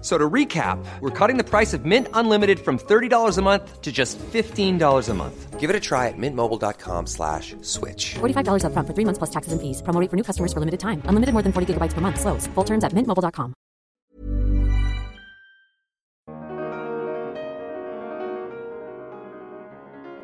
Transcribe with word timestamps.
F- 0.00 0.06
So 0.06 0.16
to 0.16 0.28
recap, 0.30 0.82
we're 1.00 1.10
cutting 1.10 1.36
the 1.36 1.44
price 1.44 1.74
of 1.74 1.84
Mint 1.84 2.08
Unlimited 2.14 2.58
from 2.58 2.78
$30 2.78 3.36
a 3.38 3.42
month 3.42 3.82
to 3.82 3.92
just 3.92 4.18
$15 4.18 5.08
a 5.10 5.14
month. 5.14 5.60
Give 5.60 5.68
it 5.68 5.76
a 5.76 5.80
try 5.80 6.08
at 6.08 6.14
mintmobile.com 6.16 7.06
slash 7.06 7.54
switch. 7.60 8.14
$45 8.20 8.64
upfront 8.64 8.86
for 8.86 8.94
three 8.94 9.04
months 9.04 9.18
plus 9.18 9.30
taxes 9.30 9.52
and 9.52 9.60
fees. 9.60 9.82
Promo 9.82 10.00
rate 10.00 10.08
for 10.08 10.16
new 10.16 10.22
customers 10.24 10.54
for 10.54 10.60
limited 10.60 10.80
time. 10.80 11.02
Unlimited 11.04 11.34
more 11.34 11.42
than 11.42 11.52
40 11.52 11.74
gigabytes 11.74 11.92
per 11.92 12.00
month. 12.00 12.18
Slows. 12.18 12.46
Full 12.54 12.64
terms 12.64 12.82
at 12.82 12.92
mintmobile.com. 12.94 13.52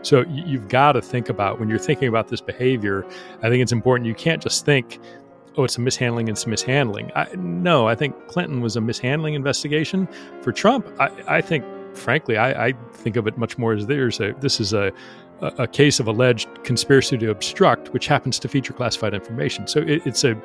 So 0.03 0.25
you've 0.28 0.69
got 0.69 0.93
to 0.93 1.03
think 1.03 1.28
about 1.28 1.59
when 1.59 1.69
you're 1.69 1.81
thinking 1.81 2.06
about 2.06 2.28
this 2.28 2.41
behavior. 2.41 3.05
I 3.43 3.48
think 3.48 3.61
it's 3.61 3.72
important. 3.72 4.06
You 4.06 4.15
can't 4.15 4.41
just 4.41 4.65
think, 4.65 5.00
"Oh, 5.57 5.65
it's 5.65 5.77
a 5.77 5.81
mishandling. 5.81 6.29
It's 6.29 6.45
a 6.45 6.49
mishandling." 6.49 7.11
I, 7.15 7.29
no, 7.37 7.89
I 7.89 7.95
think 7.95 8.15
Clinton 8.29 8.61
was 8.61 8.77
a 8.77 8.81
mishandling 8.81 9.35
investigation. 9.35 10.09
For 10.43 10.53
Trump, 10.53 10.89
I, 10.99 11.11
I 11.27 11.41
think, 11.41 11.65
frankly, 11.95 12.37
I, 12.37 12.69
I 12.69 12.73
think 12.93 13.17
of 13.17 13.27
it 13.27 13.39
much 13.39 13.59
more 13.59 13.73
as 13.73 13.87
there's 13.87 14.21
a 14.21 14.34
this 14.41 14.61
is 14.61 14.73
a 14.73 14.93
a 15.41 15.67
case 15.67 16.01
of 16.01 16.07
alleged 16.07 16.49
conspiracy 16.65 17.19
to 17.19 17.31
obstruct, 17.31 17.93
which 17.93 18.07
happens 18.07 18.39
to 18.39 18.49
feature 18.49 18.73
classified 18.73 19.12
information. 19.12 19.67
So 19.67 19.81
it, 19.81 20.01
it's 20.07 20.25
a, 20.25 20.41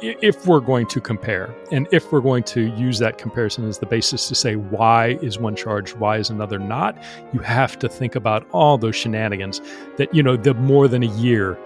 if 0.00 0.46
we're 0.46 0.60
going 0.60 0.86
to 0.88 1.00
compare 1.00 1.54
and 1.72 1.88
if 1.90 2.12
we're 2.12 2.20
going 2.20 2.44
to 2.44 2.74
use 2.76 2.98
that 2.98 3.18
comparison 3.18 3.66
as 3.66 3.78
the 3.78 3.86
basis 3.86 4.28
to 4.28 4.34
say 4.34 4.56
why 4.56 5.18
is 5.22 5.38
one 5.38 5.56
charged 5.56 5.96
why 5.96 6.18
is 6.18 6.30
another 6.30 6.58
not 6.58 7.00
you 7.32 7.40
have 7.40 7.78
to 7.78 7.88
think 7.88 8.14
about 8.14 8.46
all 8.50 8.76
those 8.76 8.96
shenanigans 8.96 9.60
that 9.96 10.12
you 10.14 10.22
know 10.22 10.36
the 10.36 10.52
more 10.54 10.88
than 10.88 11.02
a 11.02 11.12
year 11.16 11.56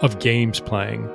of 0.00 0.18
games 0.20 0.60
playing 0.60 1.06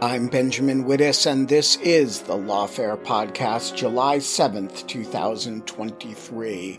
I'm 0.00 0.28
Benjamin 0.28 0.84
Wittes, 0.84 1.26
and 1.28 1.48
this 1.48 1.74
is 1.78 2.20
the 2.20 2.36
Lawfare 2.36 2.96
Podcast, 3.02 3.74
July 3.74 4.18
7th, 4.18 4.86
2023. 4.86 6.78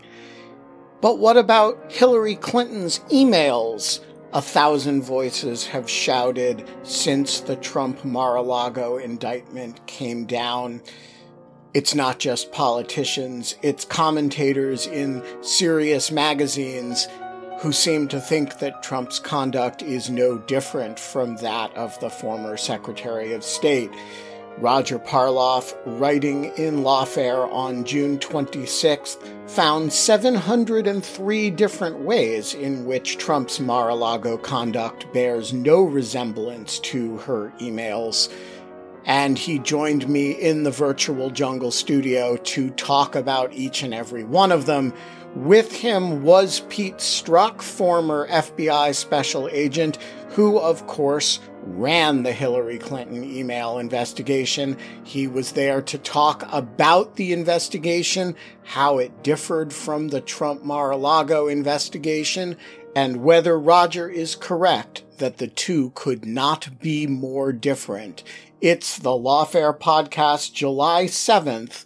But 1.02 1.18
what 1.18 1.36
about 1.36 1.92
Hillary 1.92 2.36
Clinton's 2.36 3.00
emails? 3.10 4.00
A 4.32 4.40
thousand 4.40 5.02
voices 5.02 5.66
have 5.66 5.90
shouted 5.90 6.66
since 6.82 7.40
the 7.40 7.56
Trump 7.56 8.06
Mar 8.06 8.36
a 8.36 8.42
Lago 8.42 8.96
indictment 8.96 9.86
came 9.86 10.24
down. 10.24 10.80
It's 11.74 11.94
not 11.94 12.20
just 12.20 12.52
politicians, 12.52 13.54
it's 13.60 13.84
commentators 13.84 14.86
in 14.86 15.22
serious 15.42 16.10
magazines 16.10 17.06
who 17.60 17.72
seem 17.72 18.08
to 18.08 18.18
think 18.18 18.58
that 18.58 18.82
Trump's 18.82 19.18
conduct 19.18 19.82
is 19.82 20.08
no 20.08 20.38
different 20.38 20.98
from 20.98 21.36
that 21.36 21.74
of 21.76 21.98
the 22.00 22.08
former 22.08 22.56
Secretary 22.56 23.34
of 23.34 23.44
State. 23.44 23.90
Roger 24.56 24.98
Parloff, 24.98 25.74
writing 25.84 26.46
in 26.56 26.78
Lawfare 26.78 27.52
on 27.52 27.84
June 27.84 28.18
26th, 28.18 29.18
found 29.48 29.92
703 29.92 31.50
different 31.50 31.98
ways 31.98 32.54
in 32.54 32.86
which 32.86 33.18
Trump's 33.18 33.60
Mar 33.60 33.90
a 33.90 33.94
Lago 33.94 34.38
conduct 34.38 35.12
bears 35.12 35.52
no 35.52 35.82
resemblance 35.82 36.78
to 36.80 37.18
her 37.18 37.52
emails. 37.60 38.32
And 39.04 39.38
he 39.38 39.58
joined 39.58 40.08
me 40.08 40.32
in 40.32 40.62
the 40.62 40.70
virtual 40.70 41.30
jungle 41.30 41.70
studio 41.70 42.36
to 42.36 42.70
talk 42.70 43.14
about 43.16 43.52
each 43.52 43.82
and 43.82 43.92
every 43.92 44.24
one 44.24 44.50
of 44.50 44.66
them. 44.66 44.94
With 45.36 45.72
him 45.72 46.24
was 46.24 46.64
Pete 46.68 46.96
Strzok, 46.96 47.62
former 47.62 48.26
FBI 48.28 48.92
special 48.96 49.48
agent, 49.52 49.96
who, 50.30 50.58
of 50.58 50.88
course, 50.88 51.38
ran 51.62 52.24
the 52.24 52.32
Hillary 52.32 52.78
Clinton 52.78 53.22
email 53.22 53.78
investigation. 53.78 54.76
He 55.04 55.28
was 55.28 55.52
there 55.52 55.82
to 55.82 55.98
talk 55.98 56.44
about 56.50 57.14
the 57.14 57.32
investigation, 57.32 58.34
how 58.64 58.98
it 58.98 59.22
differed 59.22 59.72
from 59.72 60.08
the 60.08 60.20
Trump 60.20 60.64
Mar 60.64 60.90
a 60.90 60.96
Lago 60.96 61.46
investigation, 61.46 62.56
and 62.96 63.22
whether 63.22 63.56
Roger 63.56 64.08
is 64.08 64.34
correct 64.34 65.04
that 65.18 65.38
the 65.38 65.48
two 65.48 65.92
could 65.94 66.26
not 66.26 66.80
be 66.80 67.06
more 67.06 67.52
different. 67.52 68.24
It's 68.60 68.98
the 68.98 69.10
Lawfare 69.10 69.78
Podcast, 69.78 70.54
July 70.54 71.04
7th, 71.04 71.84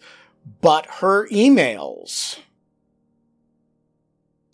but 0.63 0.87
her 0.87 1.29
emails. 1.29 2.39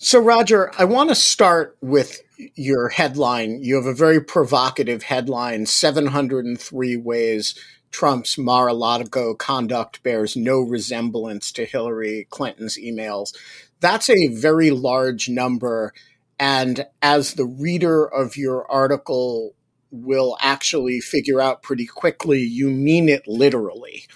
So, 0.03 0.19
Roger, 0.19 0.73
I 0.79 0.87
want 0.87 1.11
to 1.11 1.15
start 1.15 1.77
with 1.83 2.23
your 2.55 2.89
headline. 2.89 3.63
You 3.63 3.75
have 3.77 3.85
a 3.85 3.93
very 3.93 4.19
provocative 4.19 5.03
headline 5.03 5.67
703 5.67 6.97
ways 6.97 7.55
Trump's 7.91 8.39
Mar 8.39 8.69
a 8.69 8.73
Lago 8.73 9.35
conduct 9.35 10.03
bears 10.03 10.37
no 10.37 10.61
resemblance 10.61 11.53
to 11.53 11.67
Hillary 11.67 12.27
Clinton's 12.31 12.79
emails. 12.79 13.37
That's 13.81 14.09
a 14.09 14.29
very 14.29 14.71
large 14.71 15.29
number. 15.29 15.93
And 16.39 16.87
as 17.03 17.35
the 17.35 17.45
reader 17.45 18.07
of 18.07 18.39
your 18.39 18.65
article 18.73 19.55
will 19.91 20.39
actually 20.41 21.01
figure 21.01 21.43
out 21.43 21.63
pretty 21.63 21.85
quickly, 21.85 22.39
you 22.41 22.71
mean 22.71 23.11
it 23.11 23.29
literally. 23.29 24.07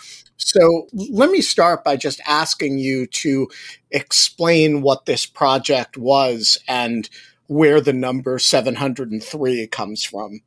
So 0.44 0.88
let 0.93 1.31
me 1.31 1.41
start 1.41 1.84
by 1.84 1.97
just 1.97 2.21
asking 2.27 2.78
you 2.78 3.06
to 3.06 3.49
explain 3.91 4.82
what 4.82 5.06
this 5.06 5.25
project 5.25 5.97
was 5.97 6.59
and 6.69 7.09
where 7.47 7.81
the 7.81 7.94
number 7.94 8.38
703 8.38 9.66
comes 9.69 10.05
from. 10.05 10.41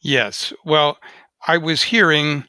Yes. 0.00 0.54
Well, 0.64 0.96
I 1.46 1.58
was 1.58 1.82
hearing 1.82 2.44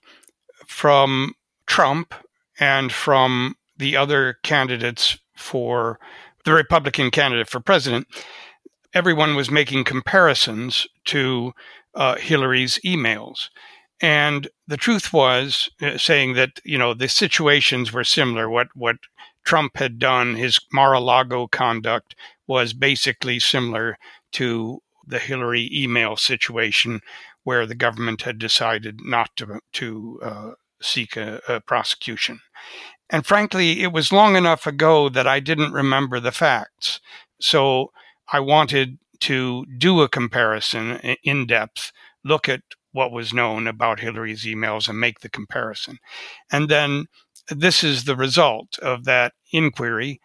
from 0.66 1.34
Trump 1.66 2.14
and 2.58 2.90
from 2.90 3.56
the 3.78 3.98
other 3.98 4.38
candidates 4.44 5.18
for 5.36 6.00
the 6.46 6.54
Republican 6.54 7.12
candidate 7.12 7.50
for 7.50 7.60
president. 7.60 8.08
Everyone 8.94 9.36
was 9.36 9.52
making 9.52 9.84
comparisons 9.84 10.88
to 11.06 11.52
uh, 11.96 12.16
Hillary's 12.16 12.80
emails. 12.86 13.50
And 14.00 14.48
the 14.68 14.78
truth 14.78 15.12
was 15.12 15.70
uh, 15.82 15.98
saying 15.98 16.34
that, 16.34 16.60
you 16.64 16.78
know, 16.78 16.94
the 16.94 17.08
situations 17.08 17.92
were 17.92 18.04
similar. 18.04 18.50
What, 18.50 18.68
what 18.76 18.98
Trump 19.44 19.78
had 19.78 19.98
done, 19.98 20.36
his 20.36 20.60
Mar-a-Lago 20.72 21.48
conduct 21.48 22.16
was 22.46 22.74
basically 22.74 23.40
similar 23.40 23.98
to 24.34 24.82
the 25.06 25.20
Hillary 25.20 25.70
email 25.74 26.16
situation 26.16 27.02
where 27.44 27.66
the 27.66 27.76
government 27.76 28.22
had 28.24 28.38
decided 28.38 29.00
not 29.04 29.36
to, 29.38 29.60
to 29.74 30.20
uh, 30.22 30.52
seek 30.82 31.16
a, 31.16 31.42
a 31.48 31.62
prosecution. 31.62 32.42
And 33.10 33.26
frankly, 33.26 33.82
it 33.82 33.94
was 33.94 34.12
long 34.12 34.36
enough 34.36 34.68
ago 34.68 35.08
that 35.10 35.26
I 35.26 35.40
didn't 35.40 35.72
remember 35.72 36.20
the 36.20 36.34
facts. 36.34 37.00
So 37.40 37.92
I 38.32 38.42
wanted 38.42 39.00
to 39.22 39.66
do 39.78 40.02
a 40.02 40.10
comparison 40.10 41.00
in 41.24 41.48
depth, 41.48 41.92
look 42.24 42.50
at 42.50 42.62
what 42.98 43.12
was 43.12 43.32
known 43.32 43.68
about 43.68 44.00
Hillary's 44.00 44.44
emails 44.44 44.90
and 44.90 45.00
make 45.00 45.20
the 45.20 45.30
comparison. 45.30 46.00
And 46.52 46.68
then 46.68 47.06
this 47.50 47.84
is 47.84 48.04
the 48.04 48.16
result 48.16 48.80
of 48.80 49.06
that 49.06 49.34
inquiry. 49.54 50.20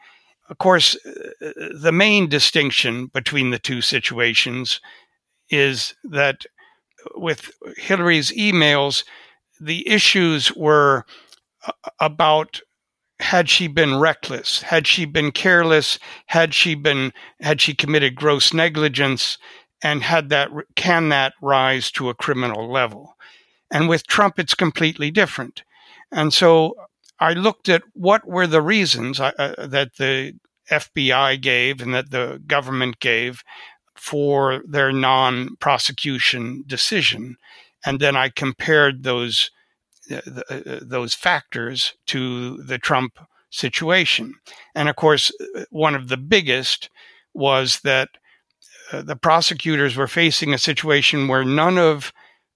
Of 0.48 0.56
course, 0.56 0.96
uh, 1.06 1.50
the 1.78 1.92
main 1.92 2.30
distinction 2.30 3.06
between 3.06 3.50
the 3.50 3.58
two 3.58 3.82
situations 3.82 4.80
is 5.50 5.94
that 6.02 6.46
with 7.14 7.50
Hillary's 7.76 8.32
emails, 8.32 9.04
the 9.60 9.86
issues 9.86 10.50
were 10.56 11.04
uh, 11.66 11.72
about 12.00 12.62
had 13.20 13.48
she 13.48 13.68
been 13.68 14.00
reckless 14.00 14.62
had 14.62 14.84
she 14.84 15.04
been 15.04 15.30
careless 15.30 15.96
had 16.26 16.52
she 16.52 16.74
been 16.74 17.12
had 17.40 17.60
she 17.60 17.72
committed 17.72 18.16
gross 18.16 18.52
negligence 18.52 19.38
and 19.82 20.02
had 20.02 20.28
that 20.30 20.50
can 20.76 21.08
that 21.10 21.34
rise 21.42 21.90
to 21.92 22.08
a 22.08 22.14
criminal 22.14 22.70
level 22.70 23.16
And 23.72 23.88
with 23.88 24.06
Trump, 24.06 24.38
it's 24.38 24.54
completely 24.54 25.10
different. 25.10 25.64
And 26.12 26.32
so 26.32 26.74
I 27.18 27.32
looked 27.32 27.68
at 27.68 27.82
what 27.94 28.26
were 28.28 28.46
the 28.46 28.62
reasons 28.62 29.18
uh, 29.18 29.32
uh 29.38 29.66
that 29.66 29.96
the 29.96 30.34
FBI 30.70 31.40
gave 31.40 31.80
and 31.80 31.94
that 31.94 32.10
the 32.10 32.42
government 32.46 33.00
gave 33.00 33.42
for 33.96 34.62
their 34.68 34.92
non 34.92 35.56
prosecution 35.56 36.64
decision. 36.66 37.36
And 37.84 37.98
then 38.00 38.16
I 38.16 38.28
compared 38.28 39.02
those, 39.02 39.50
uh, 40.10 40.20
uh, 40.50 40.80
those 40.82 41.14
factors 41.14 41.94
to 42.06 42.62
the 42.62 42.78
Trump 42.78 43.18
situation. 43.50 44.34
And 44.74 44.88
of 44.88 44.96
course, 44.96 45.32
uh, 45.56 45.64
one 45.70 45.94
of 45.94 46.08
the 46.08 46.16
biggest 46.16 46.90
was 47.34 47.80
that 47.80 48.10
uh, 48.92 49.02
the 49.02 49.16
prosecutors 49.16 49.96
were 49.96 50.06
facing 50.06 50.52
a 50.52 50.58
situation 50.58 51.28
where 51.28 51.44
none 51.44 51.78
of 51.78 52.12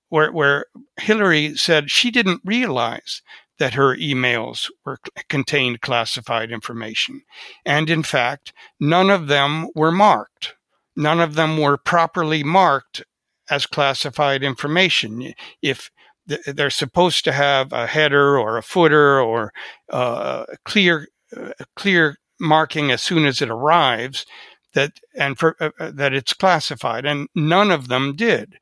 where, 0.09 0.31
where 0.31 0.67
Hillary 1.01 1.57
said 1.57 1.91
she 1.91 2.11
didn't 2.11 2.41
realize 2.45 3.23
that 3.59 3.75
her 3.75 3.97
emails 3.97 4.71
were 4.85 4.99
contained 5.29 5.81
classified 5.81 6.53
information. 6.53 7.23
And 7.65 7.89
in 7.89 8.03
fact, 8.03 8.53
none 8.79 9.11
of 9.11 9.29
them 9.29 9.69
were 9.75 9.91
marked. 9.91 10.55
None 10.95 11.21
of 11.21 11.35
them 11.35 11.59
were 11.59 11.77
properly 11.77 12.43
marked 12.43 13.03
as 13.51 13.67
classified 13.67 14.43
information. 14.43 15.33
If 15.63 15.91
they're 16.27 16.71
supposed 16.71 17.25
to 17.25 17.33
have 17.33 17.73
a 17.73 17.87
header 17.87 18.39
or 18.39 18.59
a 18.59 18.63
footer 18.63 19.21
or 19.21 19.53
uh, 19.91 20.45
clear, 20.65 21.09
uh, 21.37 21.53
clear 21.77 22.19
marking 22.39 22.91
as 22.91 23.03
soon 23.03 23.25
as 23.25 23.41
it 23.41 23.49
arrives 23.49 24.27
that 24.77 25.01
and 25.17 25.37
for, 25.37 25.57
uh, 25.61 25.71
uh 25.81 25.91
that 25.91 26.15
it's 26.15 26.33
classified, 26.33 27.05
and 27.05 27.29
none 27.35 27.73
of 27.73 27.89
them 27.89 28.15
did, 28.15 28.59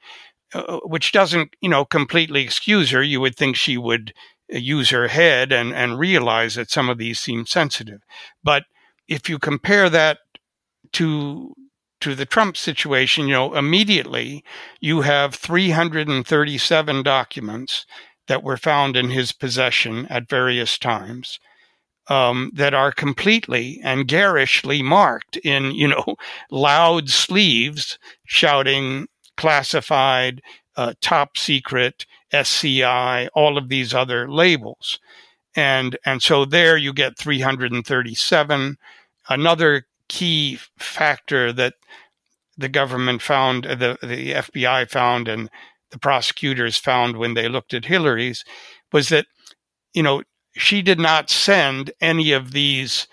uh, 0.54 0.78
which 0.84 1.12
doesn't 1.12 1.54
you 1.60 1.68
know 1.68 1.84
completely 1.84 2.42
excuse 2.42 2.90
her. 2.90 3.02
You 3.02 3.20
would 3.20 3.36
think 3.36 3.56
she 3.56 3.76
would 3.76 4.14
use 4.48 4.90
her 4.90 5.08
head 5.08 5.52
and, 5.52 5.74
and 5.74 5.98
realize 5.98 6.54
that 6.54 6.70
some 6.70 6.88
of 6.88 6.98
these 6.98 7.18
seem 7.18 7.46
sensitive. 7.46 8.00
But 8.42 8.64
if 9.08 9.28
you 9.28 9.38
compare 9.38 9.90
that 9.90 10.18
to 10.92 11.54
to 12.00 12.14
the 12.14 12.26
Trump 12.26 12.56
situation, 12.56 13.28
you 13.28 13.34
know, 13.34 13.54
immediately 13.54 14.44
you 14.80 15.02
have 15.02 15.34
337 15.34 17.02
documents 17.02 17.86
that 18.28 18.42
were 18.42 18.56
found 18.56 18.96
in 18.96 19.10
his 19.10 19.32
possession 19.32 20.06
at 20.06 20.28
various 20.28 20.78
times 20.78 21.38
um, 22.08 22.50
that 22.54 22.74
are 22.74 22.92
completely 22.92 23.80
and 23.82 24.08
garishly 24.08 24.82
marked 24.82 25.36
in, 25.38 25.72
you 25.72 25.88
know, 25.88 26.16
loud 26.50 27.08
sleeves 27.08 27.98
shouting 28.24 29.06
classified, 29.36 30.42
uh, 30.76 30.94
top 31.00 31.36
secret, 31.36 32.06
SCI, 32.32 33.28
all 33.34 33.56
of 33.56 33.68
these 33.68 33.94
other 33.94 34.30
labels. 34.30 34.98
And, 35.56 35.96
and 36.04 36.22
so 36.22 36.44
there 36.44 36.76
you 36.76 36.92
get 36.92 37.18
337. 37.18 38.76
Another 39.28 39.86
key 40.08 40.58
factor 40.78 41.52
that 41.52 41.74
the 42.56 42.68
government 42.68 43.22
found, 43.22 43.64
the, 43.64 43.96
the 44.02 44.32
FBI 44.32 44.90
found, 44.90 45.28
and 45.28 45.48
the 45.90 45.98
prosecutors 45.98 46.76
found 46.76 47.16
when 47.16 47.34
they 47.34 47.48
looked 47.48 47.74
at 47.74 47.84
Hillary's 47.84 48.44
was 48.92 49.08
that, 49.08 49.26
you 49.92 50.02
know, 50.02 50.22
she 50.56 50.82
did 50.82 50.98
not 50.98 51.30
send 51.30 51.92
any 52.00 52.32
of 52.32 52.52
these 52.52 53.06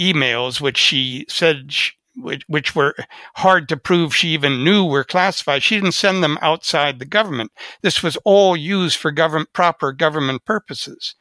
emails, 0.00 0.60
which 0.60 0.78
she 0.78 1.26
said 1.28 1.72
she, 1.72 1.92
which, 2.16 2.42
which 2.46 2.74
were 2.74 2.94
hard 3.36 3.68
to 3.68 3.76
prove 3.76 4.14
she 4.14 4.28
even 4.28 4.64
knew 4.64 4.84
were 4.84 5.04
classified. 5.04 5.62
She 5.62 5.76
didn't 5.76 5.92
send 5.92 6.22
them 6.22 6.38
outside 6.42 6.98
the 6.98 7.04
government. 7.04 7.52
This 7.82 8.02
was 8.02 8.16
all 8.24 8.56
used 8.56 8.98
for 8.98 9.10
government, 9.10 9.52
proper 9.52 9.92
government 9.92 10.44
purposes. 10.44 11.14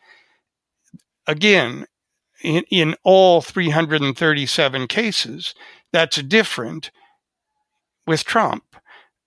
Again, 1.27 1.85
in, 2.43 2.63
in 2.71 2.95
all 3.03 3.41
337 3.41 4.87
cases, 4.87 5.53
that's 5.93 6.21
different 6.23 6.91
with 8.07 8.25
Trump. 8.25 8.63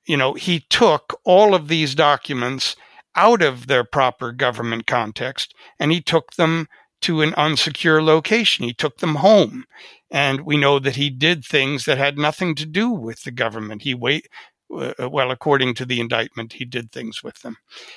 You 0.06 0.16
know, 0.16 0.34
he 0.34 0.60
took 0.68 1.18
all 1.24 1.54
of 1.54 1.68
these 1.68 1.94
documents 1.94 2.76
out 3.16 3.42
of 3.42 3.66
their 3.66 3.84
proper 3.84 4.32
government 4.32 4.86
context 4.86 5.54
and 5.78 5.92
he 5.92 6.00
took 6.00 6.32
them 6.34 6.68
to 7.04 7.20
an 7.20 7.32
unsecure 7.32 8.02
location. 8.02 8.64
He 8.64 8.72
took 8.72 8.98
them 8.98 9.16
home. 9.16 9.64
And 10.10 10.42
we 10.42 10.56
know 10.56 10.78
that 10.78 10.96
he 10.96 11.10
did 11.10 11.44
things 11.44 11.84
that 11.84 11.98
had 11.98 12.16
nothing 12.16 12.54
to 12.54 12.64
do 12.64 12.90
with 12.90 13.24
the 13.24 13.30
government. 13.30 13.82
He 13.82 13.94
wait, 13.94 14.28
uh, 14.74 15.10
well, 15.10 15.30
according 15.30 15.74
to 15.74 15.84
the 15.84 16.00
indictment, 16.00 16.54
he 16.54 16.64
did 16.64 16.90
things 16.90 17.22
with 17.22 17.40
them. 17.42 17.56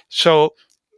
So, 0.10 0.56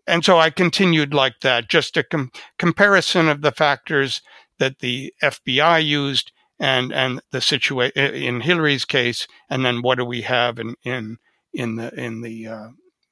and 0.07 0.25
so 0.25 0.39
I 0.39 0.49
continued 0.49 1.13
like 1.13 1.41
that, 1.41 1.69
just 1.69 1.97
a 1.97 2.03
com- 2.03 2.31
comparison 2.57 3.29
of 3.29 3.41
the 3.41 3.51
factors 3.51 4.21
that 4.57 4.79
the 4.79 5.13
FBI 5.21 5.85
used 5.85 6.31
and 6.59 6.91
and 6.91 7.21
the 7.31 7.41
situation 7.41 8.15
in 8.15 8.41
Hillary's 8.41 8.85
case, 8.85 9.27
and 9.49 9.63
then 9.63 9.81
what 9.81 9.97
do 9.99 10.05
we 10.05 10.23
have 10.23 10.59
in 10.59 10.75
in 10.83 11.17
in 11.53 11.75
the 11.75 11.93
in 11.93 12.21
the 12.21 12.47
uh, 12.47 12.69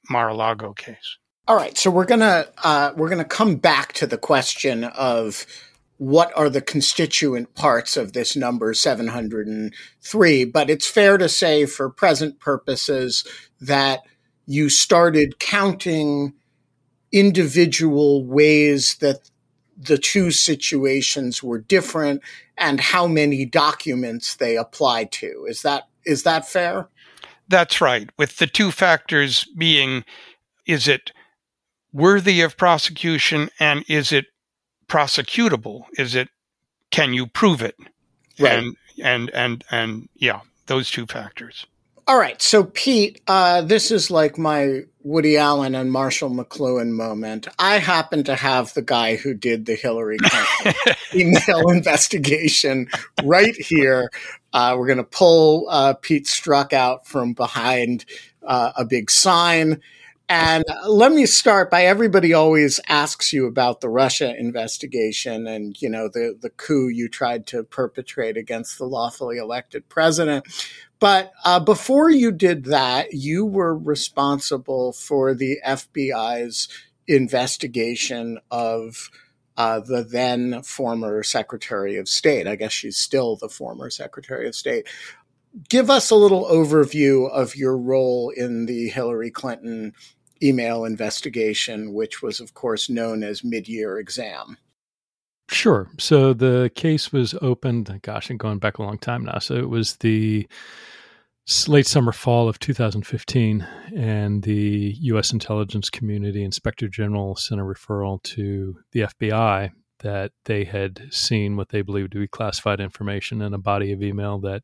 Mar-a-Lago 0.08 0.72
case? 0.72 1.18
All 1.46 1.56
right, 1.56 1.76
so 1.78 1.90
we're 1.90 2.04
gonna 2.04 2.46
uh, 2.62 2.92
we're 2.96 3.08
gonna 3.08 3.24
come 3.24 3.56
back 3.56 3.94
to 3.94 4.06
the 4.06 4.18
question 4.18 4.84
of 4.84 5.46
what 5.98 6.30
are 6.36 6.48
the 6.48 6.60
constituent 6.60 7.54
parts 7.54 7.96
of 7.96 8.12
this 8.12 8.36
number 8.36 8.72
703 8.72 10.44
but 10.44 10.70
it's 10.70 10.86
fair 10.86 11.18
to 11.18 11.28
say 11.28 11.66
for 11.66 11.90
present 11.90 12.38
purposes 12.38 13.26
that 13.60 14.02
you 14.46 14.68
started 14.68 15.40
counting 15.40 16.32
individual 17.12 18.24
ways 18.24 18.96
that 18.96 19.28
the 19.76 19.98
two 19.98 20.30
situations 20.30 21.42
were 21.42 21.58
different 21.58 22.22
and 22.56 22.80
how 22.80 23.06
many 23.06 23.44
documents 23.44 24.36
they 24.36 24.56
apply 24.56 25.04
to 25.04 25.46
is 25.48 25.62
that 25.62 25.88
is 26.04 26.22
that 26.22 26.48
fair 26.48 26.88
that's 27.48 27.80
right 27.80 28.10
with 28.18 28.36
the 28.36 28.46
two 28.46 28.70
factors 28.70 29.44
being 29.56 30.04
is 30.66 30.86
it 30.86 31.12
worthy 31.92 32.42
of 32.42 32.56
prosecution 32.56 33.48
and 33.58 33.84
is 33.88 34.12
it 34.12 34.26
prosecutable? 34.88 35.84
Is 35.96 36.14
it 36.14 36.28
can 36.90 37.12
you 37.12 37.26
prove 37.26 37.62
it? 37.62 37.76
Right. 38.38 38.58
And 38.58 38.76
and 39.02 39.30
and 39.30 39.64
and 39.70 40.08
yeah, 40.14 40.40
those 40.66 40.90
two 40.90 41.06
factors. 41.06 41.66
All 42.08 42.18
right. 42.18 42.40
So 42.40 42.64
Pete, 42.64 43.20
uh, 43.28 43.60
this 43.60 43.90
is 43.90 44.10
like 44.10 44.38
my 44.38 44.84
Woody 45.02 45.36
Allen 45.36 45.74
and 45.74 45.92
Marshall 45.92 46.30
McLuhan 46.30 46.92
moment. 46.92 47.48
I 47.58 47.78
happen 47.78 48.24
to 48.24 48.34
have 48.34 48.72
the 48.72 48.80
guy 48.80 49.16
who 49.16 49.34
did 49.34 49.66
the 49.66 49.74
Hillary 49.74 50.16
Clinton 50.22 50.94
email 51.14 51.68
investigation 51.68 52.88
right 53.24 53.54
here. 53.54 54.08
Uh, 54.54 54.74
we're 54.78 54.86
going 54.86 54.96
to 54.96 55.04
pull 55.04 55.66
uh, 55.68 55.92
Pete 56.00 56.24
Strzok 56.24 56.72
out 56.72 57.06
from 57.06 57.34
behind 57.34 58.06
uh, 58.42 58.72
a 58.74 58.86
big 58.86 59.10
sign. 59.10 59.82
And 60.28 60.62
let 60.86 61.12
me 61.12 61.24
start 61.24 61.70
by 61.70 61.84
everybody 61.84 62.34
always 62.34 62.80
asks 62.86 63.32
you 63.32 63.46
about 63.46 63.80
the 63.80 63.88
Russia 63.88 64.36
investigation 64.38 65.46
and, 65.46 65.80
you 65.80 65.88
know, 65.88 66.08
the, 66.08 66.36
the 66.38 66.50
coup 66.50 66.88
you 66.88 67.08
tried 67.08 67.46
to 67.46 67.64
perpetrate 67.64 68.36
against 68.36 68.76
the 68.76 68.84
lawfully 68.84 69.38
elected 69.38 69.88
president. 69.88 70.46
But 71.00 71.32
uh, 71.44 71.60
before 71.60 72.10
you 72.10 72.30
did 72.30 72.64
that, 72.64 73.14
you 73.14 73.46
were 73.46 73.76
responsible 73.76 74.92
for 74.92 75.32
the 75.32 75.60
FBI's 75.66 76.68
investigation 77.06 78.38
of 78.50 79.10
uh, 79.56 79.80
the 79.80 80.04
then 80.04 80.62
former 80.62 81.22
Secretary 81.22 81.96
of 81.96 82.06
State. 82.06 82.46
I 82.46 82.56
guess 82.56 82.72
she's 82.72 82.98
still 82.98 83.36
the 83.36 83.48
former 83.48 83.88
Secretary 83.88 84.46
of 84.46 84.54
State. 84.54 84.86
Give 85.70 85.88
us 85.88 86.10
a 86.10 86.16
little 86.16 86.44
overview 86.44 87.30
of 87.30 87.56
your 87.56 87.78
role 87.78 88.30
in 88.36 88.66
the 88.66 88.88
Hillary 88.90 89.30
Clinton 89.30 89.94
email 90.42 90.84
investigation, 90.84 91.92
which 91.92 92.22
was, 92.22 92.40
of 92.40 92.54
course, 92.54 92.88
known 92.88 93.22
as 93.22 93.44
mid 93.44 93.68
year 93.68 93.98
exam. 93.98 94.58
Sure. 95.50 95.88
So 95.98 96.34
the 96.34 96.70
case 96.74 97.10
was 97.12 97.34
opened, 97.40 98.00
gosh, 98.02 98.28
and 98.28 98.38
going 98.38 98.58
back 98.58 98.78
a 98.78 98.82
long 98.82 98.98
time 98.98 99.24
now. 99.24 99.38
So 99.38 99.54
it 99.54 99.68
was 99.68 99.96
the 99.96 100.46
late 101.66 101.86
summer, 101.86 102.12
fall 102.12 102.48
of 102.48 102.58
2015, 102.58 103.66
and 103.96 104.42
the 104.42 104.94
U.S. 105.00 105.32
intelligence 105.32 105.88
community 105.88 106.44
inspector 106.44 106.88
general 106.88 107.34
sent 107.36 107.60
a 107.60 107.64
referral 107.64 108.22
to 108.24 108.78
the 108.92 109.00
FBI 109.00 109.70
that 110.00 110.32
they 110.44 110.64
had 110.64 111.08
seen 111.10 111.56
what 111.56 111.70
they 111.70 111.80
believed 111.80 112.12
to 112.12 112.20
be 112.20 112.28
classified 112.28 112.80
information 112.80 113.40
in 113.40 113.54
a 113.54 113.58
body 113.58 113.92
of 113.92 114.02
email 114.02 114.38
that 114.40 114.62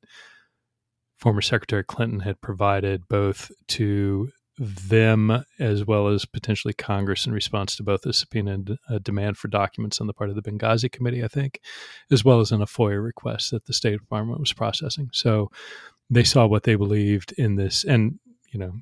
former 1.19 1.41
Secretary 1.41 1.83
Clinton 1.83 2.21
had 2.21 2.41
provided 2.41 3.09
both 3.09 3.51
to 3.69 4.29
them 4.59 5.45
as 5.59 5.85
well 5.85 6.09
as 6.09 6.25
potentially 6.25 6.75
Congress 6.75 7.27
in 7.27 7.33
response 7.33 7.75
to 7.77 7.83
both 7.83 8.07
a 8.07 8.13
subpoena 8.13 8.53
and 8.53 8.79
a 8.89 9.01
demand 9.01 9.37
for 9.37 9.49
documents 9.49 10.01
on 10.01 10.07
the 10.07 10.13
part 10.13 10.31
of 10.31 10.37
the 10.37 10.43
Benghazi 10.43 10.91
Committee, 10.91 11.25
I 11.25 11.29
think, 11.29 11.61
as 12.11 12.25
well 12.25 12.41
as 12.41 12.53
in 12.53 12.63
a 12.63 12.67
FOIA 12.67 13.03
request 13.03 13.51
that 13.51 13.67
the 13.67 13.73
State 13.73 13.99
Department 13.99 14.41
was 14.41 14.53
processing. 14.53 15.11
So 15.13 15.51
they 16.09 16.25
saw 16.25 16.47
what 16.47 16.63
they 16.63 16.77
believed 16.77 17.33
in 17.33 17.57
this, 17.57 17.85
and 17.85 18.19
you 18.53 18.59
know, 18.61 18.73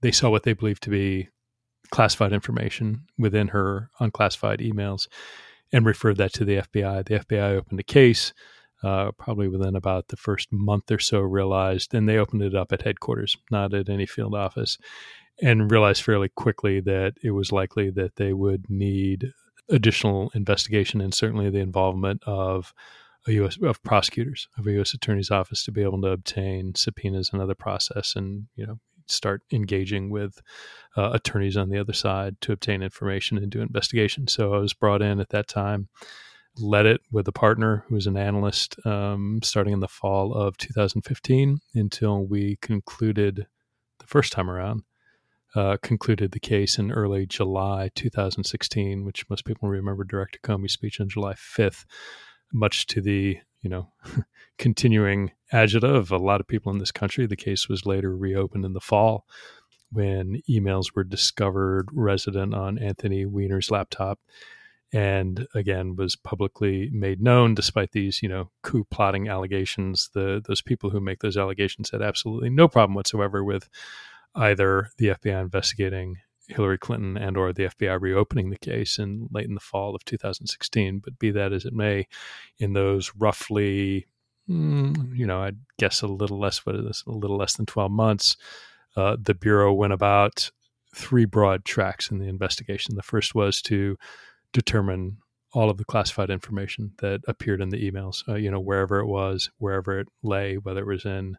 they 0.00 0.12
saw 0.12 0.30
what 0.30 0.44
they 0.44 0.54
believed 0.54 0.82
to 0.84 0.90
be 0.90 1.28
classified 1.90 2.32
information 2.32 3.02
within 3.18 3.48
her 3.48 3.90
unclassified 4.00 4.60
emails 4.60 5.08
and 5.72 5.84
referred 5.84 6.16
that 6.16 6.32
to 6.34 6.44
the 6.44 6.56
FBI. 6.56 7.04
The 7.04 7.18
FBI 7.20 7.56
opened 7.56 7.80
a 7.80 7.84
case. 7.84 8.32
Uh, 8.82 9.10
probably 9.18 9.46
within 9.46 9.76
about 9.76 10.08
the 10.08 10.16
first 10.16 10.50
month 10.50 10.90
or 10.90 10.98
so, 10.98 11.20
realized, 11.20 11.92
and 11.92 12.08
they 12.08 12.16
opened 12.16 12.40
it 12.40 12.54
up 12.54 12.72
at 12.72 12.80
headquarters, 12.80 13.36
not 13.50 13.74
at 13.74 13.90
any 13.90 14.06
field 14.06 14.34
office, 14.34 14.78
and 15.42 15.70
realized 15.70 16.02
fairly 16.02 16.30
quickly 16.30 16.80
that 16.80 17.12
it 17.22 17.32
was 17.32 17.52
likely 17.52 17.90
that 17.90 18.16
they 18.16 18.32
would 18.32 18.70
need 18.70 19.32
additional 19.68 20.30
investigation 20.34 21.00
and 21.00 21.14
certainly 21.14 21.50
the 21.50 21.58
involvement 21.58 22.22
of 22.26 22.72
a 23.26 23.32
U.S. 23.32 23.58
of 23.62 23.82
prosecutors 23.82 24.48
of 24.56 24.66
a 24.66 24.72
U.S. 24.72 24.94
attorney's 24.94 25.30
office 25.30 25.64
to 25.64 25.72
be 25.72 25.82
able 25.82 26.00
to 26.02 26.08
obtain 26.08 26.74
subpoenas 26.74 27.30
and 27.32 27.42
other 27.42 27.54
process, 27.54 28.16
and 28.16 28.46
you 28.56 28.66
know 28.66 28.78
start 29.06 29.42
engaging 29.52 30.10
with 30.10 30.40
uh, 30.96 31.10
attorneys 31.12 31.56
on 31.56 31.68
the 31.68 31.78
other 31.78 31.92
side 31.92 32.40
to 32.40 32.52
obtain 32.52 32.82
information 32.82 33.36
and 33.36 33.50
do 33.50 33.60
investigation. 33.60 34.26
So 34.28 34.54
I 34.54 34.58
was 34.58 34.72
brought 34.72 35.02
in 35.02 35.20
at 35.20 35.30
that 35.30 35.48
time, 35.48 35.88
led 36.58 36.86
it 36.86 37.00
with 37.10 37.26
a 37.28 37.32
partner 37.32 37.84
who 37.88 37.94
was 37.94 38.06
an 38.06 38.16
analyst, 38.16 38.76
um, 38.84 39.40
starting 39.42 39.72
in 39.72 39.80
the 39.80 39.88
fall 39.88 40.34
of 40.34 40.56
2015 40.56 41.60
until 41.74 42.24
we 42.24 42.56
concluded 42.60 43.46
the 43.98 44.06
first 44.06 44.32
time 44.32 44.50
around. 44.50 44.82
Uh, 45.56 45.76
concluded 45.82 46.30
the 46.30 46.38
case 46.38 46.78
in 46.78 46.92
early 46.92 47.26
July 47.26 47.90
2016, 47.96 49.04
which 49.04 49.28
most 49.28 49.44
people 49.44 49.68
remember 49.68 50.04
Director 50.04 50.38
Comey's 50.44 50.72
speech 50.72 51.00
on 51.00 51.08
July 51.08 51.34
5th 51.34 51.84
much 52.52 52.86
to 52.86 53.00
the 53.00 53.38
you 53.60 53.70
know 53.70 53.88
continuing 54.58 55.32
agita 55.52 55.84
of 55.84 56.10
a 56.10 56.18
lot 56.18 56.40
of 56.40 56.48
people 56.48 56.72
in 56.72 56.78
this 56.78 56.92
country. 56.92 57.26
The 57.26 57.36
case 57.36 57.68
was 57.68 57.86
later 57.86 58.16
reopened 58.16 58.64
in 58.64 58.72
the 58.72 58.80
fall 58.80 59.26
when 59.90 60.40
emails 60.48 60.94
were 60.94 61.04
discovered 61.04 61.88
resident 61.92 62.54
on 62.54 62.78
Anthony 62.78 63.26
Weiner's 63.26 63.70
laptop 63.70 64.20
and 64.92 65.46
again 65.54 65.94
was 65.94 66.16
publicly 66.16 66.90
made 66.92 67.22
known 67.22 67.54
despite 67.54 67.92
these 67.92 68.22
you 68.22 68.28
know 68.28 68.50
coup 68.62 68.84
plotting 68.90 69.28
allegations 69.28 70.10
the 70.14 70.42
those 70.46 70.60
people 70.60 70.90
who 70.90 71.00
make 71.00 71.20
those 71.20 71.36
allegations 71.36 71.90
had 71.90 72.02
absolutely 72.02 72.50
no 72.50 72.66
problem 72.66 72.94
whatsoever 72.94 73.44
with 73.44 73.68
either 74.34 74.90
the 74.98 75.08
FBI 75.08 75.40
investigating 75.40 76.16
Hillary 76.50 76.78
Clinton 76.78 77.16
and 77.16 77.36
or 77.36 77.52
the 77.52 77.64
FBI 77.64 78.00
reopening 78.00 78.50
the 78.50 78.58
case 78.58 78.98
in 78.98 79.28
late 79.30 79.46
in 79.46 79.54
the 79.54 79.60
fall 79.60 79.94
of 79.94 80.04
2016. 80.04 81.00
But 81.02 81.18
be 81.18 81.30
that 81.30 81.52
as 81.52 81.64
it 81.64 81.72
may, 81.72 82.06
in 82.58 82.72
those 82.72 83.12
roughly, 83.16 84.06
mm, 84.48 85.16
you 85.16 85.26
know, 85.26 85.42
I'd 85.42 85.58
guess 85.78 86.02
a 86.02 86.06
little 86.06 86.38
less, 86.38 86.66
what 86.66 86.74
is 86.74 87.04
a 87.06 87.12
little 87.12 87.36
less 87.36 87.54
than 87.54 87.66
12 87.66 87.90
months, 87.90 88.36
uh, 88.96 89.16
the 89.20 89.34
Bureau 89.34 89.72
went 89.72 89.92
about 89.92 90.50
three 90.94 91.24
broad 91.24 91.64
tracks 91.64 92.10
in 92.10 92.18
the 92.18 92.26
investigation. 92.26 92.96
The 92.96 93.02
first 93.02 93.34
was 93.34 93.62
to 93.62 93.96
determine 94.52 95.18
all 95.52 95.70
of 95.70 95.78
the 95.78 95.84
classified 95.84 96.30
information 96.30 96.92
that 96.98 97.20
appeared 97.26 97.60
in 97.60 97.70
the 97.70 97.90
emails, 97.90 98.26
uh, 98.28 98.34
you 98.34 98.50
know, 98.50 98.60
wherever 98.60 99.00
it 99.00 99.06
was, 99.06 99.50
wherever 99.58 99.98
it 99.98 100.08
lay, 100.22 100.56
whether 100.56 100.80
it 100.80 100.86
was 100.86 101.04
in 101.04 101.36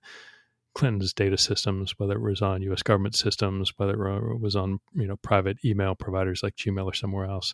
Clinton's 0.73 1.13
data 1.13 1.37
systems, 1.37 1.97
whether 1.97 2.15
it 2.15 2.21
was 2.21 2.41
on 2.41 2.61
U.S. 2.63 2.83
government 2.83 3.15
systems, 3.15 3.73
whether 3.77 4.07
it 4.07 4.39
was 4.39 4.55
on 4.55 4.79
you 4.93 5.07
know 5.07 5.17
private 5.17 5.57
email 5.65 5.95
providers 5.95 6.43
like 6.43 6.55
Gmail 6.55 6.85
or 6.85 6.93
somewhere 6.93 7.25
else. 7.25 7.53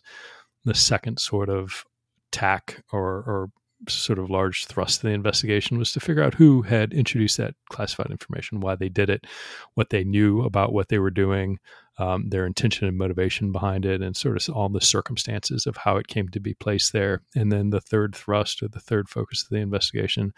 The 0.64 0.74
second 0.74 1.18
sort 1.18 1.48
of 1.48 1.84
tack 2.32 2.82
or, 2.92 3.02
or 3.02 3.50
sort 3.88 4.18
of 4.18 4.30
large 4.30 4.66
thrust 4.66 4.98
of 4.98 5.02
the 5.02 5.14
investigation 5.14 5.78
was 5.78 5.92
to 5.92 6.00
figure 6.00 6.22
out 6.22 6.34
who 6.34 6.62
had 6.62 6.92
introduced 6.92 7.36
that 7.36 7.54
classified 7.70 8.10
information, 8.10 8.60
why 8.60 8.74
they 8.74 8.88
did 8.88 9.08
it, 9.08 9.26
what 9.74 9.90
they 9.90 10.04
knew 10.04 10.42
about 10.42 10.72
what 10.72 10.88
they 10.88 10.98
were 10.98 11.10
doing, 11.10 11.58
um, 11.98 12.28
their 12.28 12.46
intention 12.46 12.86
and 12.86 12.96
motivation 12.96 13.52
behind 13.52 13.84
it, 13.84 14.00
and 14.00 14.16
sort 14.16 14.36
of 14.36 14.54
all 14.54 14.68
the 14.68 14.80
circumstances 14.80 15.66
of 15.66 15.76
how 15.76 15.96
it 15.96 16.06
came 16.06 16.28
to 16.28 16.40
be 16.40 16.54
placed 16.54 16.92
there. 16.92 17.22
And 17.34 17.50
then 17.50 17.70
the 17.70 17.80
third 17.80 18.14
thrust 18.14 18.62
or 18.62 18.68
the 18.68 18.80
third 18.80 19.08
focus 19.08 19.42
of 19.42 19.50
the 19.50 19.56
investigation 19.56 20.32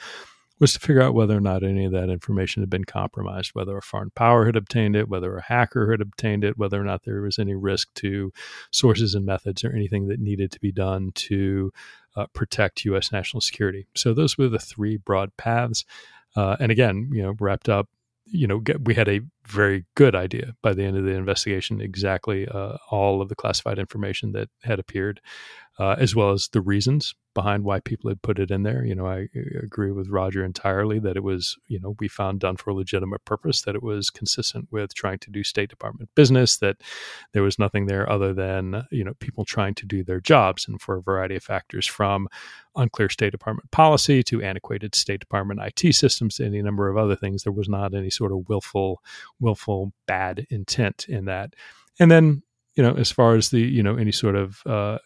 was 0.59 0.75
to 0.75 0.79
figure 0.79 1.03
out 1.03 1.15
whether 1.15 1.37
or 1.37 1.41
not 1.41 1.63
any 1.63 1.87
of 1.87 1.93
that 1.93 2.11
information 2.11 2.63
had 2.63 2.69
been 2.69 2.85
compromised, 2.85 3.51
whether 3.55 3.77
a 3.77 3.83
foreign 3.83 4.11
power 4.11 4.45
had 4.45 4.57
obtained 4.57 4.95
it, 4.95 5.09
whether 5.09 5.37
a 5.37 5.43
hacker 5.43 5.91
had 5.91 6.03
obtained 6.03 6.45
it, 6.45 6.59
whether 6.59 6.81
or 6.81 6.85
not 6.85 7.03
there 7.05 7.23
was 7.23 7.39
any 7.39 7.55
risk 7.55 7.93
to 7.95 8.31
sources 8.71 9.15
and 9.15 9.25
methods 9.25 9.65
or 9.65 9.73
anything 9.73 10.09
that 10.09 10.21
needed 10.21 10.53
to 10.53 10.61
be 10.61 10.71
done 10.71 11.13
to 11.15 11.73
uh, 12.15 12.27
protect 12.35 12.85
U.S. 12.85 13.11
national 13.11 13.41
security. 13.41 13.87
So 13.95 14.13
those 14.13 14.37
were 14.37 14.49
the 14.49 14.59
three 14.59 14.99
broad 14.99 15.35
paths. 15.39 15.85
Uh, 16.37 16.57
and 16.61 16.71
again, 16.71 17.09
you 17.13 17.23
know, 17.23 17.35
wrapped 17.41 17.69
up 17.69 17.89
you 18.33 18.47
know, 18.47 18.63
we 18.85 18.95
had 18.95 19.09
a 19.09 19.21
very 19.47 19.85
good 19.95 20.15
idea 20.15 20.55
by 20.63 20.75
the 20.75 20.85
end 20.85 20.97
of 20.97 21.05
the 21.05 21.13
investigation 21.13 21.81
exactly 21.81 22.47
uh, 22.49 22.77
all 22.91 23.23
of 23.23 23.29
the 23.29 23.35
classified 23.35 23.79
information 23.79 24.33
that 24.33 24.49
had 24.63 24.79
appeared, 24.79 25.21
uh, 25.79 25.97
as 25.99 26.15
well 26.15 26.31
as 26.31 26.49
the 26.49 26.61
reasons 26.61 27.15
behind 27.35 27.65
why 27.65 27.79
people 27.81 28.11
had 28.11 28.21
put 28.23 28.39
it 28.39 28.51
in 28.51 28.65
there. 28.65 28.85
You 28.85 28.95
know, 28.95 29.07
I 29.07 29.29
agree 29.63 29.93
with 29.93 30.09
Roger 30.09 30.45
entirely 30.45 30.99
that 31.01 31.17
it 31.17 31.23
was, 31.23 31.57
you 31.69 31.79
know, 31.79 31.95
we 32.01 32.09
found 32.09 32.41
done 32.41 32.57
for 32.57 32.71
a 32.71 32.75
legitimate 32.75 33.25
purpose, 33.25 33.63
that 33.63 33.77
it 33.77 33.83
was 33.83 34.11
consistent 34.11 34.69
with 34.71 34.95
trying 34.95 35.19
to 35.21 35.31
do 35.31 35.45
State 35.45 35.71
Department 35.71 36.11
business, 36.15 36.59
that 36.59 36.79
there 37.33 37.43
was 37.43 37.59
nothing 37.59 37.87
there 37.87 38.11
other 38.11 38.35
than, 38.35 38.85
you 38.91 39.05
know, 39.05 39.15
people 39.21 39.45
trying 39.45 39.75
to 39.77 39.87
do 39.87 40.03
their 40.03 40.21
jobs 40.21 40.67
and 40.67 40.81
for 40.81 40.97
a 40.97 41.03
variety 41.03 41.37
of 41.37 41.43
factors 41.43 41.87
from 41.87 42.29
unclear 42.77 43.09
State 43.09 43.33
Department 43.33 43.71
policy 43.71 44.23
to 44.25 44.43
antiquated 44.43 44.95
State 44.95 45.21
Department 45.21 45.61
IT 45.61 45.95
systems 45.95 46.37
to 46.37 46.45
any 46.45 46.63
number 46.63 46.89
of 46.89 46.97
other 46.97 47.17
things. 47.17 47.43
There 47.43 47.53
was 47.53 47.69
not 47.69 47.95
any 47.95 48.11
sort 48.11 48.33
of 48.33 48.49
willful, 48.49 49.03
willful 49.41 49.93
bad 50.07 50.47
intent 50.51 51.07
in 51.09 51.25
that. 51.27 51.55
And 51.99 52.11
then, 52.11 52.43
you 52.75 52.83
know, 52.83 52.95
as 52.95 53.11
far 53.11 53.35
as 53.35 53.51
the, 53.51 53.61
you 53.61 53.83
know, 53.83 53.97
any 53.97 54.13
sort 54.13 54.37
of 54.37 54.63
uh, 54.67 54.99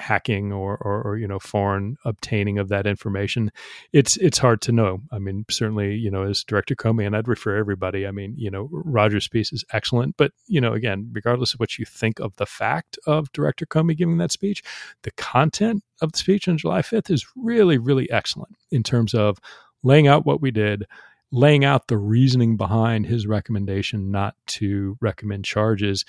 hacking 0.00 0.52
or, 0.52 0.76
or, 0.78 1.02
or, 1.02 1.16
you 1.16 1.28
know 1.28 1.38
foreign 1.38 1.96
obtaining 2.04 2.58
of 2.58 2.68
that 2.68 2.86
information 2.86 3.52
it's 3.92 4.16
it's 4.16 4.38
hard 4.38 4.60
to 4.60 4.72
know 4.72 5.00
i 5.12 5.18
mean 5.18 5.44
certainly 5.50 5.94
you 5.94 6.10
know 6.10 6.22
as 6.22 6.42
director 6.44 6.74
comey 6.74 7.06
and 7.06 7.14
i'd 7.14 7.28
refer 7.28 7.56
everybody 7.56 8.06
i 8.06 8.10
mean 8.10 8.34
you 8.36 8.50
know 8.50 8.68
roger's 8.70 9.28
piece 9.28 9.52
is 9.52 9.64
excellent 9.72 10.16
but 10.16 10.32
you 10.46 10.60
know 10.60 10.72
again 10.72 11.10
regardless 11.12 11.52
of 11.52 11.60
what 11.60 11.78
you 11.78 11.84
think 11.84 12.18
of 12.20 12.34
the 12.36 12.46
fact 12.46 12.98
of 13.06 13.30
director 13.32 13.66
comey 13.66 13.96
giving 13.96 14.16
that 14.18 14.32
speech 14.32 14.62
the 15.02 15.10
content 15.12 15.82
of 16.00 16.12
the 16.12 16.18
speech 16.18 16.48
on 16.48 16.56
july 16.56 16.80
5th 16.80 17.10
is 17.10 17.26
really 17.36 17.76
really 17.76 18.10
excellent 18.10 18.56
in 18.70 18.82
terms 18.82 19.12
of 19.12 19.38
laying 19.82 20.06
out 20.06 20.24
what 20.24 20.40
we 20.40 20.50
did 20.50 20.86
laying 21.32 21.64
out 21.64 21.86
the 21.86 21.98
reasoning 21.98 22.56
behind 22.56 23.06
his 23.06 23.26
recommendation 23.26 24.10
not 24.10 24.34
to 24.46 24.96
recommend 25.00 25.44
charges 25.44 26.04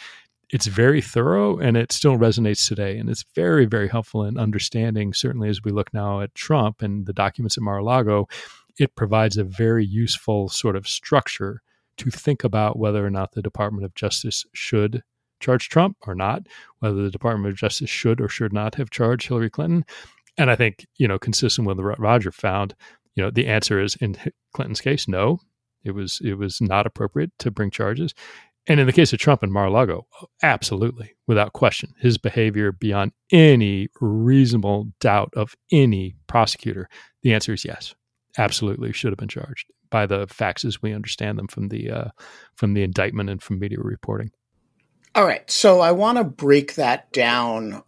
it's 0.51 0.68
very 0.68 1.01
thorough 1.01 1.58
and 1.58 1.78
it 1.78 1.92
still 1.92 2.18
resonates 2.18 2.68
today. 2.68 2.98
And 2.98 3.10
it's 3.10 3.25
very, 3.36 3.66
very 3.66 3.88
helpful 3.88 4.25
in 4.25 4.38
understanding, 4.38 5.13
certainly 5.13 5.50
as 5.50 5.63
we 5.63 5.72
look 5.72 5.94
now 5.94 6.20
at 6.22 6.36
Trump 6.36 6.82
and 6.82 7.06
the 7.06 7.13
documents 7.13 7.58
at 7.58 7.63
Mar 7.63 7.78
a 7.78 7.84
Lago, 7.84 8.28
it 8.78 8.96
provides 8.96 9.38
a 9.38 9.44
very 9.44 9.86
useful 9.86 10.50
sort 10.50 10.75
of 10.75 10.88
structure 10.88 11.62
to 11.98 12.12
think 12.12 12.44
about 12.44 12.78
whether 12.78 13.06
or 13.06 13.10
not 13.10 13.32
the 13.32 13.42
Department 13.42 13.86
of 13.86 13.96
Justice 13.96 14.46
should 14.54 15.04
charge 15.40 15.70
Trump 15.70 15.98
or 16.06 16.16
not, 16.16 16.48
whether 16.80 17.01
the 17.01 17.12
Department 17.12 17.51
of 17.54 17.60
Justice 17.60 17.90
should 17.90 18.20
or 18.20 18.28
should 18.28 18.54
not 18.54 18.75
have 18.75 18.90
charged 18.90 19.28
Hillary 19.28 19.50
Clinton. 19.50 19.86
And 20.38 20.51
I 20.51 20.56
think, 20.56 20.86
you 20.98 21.08
know, 21.08 21.20
consistent 21.20 21.68
with 21.68 21.80
what 21.80 22.00
Roger 22.00 22.32
found, 22.32 22.75
you 23.15 23.24
know, 23.24 23.32
the 23.32 23.48
answer 23.48 23.80
is 23.80 23.96
in 23.98 24.15
Clinton's 24.53 24.82
case, 24.82 25.08
no. 25.08 25.39
It 25.84 25.91
was 25.91 26.22
it 26.24 26.36
was 26.36 26.62
not 26.62 26.86
appropriate 26.86 27.32
to 27.39 27.51
bring 27.51 27.72
charges. 27.72 28.13
And 28.68 28.80
in 28.80 28.86
the 28.86 28.94
case 28.94 29.12
of 29.12 29.20
Trump 29.20 29.41
and 29.41 29.51
Mar-a-Lago, 29.51 30.06
absolutely, 30.44 31.15
without 31.25 31.53
question, 31.53 31.94
his 32.00 32.20
behavior 32.20 32.72
beyond 32.72 33.12
any 33.32 33.89
reasonable 34.00 34.89
doubt 35.00 35.34
of 35.36 35.56
any 35.72 36.15
prosecutor, 36.27 36.88
the 37.24 37.34
answer 37.34 37.53
is 37.53 37.65
yes, 37.65 37.96
absolutely 38.38 38.94
should 38.94 39.12
have 39.12 39.18
been 39.18 39.27
charged 39.27 39.65
by 39.89 40.06
the 40.06 40.27
facts 40.27 40.63
as 40.63 40.82
we 40.82 40.94
understand 40.94 41.39
them 41.39 41.48
from 41.48 41.70
the 41.70 41.89
uh, 41.89 42.10
from 42.56 42.74
the 42.74 42.84
indictment 42.84 43.30
and 43.30 43.41
from 43.41 43.60
media 43.60 43.80
reporting. 43.80 44.32
All 45.15 45.25
right, 45.25 45.50
so 45.50 45.82
I 45.82 45.91
want 45.91 46.20
to 46.20 46.24
break 46.24 46.75
that 46.75 47.12
down, 47.12 47.84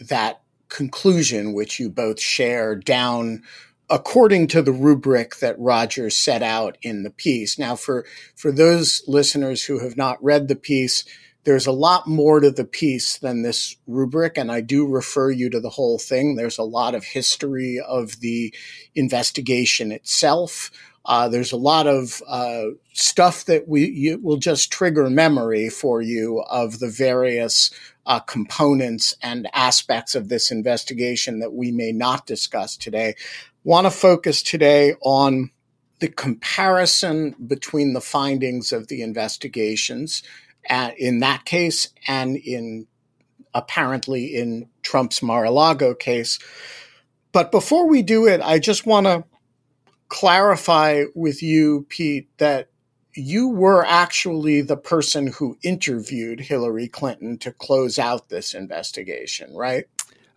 that 0.00 0.42
conclusion 0.68 1.54
which 1.54 1.80
you 1.80 1.90
both 1.90 2.20
share 2.20 2.76
down 2.76 3.42
according 3.92 4.46
to 4.46 4.62
the 4.62 4.72
rubric 4.72 5.36
that 5.36 5.58
Rogers 5.58 6.16
set 6.16 6.42
out 6.42 6.78
in 6.80 7.02
the 7.02 7.10
piece. 7.10 7.58
Now, 7.58 7.76
for, 7.76 8.06
for 8.34 8.50
those 8.50 9.02
listeners 9.06 9.64
who 9.64 9.80
have 9.80 9.98
not 9.98 10.22
read 10.24 10.48
the 10.48 10.56
piece, 10.56 11.04
there's 11.44 11.66
a 11.66 11.72
lot 11.72 12.06
more 12.06 12.40
to 12.40 12.50
the 12.50 12.64
piece 12.64 13.18
than 13.18 13.42
this 13.42 13.76
rubric, 13.86 14.38
and 14.38 14.50
I 14.50 14.62
do 14.62 14.86
refer 14.86 15.30
you 15.30 15.50
to 15.50 15.60
the 15.60 15.68
whole 15.68 15.98
thing. 15.98 16.36
There's 16.36 16.56
a 16.56 16.62
lot 16.62 16.94
of 16.94 17.04
history 17.04 17.78
of 17.86 18.20
the 18.20 18.54
investigation 18.94 19.92
itself. 19.92 20.70
Uh, 21.04 21.28
there's 21.28 21.52
a 21.52 21.56
lot 21.56 21.86
of 21.86 22.22
uh, 22.26 22.66
stuff 22.94 23.44
that 23.44 23.68
we 23.68 24.16
will 24.22 24.36
just 24.36 24.72
trigger 24.72 25.10
memory 25.10 25.68
for 25.68 26.00
you 26.00 26.40
of 26.48 26.78
the 26.78 26.88
various 26.88 27.70
uh, 28.06 28.20
components 28.20 29.14
and 29.20 29.48
aspects 29.52 30.14
of 30.14 30.28
this 30.28 30.50
investigation 30.50 31.40
that 31.40 31.52
we 31.52 31.70
may 31.70 31.92
not 31.92 32.24
discuss 32.24 32.76
today 32.76 33.14
want 33.64 33.86
to 33.86 33.90
focus 33.90 34.42
today 34.42 34.94
on 35.02 35.50
the 36.00 36.08
comparison 36.08 37.36
between 37.46 37.92
the 37.92 38.00
findings 38.00 38.72
of 38.72 38.88
the 38.88 39.02
investigations 39.02 40.22
uh, 40.68 40.90
in 40.98 41.20
that 41.20 41.44
case 41.44 41.88
and 42.08 42.36
in 42.36 42.86
apparently 43.54 44.34
in 44.34 44.68
Trump's 44.82 45.22
Mar-a-Lago 45.22 45.94
case. 45.94 46.38
But 47.32 47.52
before 47.52 47.88
we 47.88 48.02
do 48.02 48.26
it, 48.26 48.40
I 48.40 48.58
just 48.58 48.86
want 48.86 49.06
to 49.06 49.24
clarify 50.08 51.04
with 51.14 51.42
you, 51.42 51.86
Pete, 51.88 52.28
that 52.38 52.68
you 53.14 53.48
were 53.48 53.84
actually 53.86 54.62
the 54.62 54.76
person 54.76 55.28
who 55.28 55.56
interviewed 55.62 56.40
Hillary 56.40 56.88
Clinton 56.88 57.38
to 57.38 57.52
close 57.52 57.98
out 57.98 58.28
this 58.28 58.54
investigation, 58.54 59.54
right? 59.54 59.84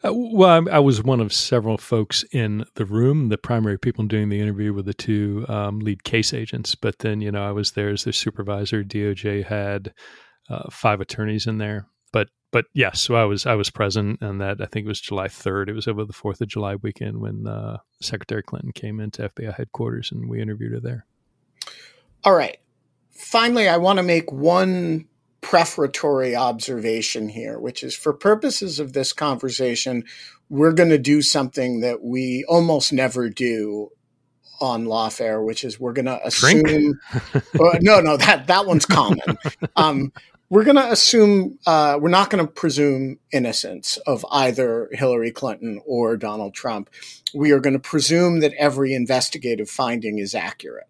Uh, 0.05 0.13
well, 0.13 0.67
I, 0.69 0.75
I, 0.75 0.79
was 0.79 1.01
one 1.01 1.19
of 1.19 1.33
several 1.33 1.77
folks 1.77 2.23
in 2.31 2.65
the 2.75 2.85
room. 2.85 3.29
The 3.29 3.37
primary 3.37 3.79
people 3.79 4.05
doing 4.05 4.29
the 4.29 4.39
interview 4.39 4.73
were 4.73 4.83
the 4.83 4.93
two 4.93 5.45
um, 5.47 5.79
lead 5.79 6.03
case 6.03 6.33
agents. 6.33 6.75
But 6.75 6.99
then, 6.99 7.21
you 7.21 7.31
know, 7.31 7.43
I 7.43 7.51
was 7.51 7.71
there 7.71 7.89
as 7.89 8.03
their 8.03 8.13
supervisor. 8.13 8.83
DOJ 8.83 9.45
had 9.45 9.93
uh, 10.49 10.69
five 10.69 11.01
attorneys 11.01 11.47
in 11.47 11.57
there. 11.57 11.87
But 12.11 12.29
but 12.51 12.65
yes, 12.73 13.01
so 13.01 13.15
I 13.15 13.25
was 13.25 13.45
I 13.45 13.55
was 13.55 13.69
present, 13.69 14.21
and 14.21 14.39
that 14.41 14.61
I 14.61 14.65
think 14.65 14.85
it 14.85 14.89
was 14.89 15.01
July 15.01 15.27
third. 15.27 15.69
It 15.69 15.73
was 15.73 15.87
over 15.87 16.05
the 16.05 16.13
Fourth 16.13 16.39
of 16.39 16.47
July 16.47 16.75
weekend 16.75 17.19
when 17.19 17.47
uh, 17.47 17.77
Secretary 18.01 18.43
Clinton 18.43 18.73
came 18.73 18.99
into 18.99 19.27
FBI 19.29 19.55
headquarters, 19.55 20.11
and 20.11 20.29
we 20.29 20.41
interviewed 20.41 20.73
her 20.73 20.79
there. 20.79 21.05
All 22.23 22.35
right. 22.35 22.57
Finally, 23.11 23.67
I 23.67 23.77
want 23.77 23.97
to 23.97 24.03
make 24.03 24.31
one 24.31 25.07
prefatory 25.45 26.35
observation 26.35 27.29
here, 27.29 27.59
which 27.59 27.83
is 27.83 27.95
for 27.95 28.13
purposes 28.13 28.79
of 28.79 28.93
this 28.93 29.13
conversation, 29.13 30.03
we're 30.49 30.71
going 30.71 30.89
to 30.89 30.97
do 30.97 31.21
something 31.21 31.81
that 31.81 32.01
we 32.01 32.43
almost 32.49 32.91
never 32.91 33.29
do 33.29 33.91
on 34.59 34.85
lawfare, 34.85 35.45
which 35.45 35.63
is 35.63 35.79
we're 35.79 35.93
going 35.93 36.07
to 36.07 36.25
assume. 36.25 36.99
no, 37.79 37.99
no, 37.99 38.17
that 38.17 38.47
that 38.47 38.65
one's 38.65 38.87
common. 38.87 39.21
Um, 39.75 40.11
we're 40.49 40.63
going 40.63 40.77
to 40.77 40.91
assume 40.91 41.59
uh, 41.67 41.97
we're 41.99 42.09
not 42.09 42.29
going 42.29 42.43
to 42.43 42.51
presume 42.51 43.19
innocence 43.31 43.97
of 44.07 44.25
either 44.31 44.89
Hillary 44.93 45.31
Clinton 45.31 45.81
or 45.85 46.17
Donald 46.17 46.53
Trump. 46.53 46.89
We 47.35 47.51
are 47.51 47.59
going 47.59 47.73
to 47.73 47.79
presume 47.79 48.39
that 48.39 48.53
every 48.53 48.93
investigative 48.93 49.69
finding 49.69 50.17
is 50.17 50.33
accurate. 50.33 50.87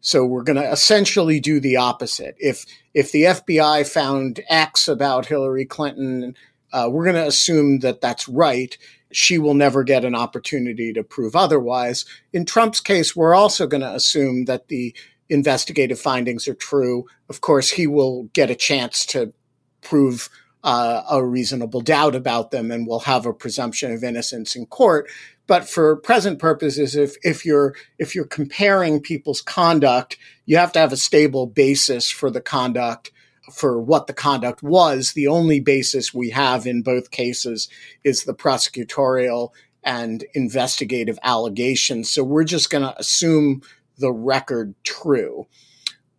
So 0.00 0.24
we're 0.24 0.42
going 0.42 0.62
to 0.62 0.70
essentially 0.70 1.40
do 1.40 1.58
the 1.58 1.78
opposite. 1.78 2.36
If 2.38 2.64
if 2.96 3.12
the 3.12 3.24
FBI 3.24 3.86
found 3.86 4.40
X 4.48 4.88
about 4.88 5.26
Hillary 5.26 5.66
Clinton, 5.66 6.34
uh, 6.72 6.88
we're 6.90 7.04
going 7.04 7.14
to 7.16 7.26
assume 7.26 7.80
that 7.80 8.00
that's 8.00 8.26
right. 8.26 8.78
She 9.12 9.36
will 9.36 9.52
never 9.52 9.84
get 9.84 10.02
an 10.02 10.14
opportunity 10.14 10.94
to 10.94 11.04
prove 11.04 11.36
otherwise. 11.36 12.06
In 12.32 12.46
Trump's 12.46 12.80
case, 12.80 13.14
we're 13.14 13.34
also 13.34 13.66
going 13.66 13.82
to 13.82 13.94
assume 13.94 14.46
that 14.46 14.68
the 14.68 14.96
investigative 15.28 16.00
findings 16.00 16.48
are 16.48 16.54
true. 16.54 17.04
Of 17.28 17.42
course, 17.42 17.70
he 17.70 17.86
will 17.86 18.30
get 18.32 18.48
a 18.48 18.54
chance 18.54 19.04
to 19.06 19.34
prove 19.82 20.30
uh, 20.64 21.02
a 21.10 21.22
reasonable 21.22 21.82
doubt 21.82 22.14
about 22.14 22.50
them 22.50 22.70
and 22.70 22.86
will 22.86 23.00
have 23.00 23.26
a 23.26 23.34
presumption 23.34 23.92
of 23.92 24.04
innocence 24.04 24.56
in 24.56 24.64
court. 24.64 25.06
But 25.46 25.68
for 25.68 25.96
present 25.96 26.38
purposes, 26.38 26.96
if, 26.96 27.16
if 27.22 27.44
you're 27.44 27.74
if 27.98 28.14
you're 28.14 28.26
comparing 28.26 29.00
people's 29.00 29.40
conduct, 29.40 30.16
you 30.44 30.56
have 30.56 30.72
to 30.72 30.78
have 30.78 30.92
a 30.92 30.96
stable 30.96 31.46
basis 31.46 32.10
for 32.10 32.30
the 32.30 32.40
conduct 32.40 33.12
for 33.52 33.80
what 33.80 34.06
the 34.06 34.12
conduct 34.12 34.62
was. 34.62 35.12
The 35.12 35.28
only 35.28 35.60
basis 35.60 36.12
we 36.12 36.30
have 36.30 36.66
in 36.66 36.82
both 36.82 37.10
cases 37.10 37.68
is 38.02 38.24
the 38.24 38.34
prosecutorial 38.34 39.50
and 39.84 40.24
investigative 40.34 41.18
allegations. 41.22 42.10
So 42.10 42.24
we're 42.24 42.44
just 42.44 42.70
going 42.70 42.82
to 42.82 42.98
assume 42.98 43.62
the 43.98 44.12
record 44.12 44.74
true. 44.82 45.46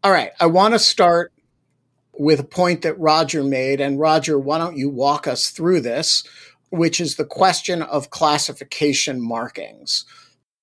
All 0.03 0.11
right, 0.11 0.31
I 0.39 0.45
want 0.45 0.73
to 0.73 0.79
start 0.79 1.33
with 2.13 2.39
a 2.39 2.45
point 2.45 2.81
that 2.81 2.99
Roger 2.99 3.43
made. 3.43 3.81
And 3.81 3.99
Roger, 3.99 4.39
why 4.39 4.57
don't 4.57 4.77
you 4.77 4.89
walk 4.89 5.27
us 5.27 5.49
through 5.49 5.81
this? 5.81 6.23
Which 6.69 6.99
is 6.99 7.15
the 7.15 7.25
question 7.25 7.81
of 7.81 8.09
classification 8.09 9.21
markings. 9.21 10.05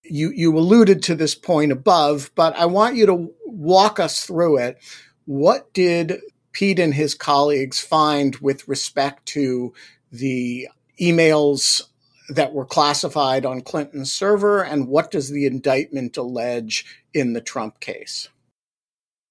You, 0.03 0.31
you 0.31 0.57
alluded 0.57 1.03
to 1.05 1.15
this 1.15 1.35
point 1.35 1.73
above, 1.73 2.31
but 2.35 2.55
I 2.57 2.67
want 2.67 2.97
you 2.97 3.07
to 3.07 3.33
walk 3.47 3.99
us 3.99 4.25
through 4.25 4.59
it. 4.59 4.79
What 5.25 5.73
did 5.73 6.21
Pete 6.53 6.79
and 6.79 6.95
his 6.95 7.15
colleagues 7.15 7.81
find 7.81 8.37
with 8.37 8.69
respect 8.69 9.27
to 9.27 9.73
the 10.13 10.69
emails 11.01 11.83
that 12.29 12.53
were 12.53 12.65
classified 12.65 13.45
on 13.45 13.61
Clinton's 13.61 14.13
server, 14.13 14.63
and 14.63 14.89
what 14.89 15.11
does 15.11 15.31
the 15.31 15.47
indictment 15.47 16.17
allege 16.17 16.87
in 17.13 17.33
the 17.33 17.41
Trump 17.41 17.81
case? 17.81 18.29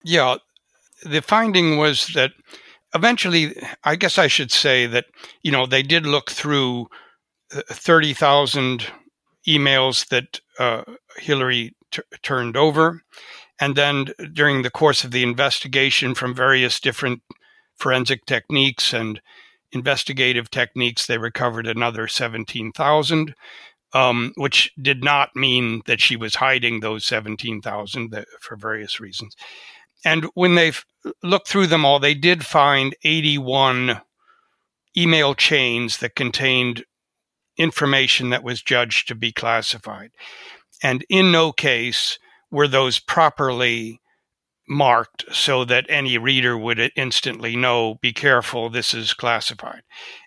Yeah, 0.04 0.36
the 1.04 1.22
finding 1.22 1.78
was 1.78 2.08
that 2.14 2.34
eventually, 2.94 3.56
I 3.84 3.96
guess 3.96 4.18
I 4.18 4.28
should 4.28 4.52
say 4.52 4.86
that, 4.88 5.06
you 5.42 5.52
know, 5.52 5.66
they 5.66 5.84
did 5.84 6.06
look 6.06 6.32
through 6.32 6.88
uh, 7.56 7.62
30,000 7.70 8.86
emails 9.48 10.08
that 10.10 10.40
uh, 10.60 10.84
Hillary 11.18 11.76
t- 11.92 12.02
turned 12.22 12.58
over. 12.58 13.02
And 13.60 13.76
then 13.76 14.08
during 14.34 14.62
the 14.62 14.72
course 14.72 15.04
of 15.04 15.12
the 15.12 15.24
investigation 15.24 16.16
from 16.16 16.34
various 16.34 16.80
different 16.80 17.22
forensic 17.78 18.26
techniques 18.26 18.94
and 18.94 19.22
investigative 19.72 20.50
techniques, 20.52 21.06
they 21.06 21.18
recovered 21.18 21.68
another 21.68 22.08
17,000, 22.08 23.36
um, 23.94 24.34
which 24.36 24.72
did 24.82 25.04
not 25.04 25.36
mean 25.36 25.82
that 25.86 26.02
she 26.02 26.16
was 26.16 26.36
hiding 26.36 26.80
those 26.80 27.06
17,000 27.06 28.26
for 28.40 28.56
various 28.56 29.00
reasons. 29.00 29.36
And 30.06 30.26
when 30.34 30.56
they 30.56 30.74
looked 31.22 31.48
through 31.48 31.68
them 31.68 31.86
all, 31.86 32.00
they 32.00 32.14
did 32.14 32.46
find 32.46 32.96
81 33.04 34.02
email 34.98 35.34
chains 35.34 35.98
that 35.98 36.16
contained 36.16 36.86
information 37.58 38.30
that 38.30 38.44
was 38.44 38.62
judged 38.62 39.08
to 39.08 39.16
be 39.16 39.32
classified. 39.32 40.12
And 40.82 41.06
in 41.10 41.32
no 41.32 41.52
case 41.52 42.20
were 42.52 42.68
those 42.68 43.00
properly 43.00 44.00
marked 44.68 45.26
so 45.32 45.66
that 45.66 45.86
any 45.90 46.18
reader 46.18 46.58
would 46.58 46.92
instantly 46.96 47.56
know 47.56 47.96
be 48.02 48.14
careful 48.14 48.70
this 48.70 48.94
is 48.94 49.14
classified 49.14 49.82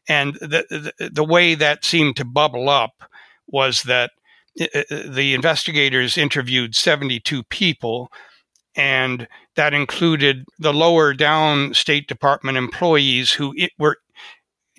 and 0.08 0.34
the 0.34 0.92
the, 0.98 1.08
the 1.08 1.24
way 1.24 1.54
that 1.54 1.86
seemed 1.86 2.16
to 2.16 2.24
bubble 2.24 2.68
up 2.68 3.04
was 3.46 3.84
that 3.84 4.10
uh, 4.60 4.66
uh, 4.74 4.82
the 5.06 5.32
investigators 5.32 6.18
interviewed 6.18 6.74
72 6.74 7.44
people 7.44 8.10
and 8.76 9.26
that 9.56 9.74
included 9.74 10.44
the 10.58 10.72
lower 10.72 11.14
down 11.14 11.74
State 11.74 12.08
Department 12.08 12.58
employees 12.58 13.32
who 13.32 13.54
were 13.78 13.98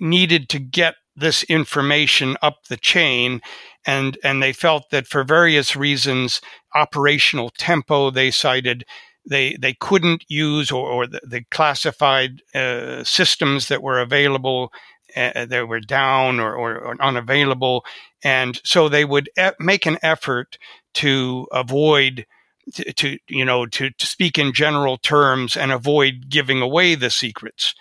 needed 0.00 0.48
to 0.50 0.58
get 0.58 0.94
this 1.16 1.42
information 1.44 2.36
up 2.42 2.64
the 2.68 2.76
chain 2.76 3.40
and 3.84 4.16
and 4.22 4.40
they 4.40 4.52
felt 4.52 4.90
that 4.90 5.06
for 5.06 5.24
various 5.24 5.74
reasons 5.74 6.40
operational 6.76 7.50
tempo 7.58 8.10
they 8.10 8.30
cited 8.30 8.84
they 9.28 9.56
they 9.60 9.74
couldn't 9.74 10.24
use 10.28 10.70
or, 10.70 10.88
or 10.88 11.06
the, 11.08 11.20
the 11.26 11.42
classified 11.50 12.40
uh, 12.54 13.02
systems 13.02 13.66
that 13.68 13.82
were 13.82 13.98
available 13.98 14.72
uh, 15.16 15.46
that 15.46 15.68
were 15.68 15.80
down 15.80 16.38
or, 16.38 16.54
or, 16.54 16.76
or, 16.78 17.02
unavailable. 17.02 17.84
And 18.22 18.60
so 18.64 18.88
they 18.88 19.04
would 19.04 19.30
e- 19.40 19.50
make 19.58 19.86
an 19.86 19.98
effort 20.02 20.58
to 20.94 21.46
avoid 21.52 22.26
to, 22.74 22.92
to 22.92 23.18
you 23.28 23.44
know 23.44 23.66
to, 23.66 23.90
to 23.90 24.06
speak 24.06 24.38
in 24.38 24.52
general 24.52 24.96
terms 24.96 25.56
and 25.56 25.72
avoid 25.72 26.28
giving 26.28 26.60
away 26.60 26.94
the 26.94 27.10
secrets 27.10 27.74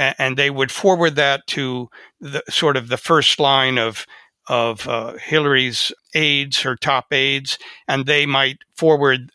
and, 0.00 0.14
and 0.18 0.36
they 0.36 0.50
would 0.50 0.70
forward 0.70 1.16
that 1.16 1.46
to 1.48 1.88
the 2.20 2.42
sort 2.48 2.76
of 2.76 2.88
the 2.88 2.96
first 2.96 3.38
line 3.38 3.78
of 3.78 4.06
of 4.48 4.88
uh, 4.88 5.12
Hillary's 5.12 5.92
aides, 6.14 6.62
her 6.62 6.74
top 6.74 7.12
aides, 7.12 7.56
and 7.86 8.06
they 8.06 8.26
might 8.26 8.58
forward 8.74 9.30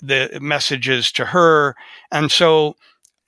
the 0.00 0.38
messages 0.40 1.10
to 1.12 1.24
her. 1.24 1.74
And 2.12 2.30
so 2.30 2.76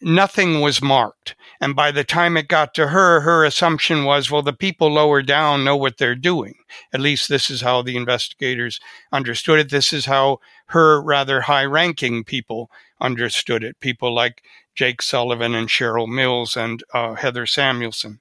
nothing 0.05 0.61
was 0.61 0.83
marked. 0.83 1.35
And 1.61 1.75
by 1.75 1.91
the 1.91 2.05
time 2.05 2.37
it 2.37 2.49
got 2.49 2.75
to 2.75 2.89
her, 2.89 3.21
her 3.21 3.45
assumption 3.45 4.05
was, 4.05 4.31
well, 4.31 4.43
the 4.43 4.53
people 4.53 4.93
lower 4.93 5.23
down 5.23 5.65
know 5.65 5.77
what 5.77 5.97
they're 5.99 6.15
doing. 6.15 6.55
At 6.93 7.01
least 7.01 7.29
this 7.29 7.49
is 7.49 7.63
how 7.63 7.83
the 7.83 7.97
investigators 7.97 8.81
understood 9.13 9.59
it. 9.59 9.71
This 9.71 9.93
is 9.93 10.05
how 10.07 10.39
her 10.67 11.01
rather 11.03 11.41
high 11.43 11.65
ranking 11.65 12.23
people 12.23 12.71
understood 13.01 13.65
it. 13.65 13.81
People 13.81 14.15
like 14.15 14.43
Jake 14.75 15.01
Sullivan 15.01 15.55
and 15.55 15.69
Cheryl 15.69 16.09
Mills 16.09 16.57
and 16.57 16.83
uh, 16.93 17.15
Heather 17.15 17.47
Samuelson 17.47 18.21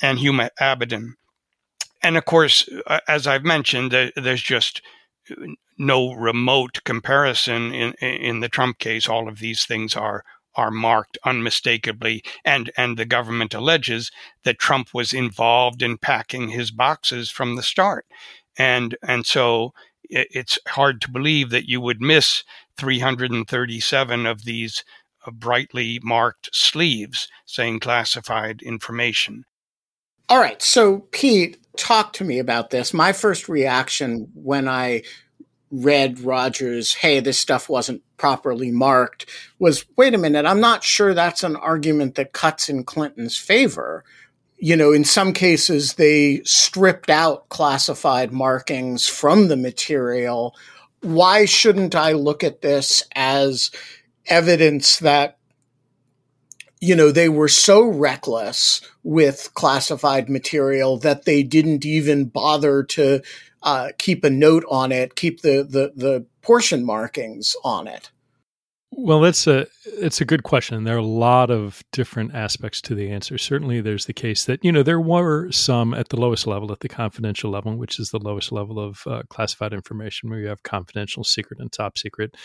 and 0.00 0.18
Huma 0.18 0.50
Abedin. 0.60 1.12
And 2.02 2.16
of 2.16 2.24
course, 2.24 2.68
uh, 2.86 3.00
as 3.06 3.26
I've 3.26 3.44
mentioned, 3.44 3.92
there's 4.16 4.42
just 4.42 4.80
no 5.76 6.12
remote 6.12 6.80
comparison 6.84 7.72
in, 7.72 7.92
in 7.94 8.40
the 8.40 8.48
Trump 8.48 8.78
case. 8.78 9.08
All 9.08 9.28
of 9.28 9.38
these 9.38 9.64
things 9.64 9.96
are 9.96 10.24
are 10.56 10.70
marked 10.70 11.18
unmistakably 11.24 12.22
and 12.44 12.70
and 12.76 12.96
the 12.96 13.04
government 13.04 13.54
alleges 13.54 14.10
that 14.44 14.58
Trump 14.58 14.92
was 14.92 15.12
involved 15.12 15.82
in 15.82 15.96
packing 15.96 16.48
his 16.48 16.70
boxes 16.70 17.30
from 17.30 17.56
the 17.56 17.62
start 17.62 18.06
and 18.58 18.96
and 19.02 19.26
so 19.26 19.72
it's 20.10 20.58
hard 20.66 21.00
to 21.00 21.10
believe 21.10 21.50
that 21.50 21.68
you 21.68 21.80
would 21.80 22.00
miss 22.00 22.42
337 22.78 24.26
of 24.26 24.44
these 24.44 24.84
uh, 25.26 25.30
brightly 25.30 26.00
marked 26.02 26.50
sleeves 26.52 27.28
saying 27.46 27.78
classified 27.78 28.60
information. 28.62 29.44
All 30.28 30.40
right. 30.40 30.60
So, 30.62 31.00
Pete, 31.12 31.58
talk 31.76 32.12
to 32.14 32.24
me 32.24 32.38
about 32.38 32.70
this. 32.70 32.94
My 32.94 33.12
first 33.12 33.48
reaction 33.48 34.28
when 34.34 34.68
I 34.68 35.02
read 35.70 36.20
Rogers, 36.20 36.94
hey, 36.94 37.20
this 37.20 37.38
stuff 37.38 37.68
wasn't 37.68 38.02
properly 38.16 38.70
marked, 38.70 39.26
was 39.58 39.84
wait 39.96 40.14
a 40.14 40.18
minute, 40.18 40.46
I'm 40.46 40.60
not 40.60 40.84
sure 40.84 41.14
that's 41.14 41.44
an 41.44 41.56
argument 41.56 42.16
that 42.16 42.32
cuts 42.32 42.68
in 42.68 42.84
Clinton's 42.84 43.36
favor. 43.36 44.04
You 44.58 44.76
know, 44.76 44.92
in 44.92 45.04
some 45.04 45.32
cases, 45.32 45.94
they 45.94 46.42
stripped 46.44 47.08
out 47.08 47.48
classified 47.48 48.32
markings 48.32 49.08
from 49.08 49.48
the 49.48 49.56
material. 49.56 50.54
Why 51.00 51.46
shouldn't 51.46 51.94
I 51.94 52.12
look 52.12 52.44
at 52.44 52.60
this 52.60 53.02
as 53.14 53.70
evidence 54.26 54.98
that 54.98 55.38
you 56.80 56.96
know, 56.96 57.12
they 57.12 57.28
were 57.28 57.48
so 57.48 57.84
reckless 57.84 58.80
with 59.02 59.50
classified 59.54 60.30
material 60.30 60.96
that 60.98 61.26
they 61.26 61.42
didn't 61.42 61.84
even 61.84 62.24
bother 62.24 62.82
to 62.82 63.20
uh, 63.62 63.90
keep 63.98 64.24
a 64.24 64.30
note 64.30 64.64
on 64.70 64.92
it, 64.92 65.16
keep 65.16 65.42
the, 65.42 65.66
the, 65.68 65.92
the 65.94 66.26
portion 66.42 66.84
markings 66.84 67.56
on 67.64 67.86
it? 67.86 68.10
Well, 68.92 69.20
that's 69.20 69.46
a 69.46 69.66
it's 69.84 70.20
a 70.20 70.24
good 70.24 70.42
question. 70.42 70.82
There 70.82 70.96
are 70.96 70.98
a 70.98 71.02
lot 71.02 71.50
of 71.50 71.82
different 71.92 72.34
aspects 72.34 72.82
to 72.82 72.94
the 72.94 73.10
answer. 73.10 73.38
Certainly, 73.38 73.82
there's 73.82 74.06
the 74.06 74.12
case 74.12 74.44
that 74.46 74.64
you 74.64 74.72
know 74.72 74.82
there 74.82 75.00
were 75.00 75.50
some 75.52 75.94
at 75.94 76.08
the 76.08 76.18
lowest 76.18 76.46
level, 76.46 76.72
at 76.72 76.80
the 76.80 76.88
confidential 76.88 77.52
level, 77.52 77.76
which 77.76 78.00
is 78.00 78.10
the 78.10 78.18
lowest 78.18 78.50
level 78.50 78.80
of 78.80 79.02
uh, 79.06 79.22
classified 79.28 79.72
information, 79.72 80.28
where 80.28 80.40
you 80.40 80.48
have 80.48 80.64
confidential, 80.64 81.22
secret, 81.22 81.60
and 81.60 81.70
top 81.70 81.98
secret, 81.98 82.36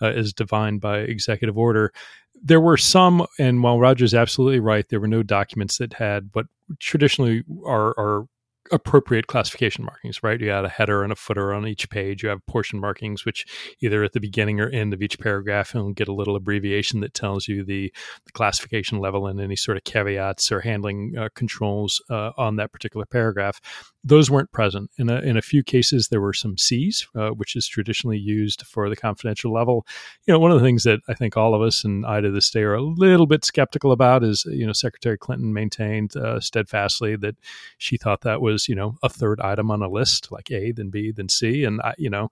uh, 0.00 0.06
as 0.06 0.32
defined 0.32 0.80
by 0.80 0.98
executive 0.98 1.58
order. 1.58 1.92
There 2.40 2.60
were 2.60 2.76
some, 2.76 3.26
and 3.40 3.60
while 3.64 3.80
Roger's 3.80 4.14
absolutely 4.14 4.60
right, 4.60 4.88
there 4.88 5.00
were 5.00 5.08
no 5.08 5.24
documents 5.24 5.78
that 5.78 5.94
had 5.94 6.30
what 6.32 6.46
traditionally 6.78 7.42
are 7.66 7.88
are 7.98 8.26
appropriate 8.72 9.26
classification 9.26 9.84
markings, 9.84 10.22
right? 10.22 10.40
You 10.40 10.50
had 10.50 10.64
a 10.64 10.68
header 10.68 11.02
and 11.02 11.12
a 11.12 11.16
footer 11.16 11.52
on 11.52 11.66
each 11.66 11.88
page. 11.90 12.22
You 12.22 12.28
have 12.28 12.44
portion 12.46 12.80
markings, 12.80 13.24
which 13.24 13.46
either 13.80 14.04
at 14.04 14.12
the 14.12 14.20
beginning 14.20 14.60
or 14.60 14.68
end 14.68 14.92
of 14.94 15.02
each 15.02 15.18
paragraph, 15.18 15.74
and 15.74 15.96
get 15.96 16.08
a 16.08 16.14
little 16.14 16.36
abbreviation 16.36 17.00
that 17.00 17.14
tells 17.14 17.48
you 17.48 17.64
the, 17.64 17.92
the 18.24 18.32
classification 18.32 18.98
level 18.98 19.26
and 19.26 19.40
any 19.40 19.56
sort 19.56 19.76
of 19.76 19.84
caveats 19.84 20.50
or 20.52 20.60
handling 20.60 21.14
uh, 21.18 21.28
controls 21.34 22.02
uh, 22.10 22.32
on 22.36 22.56
that 22.56 22.72
particular 22.72 23.06
paragraph 23.06 23.60
those 24.08 24.30
weren't 24.30 24.50
present. 24.52 24.90
In 24.96 25.10
a, 25.10 25.20
in 25.20 25.36
a 25.36 25.42
few 25.42 25.62
cases, 25.62 26.08
there 26.08 26.20
were 26.20 26.32
some 26.32 26.56
Cs, 26.56 27.06
uh, 27.14 27.30
which 27.30 27.54
is 27.56 27.66
traditionally 27.68 28.18
used 28.18 28.62
for 28.62 28.88
the 28.88 28.96
confidential 28.96 29.52
level. 29.52 29.86
You 30.26 30.32
know, 30.32 30.38
one 30.38 30.50
of 30.50 30.58
the 30.58 30.66
things 30.66 30.84
that 30.84 31.00
I 31.08 31.14
think 31.14 31.36
all 31.36 31.54
of 31.54 31.62
us 31.62 31.84
and 31.84 32.06
I 32.06 32.20
to 32.20 32.30
this 32.30 32.50
day 32.50 32.62
are 32.62 32.74
a 32.74 32.82
little 32.82 33.26
bit 33.26 33.44
skeptical 33.44 33.92
about 33.92 34.24
is, 34.24 34.44
you 34.46 34.66
know, 34.66 34.72
Secretary 34.72 35.18
Clinton 35.18 35.52
maintained 35.52 36.16
uh, 36.16 36.40
steadfastly 36.40 37.16
that 37.16 37.36
she 37.76 37.96
thought 37.96 38.22
that 38.22 38.40
was, 38.40 38.68
you 38.68 38.74
know, 38.74 38.96
a 39.02 39.08
third 39.08 39.40
item 39.40 39.70
on 39.70 39.82
a 39.82 39.88
list, 39.88 40.32
like 40.32 40.50
A, 40.50 40.72
then 40.72 40.90
B, 40.90 41.12
then 41.12 41.28
C. 41.28 41.64
And, 41.64 41.80
I, 41.82 41.94
you 41.98 42.10
know, 42.10 42.30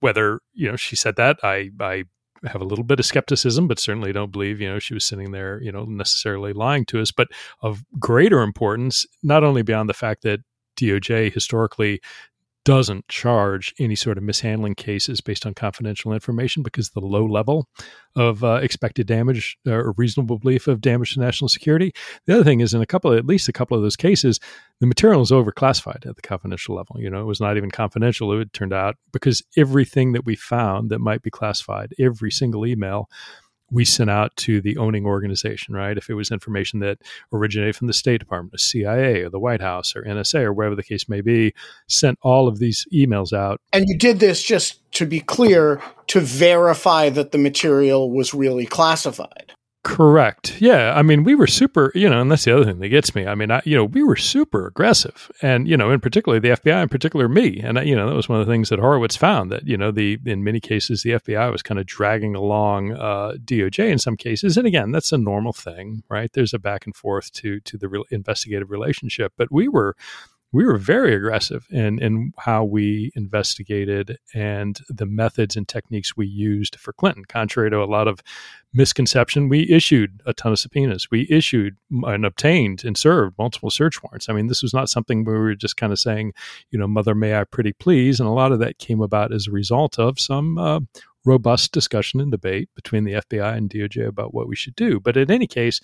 whether, 0.00 0.40
you 0.54 0.70
know, 0.70 0.76
she 0.76 0.94
said 0.94 1.16
that, 1.16 1.38
I, 1.42 1.70
I 1.80 2.04
have 2.44 2.60
a 2.60 2.64
little 2.64 2.84
bit 2.84 3.00
of 3.00 3.06
skepticism, 3.06 3.66
but 3.66 3.80
certainly 3.80 4.12
don't 4.12 4.30
believe, 4.30 4.60
you 4.60 4.68
know, 4.68 4.78
she 4.78 4.94
was 4.94 5.04
sitting 5.04 5.32
there, 5.32 5.60
you 5.60 5.72
know, 5.72 5.84
necessarily 5.84 6.52
lying 6.52 6.84
to 6.86 7.00
us. 7.00 7.10
But 7.10 7.28
of 7.60 7.84
greater 7.98 8.42
importance, 8.42 9.06
not 9.22 9.42
only 9.42 9.62
beyond 9.62 9.88
the 9.88 9.94
fact 9.94 10.22
that 10.22 10.40
DOJ 10.78 11.32
historically 11.32 12.00
doesn't 12.68 13.08
charge 13.08 13.74
any 13.78 13.94
sort 13.94 14.18
of 14.18 14.24
mishandling 14.24 14.74
cases 14.74 15.22
based 15.22 15.46
on 15.46 15.54
confidential 15.54 16.12
information 16.12 16.62
because 16.62 16.90
the 16.90 17.00
low 17.00 17.24
level 17.24 17.66
of 18.14 18.44
uh, 18.44 18.56
expected 18.56 19.06
damage 19.06 19.56
uh, 19.66 19.72
or 19.72 19.94
reasonable 19.96 20.38
belief 20.38 20.68
of 20.68 20.82
damage 20.82 21.14
to 21.14 21.20
national 21.20 21.48
security. 21.48 21.94
The 22.26 22.34
other 22.34 22.44
thing 22.44 22.60
is, 22.60 22.74
in 22.74 22.82
a 22.82 22.86
couple, 22.86 23.14
at 23.14 23.24
least 23.24 23.48
a 23.48 23.54
couple 23.54 23.74
of 23.74 23.82
those 23.82 23.96
cases, 23.96 24.38
the 24.80 24.86
material 24.86 25.22
is 25.22 25.30
overclassified 25.30 26.06
at 26.06 26.16
the 26.16 26.20
confidential 26.20 26.74
level. 26.74 26.96
You 27.00 27.08
know, 27.08 27.22
it 27.22 27.26
was 27.26 27.40
not 27.40 27.56
even 27.56 27.70
confidential. 27.70 28.38
It 28.38 28.52
turned 28.52 28.74
out 28.74 28.96
because 29.14 29.42
everything 29.56 30.12
that 30.12 30.26
we 30.26 30.36
found 30.36 30.90
that 30.90 30.98
might 30.98 31.22
be 31.22 31.30
classified, 31.30 31.94
every 31.98 32.30
single 32.30 32.66
email 32.66 33.08
we 33.70 33.84
sent 33.84 34.10
out 34.10 34.34
to 34.36 34.60
the 34.60 34.76
owning 34.76 35.04
organization, 35.04 35.74
right? 35.74 35.96
If 35.96 36.08
it 36.08 36.14
was 36.14 36.30
information 36.30 36.80
that 36.80 36.98
originated 37.32 37.76
from 37.76 37.86
the 37.86 37.92
State 37.92 38.18
Department, 38.18 38.52
the 38.52 38.58
CIA, 38.58 39.22
or 39.22 39.30
the 39.30 39.38
White 39.38 39.60
House, 39.60 39.94
or 39.94 40.02
NSA, 40.02 40.40
or 40.40 40.52
wherever 40.52 40.74
the 40.74 40.82
case 40.82 41.08
may 41.08 41.20
be, 41.20 41.52
sent 41.86 42.18
all 42.22 42.48
of 42.48 42.58
these 42.58 42.86
emails 42.92 43.32
out. 43.32 43.60
And 43.72 43.84
you 43.86 43.98
did 43.98 44.20
this 44.20 44.42
just 44.42 44.80
to 44.92 45.06
be 45.06 45.20
clear 45.20 45.82
to 46.08 46.20
verify 46.20 47.10
that 47.10 47.32
the 47.32 47.38
material 47.38 48.10
was 48.10 48.32
really 48.32 48.66
classified. 48.66 49.52
Correct. 49.88 50.60
Yeah. 50.60 50.92
I 50.94 51.00
mean, 51.00 51.24
we 51.24 51.34
were 51.34 51.46
super, 51.46 51.90
you 51.94 52.10
know, 52.10 52.20
and 52.20 52.30
that's 52.30 52.44
the 52.44 52.54
other 52.54 52.66
thing 52.66 52.78
that 52.80 52.90
gets 52.90 53.14
me. 53.14 53.26
I 53.26 53.34
mean, 53.34 53.50
I, 53.50 53.62
you 53.64 53.74
know, 53.74 53.86
we 53.86 54.02
were 54.02 54.16
super 54.16 54.66
aggressive 54.66 55.32
and, 55.40 55.66
you 55.66 55.78
know, 55.78 55.90
in 55.90 55.98
particular 55.98 56.38
the 56.38 56.50
FBI, 56.50 56.82
in 56.82 56.90
particular 56.90 57.26
me. 57.26 57.58
And, 57.60 57.78
you 57.88 57.96
know, 57.96 58.06
that 58.06 58.14
was 58.14 58.28
one 58.28 58.38
of 58.38 58.46
the 58.46 58.52
things 58.52 58.68
that 58.68 58.78
Horowitz 58.78 59.16
found 59.16 59.50
that, 59.50 59.66
you 59.66 59.78
know, 59.78 59.90
the, 59.90 60.18
in 60.26 60.44
many 60.44 60.60
cases, 60.60 61.04
the 61.04 61.12
FBI 61.12 61.50
was 61.50 61.62
kind 61.62 61.80
of 61.80 61.86
dragging 61.86 62.34
along 62.34 62.92
uh, 62.92 63.32
DOJ 63.42 63.90
in 63.90 63.98
some 63.98 64.18
cases. 64.18 64.58
And 64.58 64.66
again, 64.66 64.92
that's 64.92 65.10
a 65.10 65.18
normal 65.18 65.54
thing, 65.54 66.02
right? 66.10 66.30
There's 66.34 66.52
a 66.52 66.58
back 66.58 66.84
and 66.84 66.94
forth 66.94 67.32
to, 67.32 67.58
to 67.60 67.78
the 67.78 67.88
re- 67.88 68.04
investigative 68.10 68.70
relationship, 68.70 69.32
but 69.38 69.50
we 69.50 69.68
were, 69.68 69.96
we 70.50 70.64
were 70.64 70.78
very 70.78 71.14
aggressive 71.14 71.66
in, 71.70 71.98
in 72.02 72.32
how 72.38 72.64
we 72.64 73.12
investigated 73.14 74.18
and 74.34 74.80
the 74.88 75.04
methods 75.04 75.56
and 75.56 75.68
techniques 75.68 76.16
we 76.16 76.26
used 76.26 76.76
for 76.76 76.92
Clinton. 76.94 77.24
Contrary 77.26 77.70
to 77.70 77.82
a 77.82 77.84
lot 77.84 78.08
of 78.08 78.20
misconception, 78.72 79.48
we 79.48 79.70
issued 79.70 80.22
a 80.24 80.32
ton 80.32 80.52
of 80.52 80.58
subpoenas. 80.58 81.10
We 81.10 81.26
issued 81.28 81.76
and 81.90 82.24
obtained 82.24 82.82
and 82.82 82.96
served 82.96 83.36
multiple 83.36 83.70
search 83.70 84.02
warrants. 84.02 84.30
I 84.30 84.32
mean, 84.32 84.46
this 84.46 84.62
was 84.62 84.72
not 84.72 84.88
something 84.88 85.24
where 85.24 85.36
we 85.36 85.42
were 85.42 85.54
just 85.54 85.76
kind 85.76 85.92
of 85.92 85.98
saying, 85.98 86.32
you 86.70 86.78
know, 86.78 86.88
mother, 86.88 87.14
may 87.14 87.36
I 87.36 87.44
pretty 87.44 87.74
please? 87.74 88.18
And 88.18 88.28
a 88.28 88.32
lot 88.32 88.52
of 88.52 88.58
that 88.60 88.78
came 88.78 89.02
about 89.02 89.34
as 89.34 89.46
a 89.46 89.52
result 89.52 89.98
of 89.98 90.18
some 90.18 90.56
uh, 90.56 90.80
robust 91.26 91.72
discussion 91.72 92.20
and 92.20 92.30
debate 92.30 92.70
between 92.74 93.04
the 93.04 93.12
FBI 93.12 93.54
and 93.54 93.68
DOJ 93.68 94.06
about 94.06 94.32
what 94.32 94.48
we 94.48 94.56
should 94.56 94.76
do. 94.76 94.98
But 94.98 95.18
in 95.18 95.30
any 95.30 95.46
case, 95.46 95.78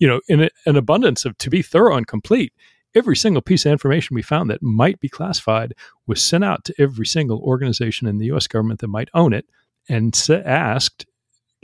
you 0.00 0.08
know, 0.08 0.20
in 0.28 0.42
a, 0.42 0.50
an 0.66 0.76
abundance 0.76 1.24
of 1.24 1.38
to 1.38 1.50
be 1.50 1.62
thorough 1.62 1.96
and 1.96 2.06
complete, 2.06 2.52
every 2.94 3.16
single 3.16 3.42
piece 3.42 3.66
of 3.66 3.72
information 3.72 4.14
we 4.14 4.22
found 4.22 4.50
that 4.50 4.62
might 4.62 5.00
be 5.00 5.08
classified 5.08 5.74
was 6.06 6.22
sent 6.22 6.44
out 6.44 6.64
to 6.64 6.74
every 6.78 7.06
single 7.06 7.40
organization 7.40 8.06
in 8.06 8.18
the 8.18 8.26
US 8.32 8.46
government 8.46 8.80
that 8.80 8.88
might 8.88 9.10
own 9.14 9.32
it 9.32 9.46
and 9.88 10.18
asked 10.30 11.06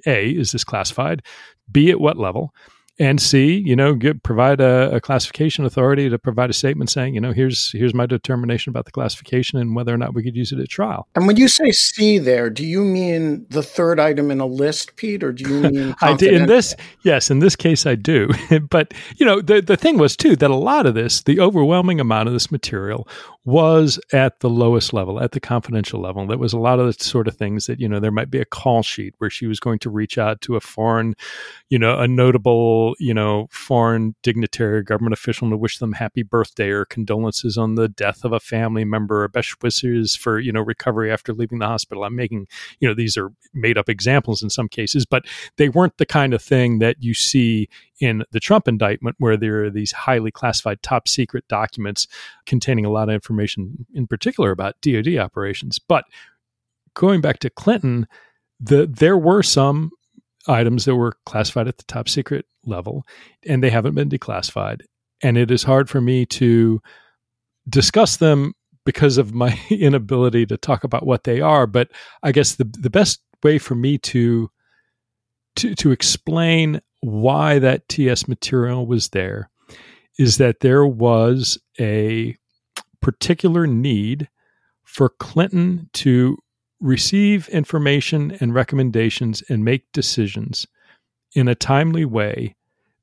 A, 0.06 0.30
is 0.30 0.52
this 0.52 0.64
classified? 0.64 1.22
B, 1.70 1.90
at 1.90 2.00
what 2.00 2.18
level? 2.18 2.54
And 2.98 3.20
C, 3.20 3.56
you 3.56 3.74
know, 3.74 3.94
get, 3.94 4.22
provide 4.22 4.60
a, 4.60 4.94
a, 4.94 5.00
classification 5.00 5.64
authority 5.64 6.08
to 6.08 6.18
provide 6.18 6.48
a 6.48 6.52
statement 6.52 6.90
saying, 6.90 7.14
you 7.14 7.20
know, 7.20 7.32
here's 7.32 7.72
here's 7.72 7.92
my 7.92 8.06
determination 8.06 8.70
about 8.70 8.84
the 8.84 8.92
classification 8.92 9.58
and 9.58 9.74
whether 9.74 9.92
or 9.92 9.96
not 9.96 10.14
we 10.14 10.22
could 10.22 10.36
use 10.36 10.52
it 10.52 10.60
at 10.60 10.68
trial. 10.68 11.08
And 11.16 11.26
when 11.26 11.36
you 11.36 11.48
say 11.48 11.72
C, 11.72 12.18
there, 12.18 12.50
do 12.50 12.64
you 12.64 12.82
mean 12.82 13.46
the 13.50 13.64
third 13.64 13.98
item 13.98 14.30
in 14.30 14.38
a 14.38 14.46
list, 14.46 14.94
Pete, 14.94 15.24
or 15.24 15.32
do 15.32 15.42
you 15.42 15.60
mean 15.70 15.94
I 16.02 16.14
did 16.14 16.34
in 16.34 16.46
this? 16.46 16.76
Yes, 17.02 17.30
in 17.30 17.40
this 17.40 17.56
case, 17.56 17.84
I 17.84 17.96
do. 17.96 18.30
but 18.70 18.94
you 19.16 19.26
know, 19.26 19.40
the 19.40 19.60
the 19.60 19.76
thing 19.76 19.98
was 19.98 20.16
too 20.16 20.36
that 20.36 20.50
a 20.50 20.56
lot 20.56 20.86
of 20.86 20.94
this, 20.94 21.22
the 21.22 21.40
overwhelming 21.40 21.98
amount 21.98 22.28
of 22.28 22.32
this 22.32 22.52
material, 22.52 23.08
was 23.44 24.00
at 24.12 24.40
the 24.40 24.48
lowest 24.48 24.94
level, 24.94 25.22
at 25.22 25.32
the 25.32 25.40
confidential 25.40 26.00
level. 26.00 26.26
There 26.26 26.38
was 26.38 26.54
a 26.54 26.58
lot 26.58 26.80
of 26.80 26.86
the 26.86 27.04
sort 27.04 27.28
of 27.28 27.36
things 27.36 27.66
that, 27.66 27.78
you 27.78 27.86
know, 27.86 28.00
there 28.00 28.10
might 28.10 28.30
be 28.30 28.40
a 28.40 28.46
call 28.46 28.82
sheet 28.82 29.14
where 29.18 29.28
she 29.28 29.46
was 29.46 29.60
going 29.60 29.78
to 29.80 29.90
reach 29.90 30.16
out 30.16 30.40
to 30.42 30.56
a 30.56 30.60
foreign, 30.60 31.14
you 31.68 31.78
know, 31.78 31.98
a 31.98 32.08
notable, 32.08 32.94
you 32.98 33.12
know, 33.12 33.48
foreign 33.50 34.14
dignitary 34.22 34.82
government 34.82 35.12
official 35.12 35.50
to 35.50 35.56
wish 35.58 35.76
them 35.78 35.92
happy 35.92 36.22
birthday 36.22 36.70
or 36.70 36.86
condolences 36.86 37.58
on 37.58 37.74
the 37.74 37.88
death 37.88 38.24
of 38.24 38.32
a 38.32 38.40
family 38.40 38.84
member 38.84 39.24
or 39.24 39.28
best 39.28 39.62
wishes 39.62 40.16
for, 40.16 40.38
you 40.38 40.50
know, 40.50 40.62
recovery 40.62 41.12
after 41.12 41.34
leaving 41.34 41.58
the 41.58 41.66
hospital. 41.66 42.04
I'm 42.04 42.16
making, 42.16 42.46
you 42.80 42.88
know, 42.88 42.94
these 42.94 43.18
are 43.18 43.30
made 43.52 43.76
up 43.76 43.90
examples 43.90 44.42
in 44.42 44.48
some 44.48 44.68
cases, 44.68 45.04
but 45.04 45.26
they 45.58 45.68
weren't 45.68 45.98
the 45.98 46.06
kind 46.06 46.32
of 46.32 46.40
thing 46.40 46.78
that 46.78 46.96
you 47.02 47.12
see 47.12 47.68
in 48.00 48.24
the 48.32 48.40
Trump 48.40 48.68
indictment, 48.68 49.16
where 49.18 49.36
there 49.36 49.64
are 49.64 49.70
these 49.70 49.92
highly 49.92 50.30
classified 50.30 50.82
top 50.82 51.08
secret 51.08 51.46
documents 51.48 52.06
containing 52.46 52.84
a 52.84 52.90
lot 52.90 53.08
of 53.08 53.14
information, 53.14 53.86
in 53.94 54.06
particular 54.06 54.50
about 54.50 54.80
DoD 54.82 55.16
operations. 55.16 55.78
But 55.78 56.04
going 56.94 57.20
back 57.20 57.38
to 57.40 57.50
Clinton, 57.50 58.06
the 58.60 58.86
there 58.86 59.18
were 59.18 59.42
some 59.42 59.90
items 60.46 60.84
that 60.84 60.96
were 60.96 61.16
classified 61.24 61.68
at 61.68 61.78
the 61.78 61.84
top 61.84 62.08
secret 62.08 62.46
level, 62.64 63.04
and 63.46 63.62
they 63.62 63.70
haven't 63.70 63.94
been 63.94 64.10
declassified. 64.10 64.82
And 65.22 65.38
it 65.38 65.50
is 65.50 65.62
hard 65.62 65.88
for 65.88 66.00
me 66.00 66.26
to 66.26 66.80
discuss 67.68 68.16
them 68.16 68.54
because 68.84 69.18
of 69.18 69.34
my 69.34 69.58
inability 69.70 70.46
to 70.46 70.56
talk 70.56 70.84
about 70.84 71.06
what 71.06 71.24
they 71.24 71.40
are. 71.40 71.66
But 71.66 71.90
I 72.22 72.32
guess 72.32 72.56
the 72.56 72.64
the 72.64 72.90
best 72.90 73.20
way 73.42 73.58
for 73.58 73.74
me 73.74 73.98
to 73.98 74.50
to 75.56 75.74
to 75.76 75.92
explain 75.92 76.80
why 77.04 77.58
that 77.58 77.88
TS 77.88 78.26
material 78.26 78.86
was 78.86 79.10
there 79.10 79.50
is 80.18 80.38
that 80.38 80.60
there 80.60 80.86
was 80.86 81.58
a 81.78 82.36
particular 83.02 83.66
need 83.66 84.28
for 84.84 85.08
Clinton 85.08 85.90
to 85.92 86.38
receive 86.80 87.48
information 87.48 88.36
and 88.40 88.54
recommendations 88.54 89.42
and 89.48 89.64
make 89.64 89.90
decisions 89.92 90.66
in 91.34 91.48
a 91.48 91.54
timely 91.54 92.04
way 92.04 92.54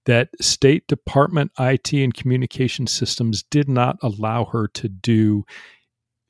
that 0.05 0.29
State 0.41 0.87
Department 0.87 1.51
IT 1.59 1.93
and 1.93 2.13
communication 2.13 2.87
systems 2.87 3.43
did 3.43 3.69
not 3.69 3.97
allow 4.01 4.45
her 4.45 4.67
to 4.69 4.89
do 4.89 5.43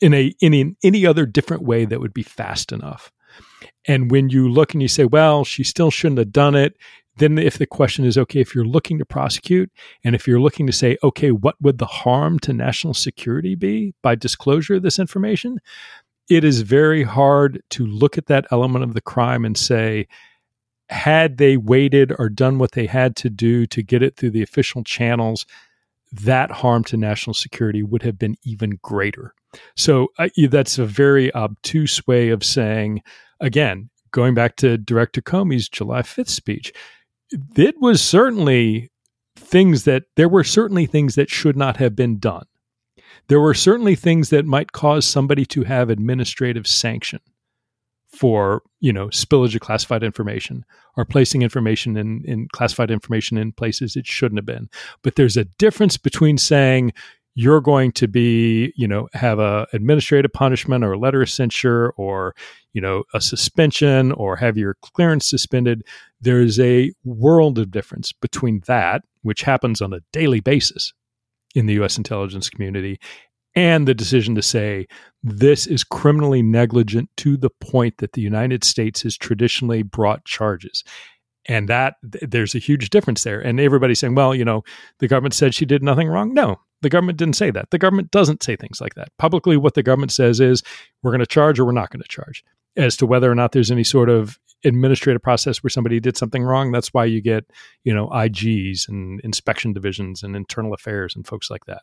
in 0.02 0.14
a 0.14 0.34
in 0.42 0.54
in 0.54 0.76
any 0.84 1.06
other 1.06 1.26
different 1.26 1.64
way 1.64 1.86
that 1.86 2.02
would 2.02 2.14
be 2.14 2.24
fast 2.24 2.72
enough. 2.72 3.12
And 3.88 4.12
when 4.12 4.30
you 4.30 4.50
look 4.50 4.74
and 4.74 4.82
you 4.82 4.88
say, 4.88 5.06
well, 5.06 5.46
she 5.46 5.64
still 5.64 5.92
shouldn't 5.92 6.20
have 6.20 6.34
done 6.34 6.56
it, 6.56 6.76
then 7.18 7.38
if 7.38 7.58
the 7.58 7.66
question 7.66 8.06
is, 8.06 8.18
okay, 8.18 8.40
if 8.40 8.56
you're 8.56 8.66
looking 8.66 8.98
to 8.98 9.06
prosecute 9.06 9.72
and 10.04 10.16
if 10.16 10.28
you're 10.28 10.40
looking 10.40 10.66
to 10.68 10.74
say, 10.74 10.98
okay, 11.04 11.32
what 11.32 11.56
would 11.62 11.78
the 11.78 11.86
harm 11.86 12.40
to 12.40 12.54
national 12.54 12.94
security 12.94 13.56
be 13.56 13.94
by 14.02 14.16
disclosure 14.16 14.76
of 14.76 14.84
this 14.84 15.00
information? 15.00 15.60
It 16.30 16.44
is 16.44 16.62
very 16.62 17.04
hard 17.04 17.62
to 17.72 17.86
look 17.86 18.18
at 18.18 18.28
that 18.28 18.46
element 18.52 18.84
of 18.84 18.94
the 18.94 19.02
crime 19.02 19.44
and 19.44 19.58
say, 19.58 20.08
had 20.90 21.38
they 21.38 21.58
waited 21.58 22.14
or 22.18 22.30
done 22.30 22.58
what 22.58 22.74
they 22.74 22.86
had 22.86 23.16
to 23.18 23.30
do 23.30 23.66
to 23.68 23.82
get 23.82 24.04
it 24.04 24.18
through 24.18 24.32
the 24.32 24.44
official 24.44 24.84
channels, 24.84 25.46
that 26.12 26.52
harm 26.52 26.84
to 26.86 26.98
national 26.98 27.34
security 27.34 27.84
would 27.84 28.04
have 28.04 28.20
been 28.20 28.36
even 28.44 28.78
greater. 28.82 29.34
So 29.76 30.10
uh, 30.18 30.30
that's 30.50 30.78
a 30.78 30.86
very 30.86 31.34
obtuse 31.34 32.06
way 32.08 32.30
of 32.30 32.44
saying, 32.44 33.02
again, 33.40 33.90
going 34.12 34.34
back 34.34 34.58
to 34.58 34.78
Director 34.78 35.22
Comey's 35.22 35.70
July 35.70 36.02
5th 36.02 36.30
speech, 36.30 36.74
it 37.56 37.76
was 37.80 38.02
certainly 38.02 38.92
things 39.36 39.84
that 39.86 40.04
there 40.16 40.30
were 40.30 40.44
certainly 40.44 40.86
things 40.86 41.16
that 41.16 41.30
should 41.30 41.58
not 41.58 41.78
have 41.78 41.96
been 41.96 42.20
done. 42.20 42.46
There 43.28 43.40
were 43.40 43.54
certainly 43.54 43.96
things 43.96 44.30
that 44.30 44.46
might 44.46 44.72
cause 44.72 45.06
somebody 45.06 45.46
to 45.48 45.64
have 45.64 45.90
administrative 45.90 46.68
sanction 46.68 47.20
for 48.12 48.62
you 48.82 48.92
know 48.92 49.08
spillage 49.08 49.56
of 49.56 49.62
classified 49.62 50.04
information 50.04 50.66
or 50.98 51.06
placing 51.06 51.44
information 51.44 51.96
in, 51.96 52.22
in 52.26 52.48
classified 52.52 52.92
information 52.92 53.38
in 53.38 53.54
places 53.54 53.96
it 53.96 54.06
shouldn't 54.06 54.38
have 54.38 54.46
been 54.46 54.70
but 55.02 55.16
there's 55.16 55.38
a 55.38 55.46
difference 55.46 55.96
between 55.96 56.38
saying 56.38 56.92
you're 57.36 57.62
going 57.62 57.92
to 57.92 58.08
be 58.08 58.74
you 58.76 58.88
know 58.88 59.08
have 59.14 59.40
a 59.40 59.68
administrative 59.74 60.34
punishment 60.34 60.84
or 60.84 60.94
a 60.94 61.00
letter 61.00 61.22
of 61.22 61.30
censure 61.30 61.92
or 61.98 62.36
you 62.74 62.82
know 62.82 63.04
a 63.14 63.22
suspension 63.22 64.12
or 64.14 64.36
have 64.36 64.58
your 64.58 64.76
clearance 64.82 65.30
suspended 65.30 65.84
there's 66.20 66.60
a 66.60 66.92
world 67.04 67.58
of 67.58 67.72
difference 67.72 68.12
between 68.12 68.62
that 68.68 69.04
which 69.22 69.44
happens 69.44 69.82
on 69.82 69.94
a 69.94 70.02
daily 70.12 70.40
basis 70.40 70.94
in 71.56 71.66
the 71.66 71.74
US 71.74 71.98
intelligence 71.98 72.50
community 72.50 73.00
and 73.56 73.88
the 73.88 73.94
decision 73.94 74.36
to 74.36 74.42
say 74.42 74.88
this 75.24 75.68
is 75.68 75.84
criminally 75.84 76.42
negligent 76.42 77.10
to 77.18 77.38
the 77.38 77.50
point 77.50 77.98
that 77.98 78.14
the 78.14 78.22
United 78.22 78.64
States 78.64 79.02
has 79.02 79.18
traditionally 79.18 79.84
brought 79.84 80.26
charges. 80.26 80.84
And 81.48 81.68
that 81.70 81.96
there's 82.04 82.56
a 82.56 82.60
huge 82.60 82.92
difference 82.92 83.24
there. 83.24 83.40
And 83.42 83.60
everybody's 83.60 84.00
saying, 84.00 84.16
well, 84.16 84.34
you 84.36 84.46
know, 84.46 84.64
the 85.00 85.08
government 85.08 85.34
said 85.34 85.56
she 85.56 85.66
did 85.66 85.84
nothing 85.84 86.08
wrong. 86.08 86.34
No, 86.34 86.60
the 86.82 86.90
government 86.90 87.18
didn't 87.18 87.36
say 87.36 87.52
that. 87.52 87.70
The 87.72 87.78
government 87.78 88.12
doesn't 88.12 88.44
say 88.44 88.56
things 88.56 88.82
like 88.82 88.96
that. 88.96 89.10
Publicly, 89.18 89.58
what 89.58 89.74
the 89.76 89.84
government 89.84 90.12
says 90.12 90.40
is 90.40 90.64
we're 91.04 91.12
going 91.12 91.20
to 91.20 91.26
charge 91.26 91.60
or 91.60 91.66
we're 91.66 91.72
not 91.72 91.92
going 91.92 92.02
to 92.02 92.08
charge. 92.08 92.44
As 92.78 92.96
to 92.98 93.06
whether 93.06 93.30
or 93.30 93.36
not 93.36 93.52
there's 93.52 93.72
any 93.72 93.84
sort 93.84 94.10
of 94.10 94.40
administrative 94.64 95.22
process 95.22 95.64
where 95.64 95.70
somebody 95.70 96.00
did 96.00 96.18
something 96.18 96.44
wrong, 96.44 96.72
that's 96.72 96.94
why 96.94 97.06
you 97.06 97.22
get, 97.22 97.46
you 97.84 97.94
know, 97.94 98.08
IGs 98.10 98.88
and 98.88 99.20
inspection 99.22 99.74
divisions 99.74 100.24
and 100.24 100.36
internal 100.36 100.74
affairs 100.74 101.16
and 101.16 101.28
folks 101.28 101.50
like 101.50 101.66
that. 101.66 101.82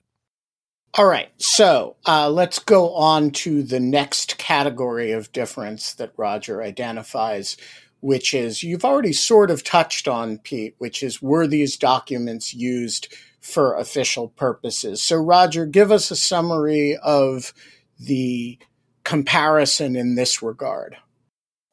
All 0.94 1.06
right, 1.06 1.30
so 1.36 1.96
uh, 2.06 2.30
let's 2.30 2.58
go 2.58 2.94
on 2.94 3.30
to 3.32 3.62
the 3.62 3.78
next 3.78 4.38
category 4.38 5.12
of 5.12 5.30
difference 5.32 5.94
that 5.94 6.14
Roger 6.16 6.62
identifies, 6.62 7.58
which 8.00 8.32
is 8.32 8.62
you've 8.62 8.86
already 8.86 9.12
sort 9.12 9.50
of 9.50 9.62
touched 9.62 10.08
on, 10.08 10.38
Pete, 10.38 10.74
which 10.78 11.02
is 11.02 11.20
were 11.20 11.46
these 11.46 11.76
documents 11.76 12.54
used 12.54 13.14
for 13.40 13.76
official 13.76 14.28
purposes? 14.28 15.02
So, 15.02 15.16
Roger, 15.16 15.66
give 15.66 15.90
us 15.90 16.10
a 16.10 16.16
summary 16.16 16.96
of 17.02 17.52
the 17.98 18.58
comparison 19.04 19.96
in 19.96 20.14
this 20.14 20.42
regard. 20.42 20.96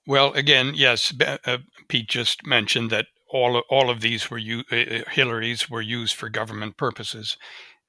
Well, 0.07 0.33
again, 0.33 0.73
yes, 0.75 1.13
uh, 1.19 1.57
Pete 1.87 2.07
just 2.07 2.45
mentioned 2.45 2.91
that 2.91 3.07
all 3.29 3.57
of, 3.57 3.63
all 3.69 3.89
of 3.89 4.01
these 4.01 4.29
were 4.29 4.37
u- 4.37 4.63
uh, 4.71 5.09
Hillary's 5.09 5.69
were 5.69 5.81
used 5.81 6.15
for 6.15 6.29
government 6.29 6.77
purposes. 6.77 7.37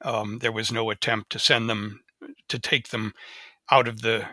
Um, 0.03 0.39
there 0.39 0.53
was 0.53 0.73
no 0.73 0.91
attempt 0.91 1.31
to 1.31 1.39
send 1.39 1.69
them 1.69 2.01
to 2.49 2.59
take 2.59 2.89
them 2.89 3.13
out 3.71 3.89
of 3.89 4.03
the 4.03 4.27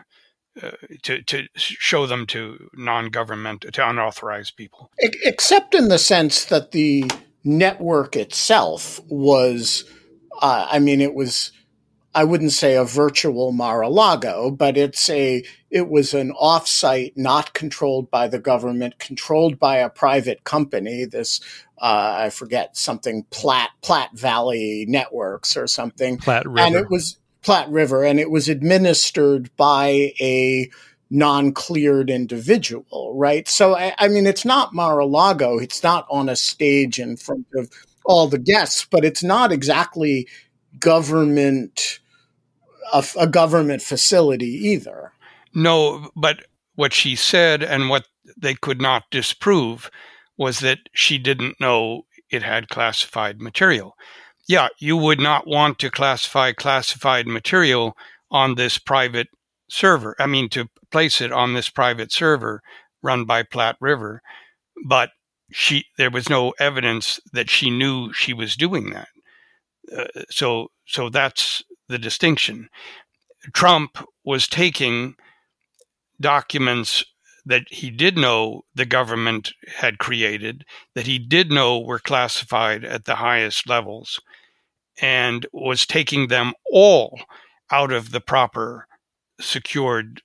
uh, 0.62 0.70
to 1.02 1.22
to 1.22 1.48
show 1.56 2.06
them 2.06 2.26
to 2.26 2.68
non-government 2.74 3.62
to 3.72 3.88
unauthorized 3.88 4.56
people 4.56 4.90
except 4.98 5.74
in 5.74 5.88
the 5.88 5.98
sense 5.98 6.44
that 6.44 6.70
the 6.70 7.10
network 7.44 8.16
itself 8.16 9.00
was 9.08 9.84
uh, 10.40 10.66
i 10.70 10.78
mean 10.78 11.00
it 11.00 11.14
was 11.14 11.52
i 12.14 12.24
wouldn't 12.24 12.52
say 12.52 12.74
a 12.74 12.84
virtual 12.84 13.52
mar-a-lago 13.52 14.50
but 14.50 14.76
it's 14.76 15.08
a 15.10 15.44
it 15.70 15.88
was 15.88 16.14
an 16.14 16.32
offsite 16.40 17.12
not 17.16 17.52
controlled 17.52 18.10
by 18.10 18.26
the 18.26 18.38
government 18.38 18.98
controlled 18.98 19.58
by 19.58 19.76
a 19.76 19.90
private 19.90 20.44
company 20.44 21.04
this 21.04 21.40
uh, 21.78 22.14
I 22.18 22.30
forget 22.30 22.76
something 22.76 23.24
Platte 23.30 23.70
Platte 23.82 24.16
Valley 24.16 24.86
Networks 24.88 25.56
or 25.56 25.66
something. 25.66 26.16
Platte 26.18 26.46
River. 26.46 26.60
And 26.60 26.76
it 26.76 26.88
was 26.88 27.18
Platte 27.42 27.68
River, 27.68 28.04
and 28.04 28.18
it 28.18 28.30
was 28.30 28.48
administered 28.48 29.54
by 29.56 30.14
a 30.20 30.70
non-cleared 31.10 32.10
individual, 32.10 33.14
right? 33.16 33.48
So 33.48 33.76
I, 33.76 33.94
I 33.98 34.08
mean, 34.08 34.26
it's 34.26 34.44
not 34.44 34.74
Mar-a-Lago. 34.74 35.58
It's 35.58 35.82
not 35.82 36.06
on 36.10 36.28
a 36.28 36.36
stage 36.36 36.98
in 36.98 37.16
front 37.16 37.46
of 37.56 37.70
all 38.04 38.26
the 38.26 38.38
guests, 38.38 38.86
but 38.90 39.04
it's 39.04 39.22
not 39.22 39.52
exactly 39.52 40.26
government 40.78 42.00
a, 42.92 43.04
a 43.18 43.26
government 43.26 43.82
facility 43.82 44.46
either. 44.46 45.12
No, 45.54 46.10
but 46.16 46.44
what 46.74 46.92
she 46.92 47.16
said 47.16 47.62
and 47.62 47.88
what 47.88 48.06
they 48.36 48.54
could 48.54 48.80
not 48.80 49.04
disprove 49.10 49.90
was 50.36 50.60
that 50.60 50.78
she 50.92 51.18
didn't 51.18 51.60
know 51.60 52.02
it 52.30 52.42
had 52.42 52.68
classified 52.68 53.40
material. 53.40 53.94
Yeah, 54.48 54.68
you 54.78 54.96
would 54.96 55.20
not 55.20 55.46
want 55.46 55.78
to 55.78 55.90
classify 55.90 56.52
classified 56.52 57.26
material 57.26 57.96
on 58.30 58.56
this 58.56 58.78
private 58.78 59.28
server. 59.74 60.14
I 60.18 60.26
mean, 60.26 60.48
to 60.50 60.68
place 60.90 61.20
it 61.20 61.32
on 61.32 61.54
this 61.54 61.68
private 61.68 62.12
server 62.12 62.62
run 63.02 63.24
by 63.24 63.42
Platte 63.42 63.76
River, 63.80 64.22
but 64.86 65.10
she 65.52 65.84
there 65.98 66.10
was 66.10 66.28
no 66.28 66.54
evidence 66.58 67.20
that 67.32 67.50
she 67.50 67.70
knew 67.70 68.12
she 68.12 68.32
was 68.32 68.56
doing 68.56 68.90
that. 68.90 69.08
Uh, 69.96 70.22
so, 70.30 70.68
so 70.86 71.08
that's 71.10 71.62
the 71.88 71.98
distinction. 71.98 72.68
Trump 73.52 73.98
was 74.24 74.48
taking 74.48 75.14
documents 76.20 77.04
that 77.44 77.64
he 77.68 77.90
did 77.90 78.16
know 78.16 78.62
the 78.74 78.86
government 78.86 79.52
had 79.76 79.98
created, 79.98 80.64
that 80.94 81.06
he 81.06 81.18
did 81.18 81.50
know 81.50 81.78
were 81.78 81.98
classified 81.98 82.84
at 82.84 83.04
the 83.04 83.16
highest 83.16 83.68
levels, 83.68 84.18
and 85.00 85.46
was 85.52 85.84
taking 85.86 86.28
them 86.28 86.54
all 86.70 87.20
out 87.70 87.92
of 87.92 88.12
the 88.12 88.20
proper 88.20 88.86
secured 89.44 90.22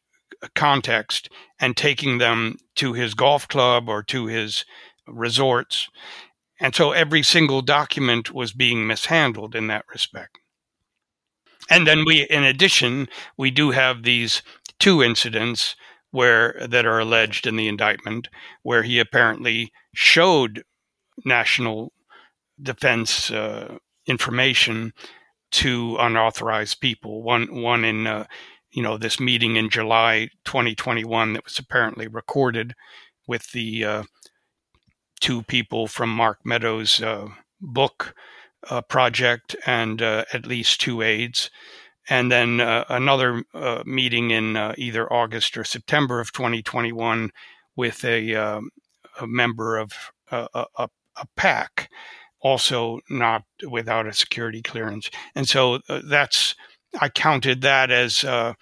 context 0.55 1.29
and 1.60 1.75
taking 1.75 2.17
them 2.17 2.55
to 2.75 2.93
his 2.93 3.13
golf 3.13 3.47
club 3.47 3.89
or 3.89 4.01
to 4.03 4.27
his 4.27 4.65
resorts. 5.08 5.89
And 6.60 6.75
so 6.75 6.91
every 6.91 7.23
single 7.23 7.62
document 7.62 8.34
was 8.34 8.53
being 8.53 8.88
mishandled 8.88 9.55
in 9.55 9.67
that 9.67 9.86
respect. 9.91 10.39
And 11.69 11.86
then 11.86 12.03
we, 12.05 12.23
in 12.23 12.43
addition, 12.43 13.08
we 13.38 13.51
do 13.51 13.71
have 13.71 14.03
these 14.03 14.41
two 14.79 15.03
incidents 15.03 15.75
where 16.12 16.55
that 16.67 16.86
are 16.86 16.99
alleged 16.99 17.45
in 17.45 17.55
the 17.55 17.67
indictment, 17.67 18.27
where 18.63 18.84
he 18.84 18.99
apparently 18.99 19.71
showed 19.93 20.63
national 21.23 21.93
defense 22.62 23.29
uh, 23.29 23.77
information 24.08 24.91
to 25.51 25.97
unauthorized 25.99 26.79
people. 26.82 27.21
One 27.21 27.62
one 27.62 27.86
in 27.86 28.08
uh, 28.08 28.25
you 28.71 28.84
know 28.84 28.97
this 28.97 29.19
meeting 29.19 29.55
in 29.55 29.69
July 29.69 30.29
2021 30.45 31.34
that 31.34 31.43
was 31.43 31.60
apparently 31.60 32.08
recorded 32.08 32.73
with 33.27 33.51
the 33.51 33.84
uh, 33.84 34.03
two 35.19 35.43
people 35.43 35.88
from 35.88 36.10
Mark 36.10 36.39
Meadows' 36.43 37.01
uh, 37.01 37.27
book 37.62 38.15
uh, 38.69 38.82
project 38.82 39.55
and 39.65 40.01
uh, 40.01 40.25
at 40.34 40.45
least 40.45 40.82
two 40.82 41.01
aides 41.01 41.49
and 42.10 42.32
then 42.32 42.60
uh, 42.60 42.86
another 42.89 43.43
uh, 43.53 43.84
meeting 43.86 44.32
in 44.32 44.58
either 44.77 45.12
August 45.13 45.55
or 45.55 45.63
September 45.63 46.19
of 46.19 46.32
2021 46.34 47.29
with 47.75 48.03
a, 48.03 48.34
um, 48.34 48.71
a 49.21 49.27
member 49.27 49.77
of 49.77 49.93
a, 50.32 50.47
a, 50.55 50.89
a, 51.17 51.25
PAC, 51.38 51.89
also 52.41 52.99
not 53.10 53.43
without 53.69 54.08
a 54.08 54.13
security 54.13 54.62
clearance. 54.62 55.12
And 55.36 55.47
so 55.47 55.79
that's, 55.88 56.55
I 56.99 57.10
counted 57.10 57.62
that 57.62 57.91
as 57.91 58.23
uh, 58.23 58.56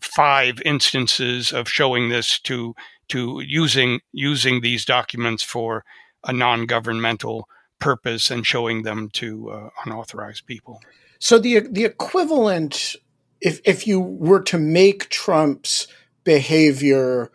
five 0.00 0.60
instances 0.64 1.52
of 1.52 1.68
showing 1.68 2.08
this 2.08 2.38
to 2.40 2.74
to 3.08 3.42
using 3.46 4.00
using 4.12 4.60
these 4.60 4.84
documents 4.84 5.42
for 5.42 5.84
a 6.24 6.32
non 6.32 6.66
governmental 6.66 7.48
purpose 7.78 8.30
and 8.30 8.46
showing 8.46 8.82
them 8.82 9.10
to 9.10 9.50
uh, 9.50 9.68
unauthorized 9.84 10.46
people. 10.46 10.80
So 11.18 11.38
the 11.38 11.60
the 11.60 11.84
equivalent, 11.84 12.96
if 13.40 13.60
if 13.64 13.86
you 13.86 14.00
were 14.00 14.42
to 14.42 14.58
make 14.58 15.08
Trump's 15.08 15.86
behavior 16.24 17.30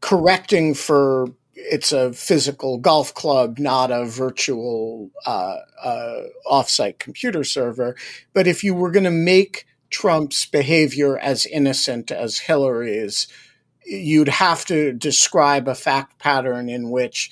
correcting 0.00 0.74
for 0.74 1.28
it's 1.60 1.90
a 1.90 2.12
physical 2.12 2.78
golf 2.78 3.12
club, 3.14 3.58
not 3.58 3.90
a 3.90 4.04
virtual 4.04 5.10
uh, 5.26 5.56
uh, 5.82 6.22
offsite 6.46 6.98
computer 6.98 7.42
server. 7.42 7.96
But 8.32 8.46
if 8.46 8.62
you 8.62 8.74
were 8.74 8.92
going 8.92 9.04
to 9.04 9.10
make 9.10 9.66
Trump's 9.90 10.46
behavior 10.46 11.18
as 11.18 11.46
innocent 11.46 12.10
as 12.12 12.38
Hillary's, 12.38 13.26
you'd 13.84 14.28
have 14.28 14.64
to 14.66 14.92
describe 14.92 15.66
a 15.66 15.74
fact 15.74 16.18
pattern 16.18 16.68
in 16.68 16.90
which 16.90 17.30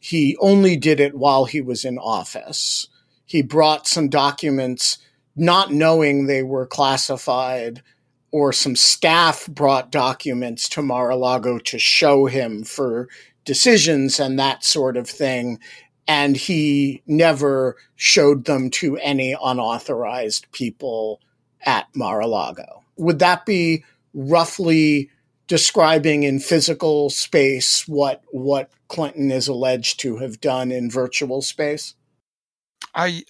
he 0.00 0.36
only 0.40 0.76
did 0.76 1.00
it 1.00 1.14
while 1.14 1.44
he 1.44 1.60
was 1.60 1.84
in 1.84 1.98
office. 1.98 2.88
He 3.26 3.42
brought 3.42 3.86
some 3.86 4.08
documents 4.08 4.98
not 5.34 5.72
knowing 5.72 6.26
they 6.26 6.42
were 6.42 6.66
classified, 6.66 7.82
or 8.30 8.52
some 8.52 8.76
staff 8.76 9.46
brought 9.48 9.92
documents 9.92 10.68
to 10.70 10.82
Mar 10.82 11.10
a 11.10 11.16
Lago 11.16 11.58
to 11.58 11.78
show 11.78 12.26
him 12.26 12.64
for 12.64 13.08
decisions 13.46 14.20
and 14.20 14.38
that 14.38 14.62
sort 14.62 14.98
of 14.98 15.08
thing. 15.08 15.58
And 16.06 16.36
he 16.36 17.02
never 17.06 17.76
showed 17.94 18.44
them 18.44 18.70
to 18.70 18.96
any 18.98 19.34
unauthorized 19.42 20.46
people 20.52 21.20
at 21.64 21.86
Mar 21.94 22.20
a 22.20 22.26
Lago. 22.26 22.84
Would 22.96 23.18
that 23.20 23.46
be 23.46 23.84
roughly 24.12 25.10
describing 25.48 26.24
in 26.24 26.40
physical 26.40 27.10
space 27.10 27.86
what 27.86 28.22
what 28.30 28.70
Clinton 28.88 29.30
is 29.30 29.48
alleged 29.48 30.00
to 30.00 30.18
have 30.18 30.40
done 30.40 30.70
in 30.70 30.90
virtual 30.90 31.42
space? 31.42 31.94
I 32.94 33.24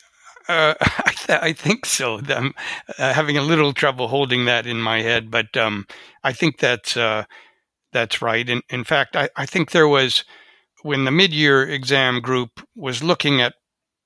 uh, 0.48 0.74
I, 0.80 1.12
th- 1.12 1.38
I, 1.42 1.52
think 1.52 1.86
so. 1.86 2.20
I'm 2.28 2.54
uh, 2.98 3.12
having 3.12 3.36
a 3.36 3.42
little 3.42 3.72
trouble 3.72 4.08
holding 4.08 4.44
that 4.44 4.66
in 4.66 4.80
my 4.80 5.02
head, 5.02 5.30
but 5.30 5.56
um, 5.56 5.86
I 6.22 6.32
think 6.32 6.58
that's 6.58 6.96
uh, 6.96 7.24
that's 7.92 8.22
right. 8.22 8.48
In, 8.48 8.62
in 8.68 8.84
fact, 8.84 9.16
I, 9.16 9.28
I 9.36 9.46
think 9.46 9.70
there 9.70 9.88
was 9.88 10.24
when 10.82 11.04
the 11.04 11.10
mid-year 11.10 11.62
exam 11.68 12.20
group 12.20 12.66
was 12.74 13.02
looking 13.02 13.40
at 13.40 13.54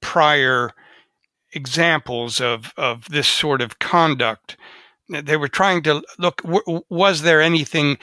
prior 0.01 0.71
examples 1.53 2.40
of 2.40 2.73
of 2.77 3.09
this 3.09 3.29
sort 3.29 3.61
of 3.61 3.79
conduct. 3.79 4.57
They 5.09 5.37
were 5.37 5.49
trying 5.49 5.83
to 5.83 6.03
look. 6.19 6.40
Was 6.88 7.23
there 7.23 7.40
anything? 7.40 7.99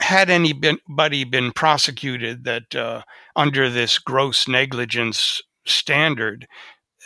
Had 0.00 0.28
anybody 0.28 1.24
been 1.24 1.52
prosecuted 1.52 2.44
that 2.44 2.74
uh, 2.76 3.02
under 3.34 3.70
this 3.70 3.98
gross 3.98 4.46
negligence 4.46 5.40
standard? 5.64 6.46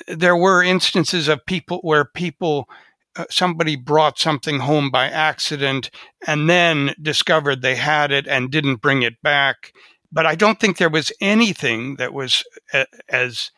there 0.08 0.36
were 0.36 0.62
instances 0.62 1.28
of 1.28 1.44
people 1.46 1.78
where 1.82 2.04
people 2.04 2.68
uh, 3.16 3.24
somebody 3.30 3.76
brought 3.76 4.18
something 4.18 4.60
home 4.60 4.90
by 4.90 5.08
accident 5.08 5.90
and 6.26 6.48
then 6.48 6.94
discovered 7.00 7.62
they 7.62 7.76
had 7.76 8.10
it 8.10 8.26
and 8.26 8.50
didn't 8.50 8.76
bring 8.76 9.02
it 9.02 9.20
back 9.22 9.72
but 10.10 10.26
i 10.26 10.34
don't 10.34 10.60
think 10.60 10.76
there 10.76 10.90
was 10.90 11.12
anything 11.20 11.96
that 11.96 12.12
was 12.12 12.44
a, 12.72 12.80
uh, 12.80 12.84
as 13.08 13.50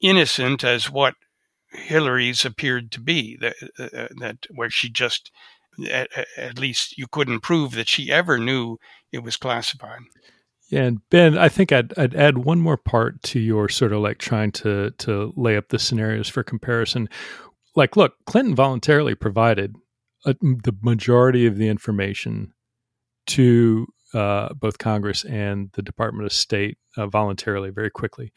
innocent 0.00 0.64
as 0.64 0.90
what 0.90 1.14
hillary's 1.72 2.44
appeared 2.44 2.90
to 2.92 3.00
be 3.00 3.36
that, 3.36 3.54
uh, 3.78 3.96
uh, 3.96 4.08
that 4.18 4.46
where 4.50 4.70
she 4.70 4.90
just 4.90 5.30
at, 5.90 6.08
at 6.36 6.58
least 6.58 6.98
you 6.98 7.06
couldn't 7.06 7.40
prove 7.40 7.72
that 7.72 7.88
she 7.88 8.12
ever 8.12 8.38
knew 8.38 8.78
it 9.10 9.22
was 9.22 9.36
classified 9.36 10.00
yeah, 10.72 10.84
and 10.84 11.10
Ben, 11.10 11.36
I 11.36 11.50
think 11.50 11.70
I'd, 11.70 11.92
I'd 11.98 12.14
add 12.14 12.38
one 12.38 12.58
more 12.58 12.78
part 12.78 13.22
to 13.24 13.38
your 13.38 13.68
sort 13.68 13.92
of 13.92 14.00
like 14.00 14.16
trying 14.16 14.52
to 14.52 14.90
to 15.00 15.30
lay 15.36 15.58
up 15.58 15.68
the 15.68 15.78
scenarios 15.78 16.30
for 16.30 16.42
comparison. 16.42 17.10
Like, 17.74 17.96
look, 17.96 18.14
Clinton 18.26 18.54
voluntarily 18.54 19.14
provided 19.14 19.76
a, 20.26 20.34
the 20.40 20.76
majority 20.82 21.46
of 21.46 21.56
the 21.56 21.68
information 21.68 22.52
to 23.28 23.86
uh, 24.14 24.52
both 24.54 24.78
Congress 24.78 25.24
and 25.24 25.70
the 25.72 25.82
Department 25.82 26.26
of 26.26 26.32
State 26.32 26.76
uh, 26.96 27.06
voluntarily 27.06 27.70
very 27.70 27.90
quickly. 27.90 28.32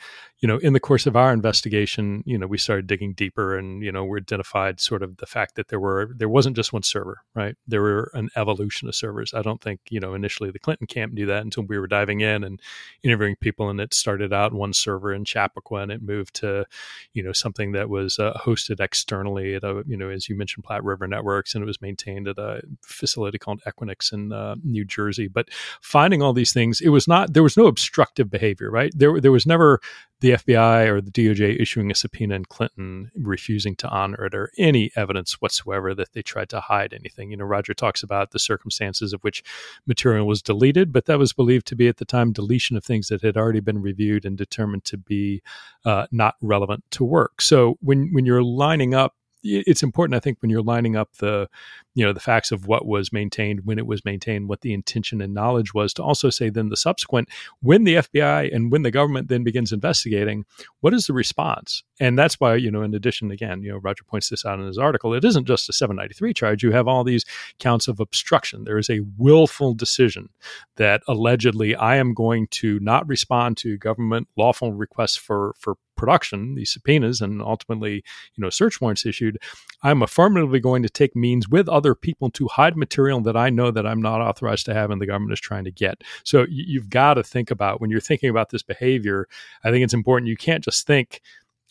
You 0.45 0.47
know, 0.47 0.57
in 0.57 0.73
the 0.73 0.79
course 0.79 1.07
of 1.07 1.15
our 1.15 1.33
investigation, 1.33 2.21
you 2.23 2.37
know, 2.37 2.45
we 2.45 2.59
started 2.59 2.85
digging 2.85 3.13
deeper, 3.13 3.57
and 3.57 3.81
you 3.81 3.91
know, 3.91 4.05
we 4.05 4.19
identified 4.19 4.79
sort 4.79 5.01
of 5.01 5.17
the 5.17 5.25
fact 5.25 5.55
that 5.55 5.69
there 5.69 5.79
were 5.79 6.11
there 6.15 6.29
wasn't 6.29 6.55
just 6.55 6.71
one 6.71 6.83
server, 6.83 7.21
right? 7.33 7.55
There 7.67 7.81
were 7.81 8.11
an 8.13 8.29
evolution 8.35 8.87
of 8.87 8.93
servers. 8.93 9.33
I 9.33 9.41
don't 9.41 9.59
think 9.59 9.79
you 9.89 9.99
know 9.99 10.13
initially 10.13 10.51
the 10.51 10.59
Clinton 10.59 10.85
camp 10.85 11.13
knew 11.13 11.25
that 11.25 11.41
until 11.41 11.63
we 11.63 11.79
were 11.79 11.87
diving 11.87 12.21
in 12.21 12.43
and 12.43 12.61
interviewing 13.01 13.37
people, 13.37 13.71
and 13.71 13.81
it 13.81 13.91
started 13.91 14.31
out 14.33 14.53
one 14.53 14.71
server 14.71 15.11
in 15.11 15.25
Chappaqua, 15.25 15.81
and 15.81 15.91
it 15.91 16.03
moved 16.03 16.35
to 16.35 16.65
you 17.13 17.23
know 17.23 17.31
something 17.31 17.71
that 17.71 17.89
was 17.89 18.19
uh, 18.19 18.33
hosted 18.33 18.79
externally 18.79 19.55
at 19.55 19.63
a 19.63 19.83
you 19.87 19.97
know 19.97 20.09
as 20.09 20.29
you 20.29 20.35
mentioned 20.35 20.63
Platte 20.63 20.83
River 20.83 21.07
Networks, 21.07 21.55
and 21.55 21.63
it 21.63 21.65
was 21.65 21.81
maintained 21.81 22.27
at 22.27 22.37
a 22.37 22.61
facility 22.83 23.39
called 23.39 23.63
Equinix 23.63 24.13
in 24.13 24.31
uh, 24.31 24.53
New 24.63 24.85
Jersey. 24.85 25.27
But 25.27 25.49
finding 25.81 26.21
all 26.21 26.33
these 26.33 26.53
things, 26.53 26.81
it 26.81 26.89
was 26.89 27.07
not 27.07 27.33
there 27.33 27.41
was 27.41 27.57
no 27.57 27.65
obstructive 27.65 28.29
behavior 28.29 28.69
right? 28.69 28.91
There, 28.95 29.19
there 29.21 29.31
was 29.31 29.45
never 29.45 29.79
the 30.25 30.31
FBI 30.31 30.87
or 30.87 31.01
the 31.01 31.11
DOJ 31.11 31.61
issuing 31.61 31.91
a 31.91 31.95
subpoena 31.95 32.33
and 32.33 32.49
Clinton 32.49 33.11
refusing 33.15 33.75
to 33.75 33.87
honor 33.89 34.25
it 34.25 34.33
or 34.33 34.51
any 34.57 34.89
evidence 34.95 35.39
whatsoever 35.39 35.93
that 35.93 36.13
they 36.13 36.23
tried 36.23 36.49
to 36.49 36.59
hide 36.59 36.93
anything. 36.93 37.29
You 37.29 37.37
know, 37.37 37.45
Roger 37.45 37.75
talks 37.75 38.01
about 38.01 38.31
the 38.31 38.39
circumstances 38.39 39.13
of 39.13 39.21
which 39.21 39.43
material 39.85 40.25
was 40.25 40.41
deleted, 40.41 40.91
but 40.91 41.05
that 41.05 41.19
was 41.19 41.31
believed 41.31 41.67
to 41.67 41.75
be 41.75 41.87
at 41.87 41.97
the 41.97 42.05
time 42.05 42.31
deletion 42.31 42.75
of 42.75 42.83
things 42.83 43.09
that 43.09 43.21
had 43.21 43.37
already 43.37 43.59
been 43.59 43.83
reviewed 43.83 44.25
and 44.25 44.35
determined 44.35 44.83
to 44.85 44.97
be 44.97 45.43
uh, 45.85 46.07
not 46.11 46.37
relevant 46.41 46.83
to 46.89 47.03
work. 47.03 47.39
So 47.39 47.77
when 47.81 48.09
when 48.11 48.25
you're 48.25 48.41
lining 48.41 48.95
up 48.95 49.13
it's 49.45 49.83
important, 49.83 50.15
I 50.15 50.19
think, 50.19 50.41
when 50.41 50.49
you're 50.49 50.63
lining 50.63 50.95
up 50.95 51.13
the, 51.17 51.47
you 51.95 52.05
know, 52.05 52.13
the 52.13 52.19
facts 52.19 52.51
of 52.51 52.67
what 52.67 52.85
was 52.85 53.13
maintained, 53.13 53.61
when 53.63 53.79
it 53.79 53.87
was 53.87 54.03
maintained, 54.03 54.49
what 54.49 54.61
the 54.61 54.73
intention 54.73 55.21
and 55.21 55.33
knowledge 55.33 55.73
was, 55.73 55.93
to 55.93 56.03
also 56.03 56.29
say 56.29 56.49
then 56.49 56.67
the 56.67 56.77
subsequent, 56.77 57.29
when 57.61 57.85
the 57.85 57.95
FBI 57.95 58.53
and 58.53 58.69
when 58.71 58.83
the 58.83 58.91
government 58.91 59.29
then 59.29 59.43
begins 59.43 59.71
investigating, 59.71 60.45
what 60.81 60.93
is 60.93 61.07
the 61.07 61.13
response? 61.13 61.83
And 61.99 62.19
that's 62.19 62.37
why, 62.39 62.55
you 62.55 62.69
know, 62.69 62.81
in 62.81 62.93
addition, 62.93 63.31
again, 63.31 63.63
you 63.63 63.71
know, 63.71 63.77
Roger 63.77 64.03
points 64.03 64.27
this 64.27 64.45
out 64.45 64.59
in 64.59 64.67
his 64.67 64.77
article, 64.77 65.13
it 65.13 65.23
isn't 65.23 65.47
just 65.47 65.69
a 65.69 65.73
793 65.73 66.33
charge. 66.33 66.63
You 66.63 66.73
have 66.73 66.87
all 66.87 67.05
these 67.05 67.23
counts 67.59 67.87
of 67.87 68.01
obstruction. 68.01 68.65
There 68.65 68.77
is 68.77 68.89
a 68.89 68.99
willful 69.17 69.73
decision 69.73 70.29
that 70.75 71.01
allegedly 71.07 71.75
I 71.75 71.95
am 71.95 72.13
going 72.13 72.47
to 72.47 72.77
not 72.81 73.07
respond 73.07 73.55
to 73.57 73.77
government 73.77 74.27
lawful 74.35 74.73
requests 74.73 75.15
for 75.15 75.53
for 75.57 75.77
production, 75.95 76.55
these 76.55 76.71
subpoenas, 76.71 77.21
and 77.21 77.41
ultimately, 77.41 78.03
you 78.35 78.41
know, 78.41 78.49
search 78.49 78.81
warrants 78.81 79.05
issued, 79.05 79.37
I'm 79.81 80.01
affirmatively 80.01 80.59
going 80.59 80.83
to 80.83 80.89
take 80.89 81.15
means 81.15 81.47
with 81.49 81.69
other 81.69 81.84
people 81.93 82.31
to 82.31 82.47
hide 82.47 82.75
material 82.75 83.21
that 83.21 83.37
I 83.37 83.49
know 83.49 83.69
that 83.69 83.85
I'm 83.85 84.01
not 84.01 84.21
authorized 84.21 84.65
to 84.65 84.73
have 84.73 84.89
and 84.89 84.99
the 84.99 85.05
government 85.05 85.33
is 85.33 85.39
trying 85.39 85.65
to 85.65 85.71
get. 85.71 86.01
So 86.23 86.45
you've 86.49 86.89
got 86.89 87.15
to 87.15 87.23
think 87.23 87.51
about 87.51 87.81
when 87.81 87.91
you're 87.91 87.99
thinking 87.99 88.29
about 88.29 88.49
this 88.49 88.63
behavior, 88.63 89.27
I 89.63 89.71
think 89.71 89.83
it's 89.83 89.93
important. 89.93 90.29
You 90.29 90.37
can't 90.37 90.63
just 90.63 90.87
think, 90.87 91.21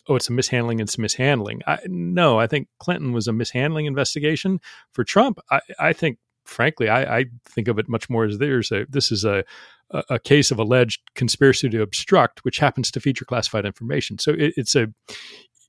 oh, 0.07 0.15
it's 0.15 0.29
a 0.29 0.33
mishandling, 0.33 0.79
it's 0.79 0.97
a 0.97 1.01
mishandling. 1.01 1.61
I, 1.67 1.79
no, 1.87 2.39
I 2.39 2.47
think 2.47 2.67
Clinton 2.79 3.11
was 3.11 3.27
a 3.27 3.33
mishandling 3.33 3.87
investigation. 3.87 4.59
For 4.93 5.03
Trump, 5.03 5.39
I, 5.49 5.61
I 5.79 5.93
think, 5.93 6.19
frankly, 6.45 6.87
I, 6.87 7.17
I, 7.17 7.25
think 7.43 7.67
of 7.67 7.79
it 7.79 7.89
much 7.89 8.07
more 8.07 8.23
as 8.23 8.37
there's 8.37 8.71
a 8.71 8.85
this 8.87 9.11
is 9.11 9.25
a 9.25 9.43
a, 9.91 10.19
case 10.19 10.51
of 10.51 10.59
alleged 10.59 11.01
conspiracy 11.15 11.69
to 11.69 11.81
obstruct, 11.81 12.43
which 12.43 12.57
happens 12.57 12.91
to 12.91 12.99
feature 12.99 13.25
classified 13.25 13.65
information. 13.65 14.17
So 14.17 14.31
it, 14.31 14.53
it's 14.57 14.75
a 14.75 14.87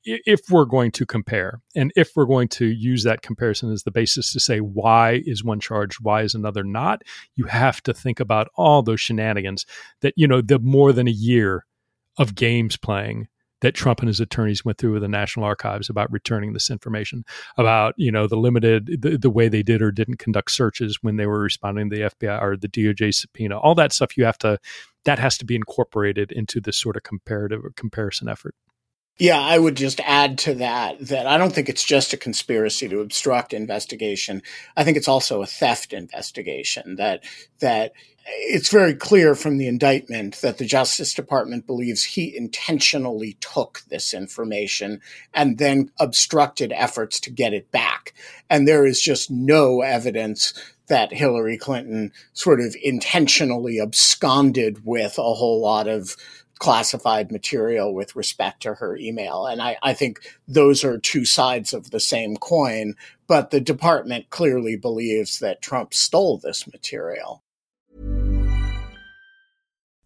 if 0.06 0.40
we're 0.50 0.64
going 0.64 0.90
to 0.92 1.04
compare 1.04 1.60
and 1.74 1.92
if 1.96 2.12
we're 2.14 2.26
going 2.26 2.48
to 2.48 2.66
use 2.66 3.02
that 3.02 3.22
comparison 3.22 3.72
as 3.72 3.82
the 3.82 3.90
basis 3.90 4.32
to 4.32 4.40
say 4.40 4.58
why 4.58 5.22
is 5.26 5.44
one 5.44 5.60
charged 5.60 5.98
why 6.00 6.22
is 6.22 6.34
another 6.34 6.64
not 6.64 7.02
you 7.34 7.44
have 7.44 7.82
to 7.82 7.92
think 7.92 8.20
about 8.20 8.48
all 8.54 8.82
those 8.82 9.00
shenanigans 9.00 9.66
that 10.00 10.14
you 10.16 10.26
know 10.26 10.40
the 10.40 10.58
more 10.60 10.92
than 10.92 11.08
a 11.08 11.12
year 11.12 11.66
of 12.18 12.34
games 12.34 12.76
playing 12.76 13.28
that 13.62 13.74
Trump 13.74 14.00
and 14.00 14.08
his 14.08 14.20
attorneys 14.20 14.64
went 14.64 14.78
through 14.78 14.92
with 14.92 15.02
the 15.02 15.08
National 15.08 15.46
Archives 15.46 15.88
about 15.88 16.12
returning 16.12 16.52
this 16.52 16.70
information, 16.70 17.24
about 17.56 17.94
you 17.96 18.12
know 18.12 18.26
the 18.26 18.36
limited 18.36 18.98
the, 19.00 19.16
the, 19.16 19.30
way 19.30 19.48
they 19.48 19.62
did 19.62 19.80
or 19.80 19.90
didn't 19.90 20.18
conduct 20.18 20.50
searches 20.50 20.98
when 21.02 21.16
they 21.16 21.26
were 21.26 21.40
responding 21.40 21.88
to 21.88 21.96
the 21.96 22.02
FBI 22.02 22.40
or 22.42 22.56
the 22.56 22.68
DOJ 22.68 23.14
subpoena. 23.14 23.58
All 23.58 23.74
that 23.74 23.92
stuff 23.92 24.16
you 24.16 24.24
have 24.24 24.38
to 24.38 24.58
that 25.04 25.18
has 25.18 25.38
to 25.38 25.44
be 25.44 25.54
incorporated 25.54 26.32
into 26.32 26.60
this 26.60 26.76
sort 26.76 26.96
of 26.96 27.02
comparative 27.02 27.64
or 27.64 27.70
comparison 27.76 28.28
effort. 28.28 28.54
Yeah, 29.18 29.40
I 29.40 29.58
would 29.58 29.76
just 29.76 29.98
add 30.00 30.36
to 30.38 30.54
that 30.54 30.98
that 31.00 31.26
I 31.26 31.38
don't 31.38 31.52
think 31.54 31.70
it's 31.70 31.84
just 31.84 32.12
a 32.12 32.18
conspiracy 32.18 32.86
to 32.88 33.00
obstruct 33.00 33.54
investigation. 33.54 34.42
I 34.76 34.84
think 34.84 34.98
it's 34.98 35.08
also 35.08 35.40
a 35.40 35.46
theft 35.46 35.94
investigation 35.94 36.96
that 36.96 37.24
that 37.60 37.92
it's 38.26 38.70
very 38.70 38.92
clear 38.94 39.34
from 39.34 39.56
the 39.56 39.68
indictment 39.68 40.40
that 40.42 40.58
the 40.58 40.66
Justice 40.66 41.14
Department 41.14 41.66
believes 41.66 42.04
he 42.04 42.36
intentionally 42.36 43.38
took 43.40 43.82
this 43.88 44.12
information 44.12 45.00
and 45.32 45.58
then 45.58 45.90
obstructed 45.98 46.72
efforts 46.72 47.20
to 47.20 47.30
get 47.30 47.54
it 47.54 47.70
back. 47.70 48.12
And 48.50 48.66
there 48.66 48.84
is 48.84 49.00
just 49.00 49.30
no 49.30 49.80
evidence 49.80 50.52
that 50.88 51.12
Hillary 51.12 51.56
Clinton 51.56 52.12
sort 52.32 52.60
of 52.60 52.76
intentionally 52.82 53.80
absconded 53.80 54.84
with 54.84 55.18
a 55.18 55.34
whole 55.34 55.60
lot 55.60 55.88
of 55.88 56.16
classified 56.58 57.30
material 57.30 57.94
with 57.94 58.16
respect 58.16 58.62
to 58.62 58.74
her 58.74 58.96
email. 58.96 59.46
And 59.46 59.60
I, 59.60 59.76
I 59.82 59.94
think 59.94 60.20
those 60.48 60.84
are 60.84 60.98
two 60.98 61.24
sides 61.24 61.72
of 61.72 61.90
the 61.90 62.00
same 62.00 62.36
coin, 62.36 62.94
but 63.26 63.50
the 63.50 63.60
department 63.60 64.30
clearly 64.30 64.76
believes 64.76 65.38
that 65.40 65.62
Trump 65.62 65.92
stole 65.92 66.38
this 66.38 66.66
material. 66.66 67.42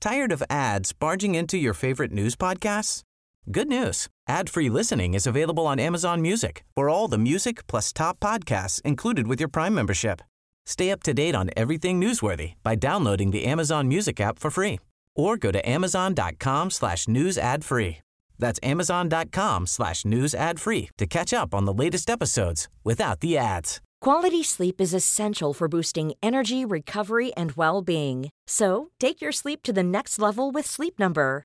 Tired 0.00 0.32
of 0.32 0.42
ads 0.48 0.92
barging 0.92 1.34
into 1.34 1.58
your 1.58 1.74
favorite 1.74 2.12
news 2.12 2.34
podcasts? 2.34 3.02
Good 3.50 3.68
news. 3.68 4.08
Ad-free 4.28 4.70
listening 4.70 5.14
is 5.14 5.26
available 5.26 5.66
on 5.66 5.78
Amazon 5.78 6.22
Music 6.22 6.64
for 6.74 6.88
all 6.88 7.08
the 7.08 7.18
music 7.18 7.66
plus 7.66 7.92
top 7.92 8.18
podcasts 8.20 8.80
included 8.82 9.26
with 9.26 9.40
your 9.40 9.48
Prime 9.48 9.74
membership. 9.74 10.22
Stay 10.66 10.90
up 10.90 11.02
to 11.02 11.12
date 11.12 11.34
on 11.34 11.50
everything 11.56 12.00
newsworthy 12.00 12.54
by 12.62 12.74
downloading 12.76 13.30
the 13.30 13.44
Amazon 13.44 13.88
Music 13.88 14.20
app 14.20 14.38
for 14.38 14.50
free 14.50 14.78
or 15.20 15.36
go 15.36 15.50
to 15.52 15.68
amazon.com 15.68 16.70
slash 16.70 17.06
news 17.06 17.38
ad 17.38 17.64
free. 17.64 17.98
That's 18.38 18.58
amazon.com 18.62 19.66
slash 19.66 20.04
news 20.04 20.34
ad 20.34 20.58
free 20.58 20.88
to 20.98 21.06
catch 21.06 21.32
up 21.32 21.54
on 21.54 21.66
the 21.66 21.74
latest 21.74 22.10
episodes 22.10 22.68
without 22.82 23.20
the 23.20 23.36
ads. 23.36 23.80
Quality 24.00 24.42
sleep 24.42 24.80
is 24.80 24.94
essential 24.94 25.52
for 25.52 25.68
boosting 25.68 26.14
energy, 26.22 26.64
recovery, 26.64 27.34
and 27.34 27.52
well-being. 27.52 28.30
So 28.46 28.90
take 28.98 29.20
your 29.20 29.32
sleep 29.32 29.62
to 29.64 29.74
the 29.74 29.82
next 29.82 30.18
level 30.18 30.50
with 30.50 30.64
Sleep 30.64 30.98
Number. 30.98 31.44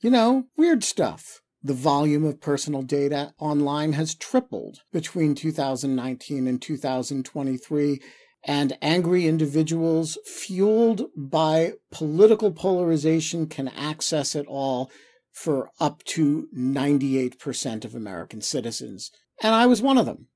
You 0.00 0.10
know, 0.10 0.44
weird 0.56 0.84
stuff. 0.84 1.40
The 1.60 1.74
volume 1.74 2.24
of 2.24 2.40
personal 2.40 2.82
data 2.82 3.32
online 3.40 3.94
has 3.94 4.14
tripled 4.14 4.78
between 4.92 5.34
2019 5.34 6.46
and 6.46 6.62
2023, 6.62 8.00
and 8.44 8.78
angry 8.80 9.26
individuals 9.26 10.16
fueled 10.24 11.06
by 11.16 11.72
political 11.90 12.52
polarization 12.52 13.48
can 13.48 13.66
access 13.66 14.36
it 14.36 14.46
all 14.46 14.88
for 15.32 15.70
up 15.80 16.04
to 16.04 16.46
98% 16.56 17.84
of 17.84 17.96
American 17.96 18.40
citizens. 18.40 19.10
And 19.42 19.52
I 19.52 19.66
was 19.66 19.82
one 19.82 19.98
of 19.98 20.06
them. 20.06 20.28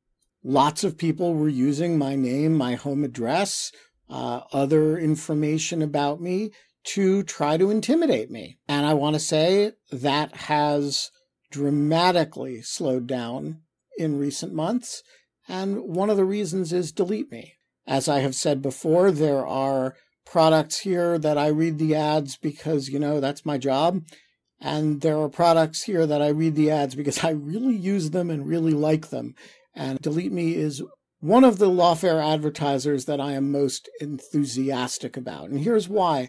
Lots 0.42 0.82
of 0.82 0.98
people 0.98 1.34
were 1.34 1.48
using 1.48 1.96
my 1.96 2.16
name, 2.16 2.54
my 2.54 2.74
home 2.74 3.04
address, 3.04 3.70
uh, 4.10 4.40
other 4.52 4.98
information 4.98 5.82
about 5.82 6.20
me 6.20 6.50
to 6.84 7.22
try 7.22 7.56
to 7.56 7.70
intimidate 7.70 8.30
me. 8.30 8.58
And 8.68 8.86
I 8.86 8.94
want 8.94 9.14
to 9.14 9.20
say 9.20 9.72
that 9.90 10.34
has 10.36 11.10
dramatically 11.50 12.62
slowed 12.62 13.06
down 13.06 13.60
in 13.98 14.18
recent 14.18 14.52
months. 14.52 15.02
And 15.48 15.82
one 15.82 16.10
of 16.10 16.16
the 16.16 16.24
reasons 16.24 16.72
is 16.72 16.92
Delete 16.92 17.30
Me. 17.30 17.54
As 17.86 18.08
I 18.08 18.20
have 18.20 18.34
said 18.34 18.62
before, 18.62 19.10
there 19.10 19.46
are 19.46 19.94
products 20.24 20.80
here 20.80 21.18
that 21.18 21.36
I 21.36 21.48
read 21.48 21.78
the 21.78 21.94
ads 21.94 22.36
because, 22.36 22.88
you 22.88 22.98
know, 22.98 23.20
that's 23.20 23.44
my 23.44 23.58
job. 23.58 24.02
And 24.60 25.00
there 25.00 25.18
are 25.18 25.28
products 25.28 25.82
here 25.82 26.06
that 26.06 26.22
I 26.22 26.28
read 26.28 26.54
the 26.54 26.70
ads 26.70 26.94
because 26.94 27.24
I 27.24 27.30
really 27.30 27.74
use 27.74 28.10
them 28.10 28.30
and 28.30 28.46
really 28.46 28.72
like 28.72 29.10
them. 29.10 29.34
And 29.74 30.00
Delete 30.00 30.32
Me 30.32 30.54
is 30.54 30.82
one 31.20 31.44
of 31.44 31.58
the 31.58 31.68
lawfare 31.68 32.24
advertisers 32.24 33.04
that 33.06 33.20
I 33.20 33.32
am 33.32 33.50
most 33.50 33.88
enthusiastic 34.00 35.16
about. 35.16 35.50
And 35.50 35.60
here's 35.60 35.88
why. 35.88 36.28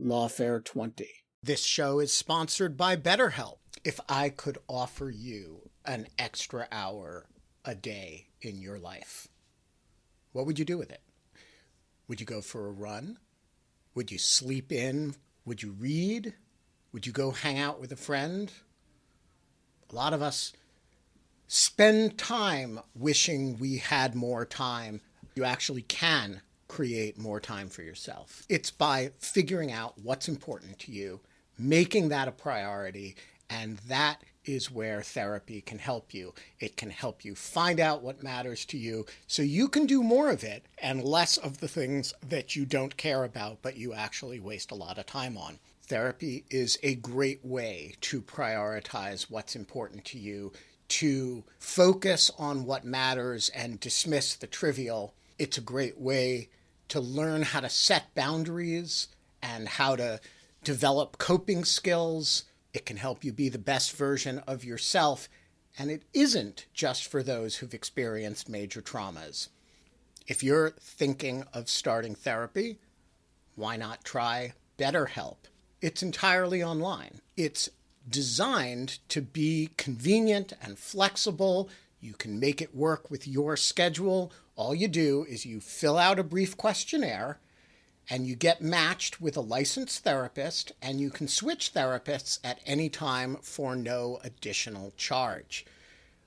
Lawfare 0.00 0.62
20. 0.62 1.06
This 1.40 1.62
show 1.62 2.00
is 2.00 2.12
sponsored 2.12 2.76
by 2.76 2.96
BetterHelp. 2.96 3.58
If 3.84 4.00
I 4.08 4.28
could 4.28 4.58
offer 4.68 5.08
you 5.08 5.70
an 5.84 6.08
extra 6.18 6.66
hour 6.72 7.26
a 7.64 7.76
day 7.76 8.26
in 8.42 8.58
your 8.58 8.80
life, 8.80 9.28
what 10.32 10.46
would 10.46 10.58
you 10.58 10.64
do 10.64 10.76
with 10.76 10.90
it? 10.90 11.00
Would 12.08 12.18
you 12.18 12.26
go 12.26 12.40
for 12.40 12.66
a 12.66 12.72
run? 12.72 13.18
Would 13.94 14.10
you 14.10 14.18
sleep 14.18 14.72
in? 14.72 15.14
Would 15.44 15.62
you 15.62 15.70
read? 15.70 16.34
Would 16.92 17.06
you 17.06 17.12
go 17.12 17.30
hang 17.30 17.60
out 17.60 17.80
with 17.80 17.92
a 17.92 17.96
friend? 17.96 18.52
A 19.90 19.94
lot 19.94 20.12
of 20.12 20.22
us 20.22 20.52
spend 21.46 22.18
time 22.18 22.80
wishing 22.96 23.58
we 23.58 23.76
had 23.76 24.16
more 24.16 24.44
time. 24.44 25.02
You 25.36 25.44
actually 25.44 25.82
can 25.82 26.40
create 26.74 27.16
more 27.16 27.38
time 27.38 27.68
for 27.68 27.82
yourself. 27.82 28.42
It's 28.48 28.72
by 28.72 29.12
figuring 29.20 29.70
out 29.70 29.94
what's 30.02 30.26
important 30.28 30.76
to 30.80 30.90
you, 30.90 31.20
making 31.56 32.08
that 32.08 32.26
a 32.26 32.32
priority, 32.32 33.14
and 33.48 33.78
that 33.86 34.24
is 34.44 34.72
where 34.72 35.00
therapy 35.00 35.60
can 35.60 35.78
help 35.78 36.12
you. 36.12 36.34
It 36.58 36.76
can 36.76 36.90
help 36.90 37.24
you 37.24 37.36
find 37.36 37.78
out 37.78 38.02
what 38.02 38.24
matters 38.24 38.64
to 38.64 38.76
you 38.76 39.06
so 39.28 39.40
you 39.40 39.68
can 39.68 39.86
do 39.86 40.02
more 40.02 40.30
of 40.30 40.42
it 40.42 40.66
and 40.78 41.04
less 41.04 41.36
of 41.36 41.58
the 41.58 41.68
things 41.68 42.12
that 42.28 42.56
you 42.56 42.66
don't 42.66 42.96
care 42.96 43.22
about 43.22 43.62
but 43.62 43.76
you 43.76 43.94
actually 43.94 44.40
waste 44.40 44.72
a 44.72 44.74
lot 44.74 44.98
of 44.98 45.06
time 45.06 45.38
on. 45.38 45.60
Therapy 45.86 46.44
is 46.50 46.76
a 46.82 46.96
great 46.96 47.44
way 47.44 47.94
to 48.00 48.20
prioritize 48.20 49.30
what's 49.30 49.54
important 49.54 50.04
to 50.06 50.18
you, 50.18 50.52
to 50.88 51.44
focus 51.60 52.32
on 52.36 52.64
what 52.64 52.84
matters 52.84 53.48
and 53.50 53.78
dismiss 53.78 54.34
the 54.34 54.48
trivial. 54.48 55.14
It's 55.38 55.56
a 55.56 55.60
great 55.60 56.00
way 56.00 56.48
to 56.88 57.00
learn 57.00 57.42
how 57.42 57.60
to 57.60 57.68
set 57.68 58.14
boundaries 58.14 59.08
and 59.42 59.68
how 59.68 59.96
to 59.96 60.20
develop 60.62 61.18
coping 61.18 61.64
skills 61.64 62.44
it 62.74 62.84
can 62.84 62.96
help 62.96 63.24
you 63.24 63.32
be 63.32 63.48
the 63.48 63.58
best 63.58 63.92
version 63.92 64.40
of 64.48 64.64
yourself, 64.64 65.28
and 65.78 65.90
it 65.92 66.02
isn't 66.12 66.66
just 66.74 67.06
for 67.06 67.22
those 67.22 67.56
who've 67.56 67.72
experienced 67.72 68.48
major 68.48 68.82
traumas. 68.82 69.48
If 70.26 70.42
you're 70.42 70.70
thinking 70.70 71.44
of 71.52 71.68
starting 71.68 72.16
therapy, 72.16 72.80
why 73.54 73.76
not 73.76 74.02
try 74.04 74.54
BetterHelp? 74.76 75.36
It's 75.80 76.02
entirely 76.02 76.64
online. 76.64 77.20
It's 77.36 77.68
designed 78.08 78.98
to 79.10 79.22
be 79.22 79.70
convenient 79.76 80.52
and 80.60 80.76
flexible. 80.76 81.68
You 82.04 82.12
can 82.12 82.38
make 82.38 82.60
it 82.60 82.74
work 82.74 83.10
with 83.10 83.26
your 83.26 83.56
schedule. 83.56 84.30
All 84.56 84.74
you 84.74 84.88
do 84.88 85.24
is 85.26 85.46
you 85.46 85.58
fill 85.58 85.96
out 85.96 86.18
a 86.18 86.22
brief 86.22 86.54
questionnaire 86.54 87.40
and 88.10 88.26
you 88.26 88.36
get 88.36 88.60
matched 88.60 89.22
with 89.22 89.38
a 89.38 89.40
licensed 89.40 90.04
therapist, 90.04 90.72
and 90.82 91.00
you 91.00 91.08
can 91.08 91.26
switch 91.26 91.72
therapists 91.72 92.38
at 92.44 92.60
any 92.66 92.90
time 92.90 93.38
for 93.40 93.74
no 93.74 94.18
additional 94.22 94.92
charge. 94.98 95.64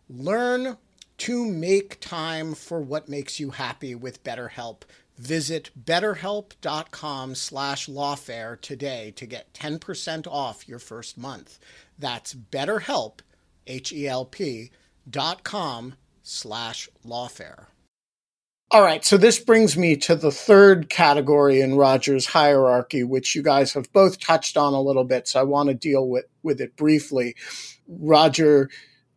Learn 0.09 0.77
to 1.19 1.45
make 1.45 1.99
time 1.99 2.55
for 2.55 2.81
what 2.81 3.07
makes 3.07 3.39
you 3.39 3.51
happy 3.51 3.93
with 3.93 4.23
BetterHelp. 4.23 4.81
Visit 5.19 5.69
betterhelp.com 5.85 7.35
slash 7.35 7.87
lawfare 7.87 8.59
today 8.59 9.13
to 9.15 9.27
get 9.27 9.53
10% 9.53 10.25
off 10.25 10.67
your 10.67 10.79
first 10.79 11.15
month. 11.15 11.59
That's 11.99 12.33
betterhelp, 12.33 13.19
H-E-L-P, 13.67 14.71
dot 15.09 15.43
com 15.43 15.95
slash 16.23 16.89
lawfare. 17.05 17.65
All 18.69 18.81
right, 18.81 19.05
so 19.05 19.15
this 19.15 19.39
brings 19.39 19.77
me 19.77 19.95
to 19.95 20.13
the 20.13 20.31
third 20.31 20.89
category 20.89 21.61
in 21.61 21.77
Roger's 21.77 22.25
hierarchy, 22.25 23.01
which 23.01 23.33
you 23.33 23.41
guys 23.41 23.71
have 23.71 23.91
both 23.93 24.19
touched 24.19 24.57
on 24.57 24.73
a 24.73 24.81
little 24.81 25.05
bit, 25.05 25.25
so 25.25 25.39
I 25.39 25.43
want 25.43 25.69
to 25.69 25.73
deal 25.73 26.09
with, 26.09 26.25
with 26.43 26.59
it 26.59 26.75
briefly. 26.75 27.37
Roger, 27.87 28.69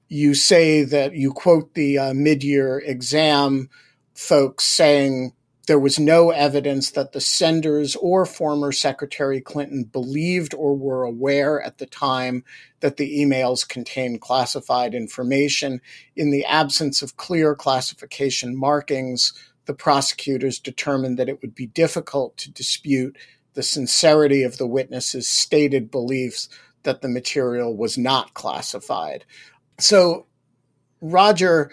you 0.08 0.34
say 0.34 0.84
that 0.84 1.14
you 1.14 1.32
quote 1.32 1.74
the 1.74 1.98
uh, 1.98 2.14
mid 2.14 2.44
year 2.44 2.78
exam 2.78 3.68
folks 4.14 4.64
saying 4.64 5.32
there 5.70 5.78
was 5.78 6.00
no 6.00 6.30
evidence 6.30 6.90
that 6.90 7.12
the 7.12 7.20
senders 7.20 7.94
or 7.94 8.26
former 8.26 8.72
Secretary 8.72 9.40
Clinton 9.40 9.84
believed 9.84 10.52
or 10.52 10.76
were 10.76 11.04
aware 11.04 11.62
at 11.62 11.78
the 11.78 11.86
time 11.86 12.42
that 12.80 12.96
the 12.96 13.20
emails 13.20 13.68
contained 13.68 14.20
classified 14.20 14.96
information. 14.96 15.80
In 16.16 16.32
the 16.32 16.44
absence 16.44 17.02
of 17.02 17.16
clear 17.16 17.54
classification 17.54 18.58
markings, 18.58 19.32
the 19.66 19.72
prosecutors 19.72 20.58
determined 20.58 21.20
that 21.20 21.28
it 21.28 21.40
would 21.40 21.54
be 21.54 21.68
difficult 21.68 22.36
to 22.38 22.50
dispute 22.50 23.16
the 23.54 23.62
sincerity 23.62 24.42
of 24.42 24.58
the 24.58 24.66
witnesses' 24.66 25.28
stated 25.28 25.88
beliefs 25.88 26.48
that 26.82 27.00
the 27.00 27.08
material 27.08 27.76
was 27.76 27.96
not 27.96 28.34
classified. 28.34 29.24
So, 29.78 30.26
Roger 31.00 31.70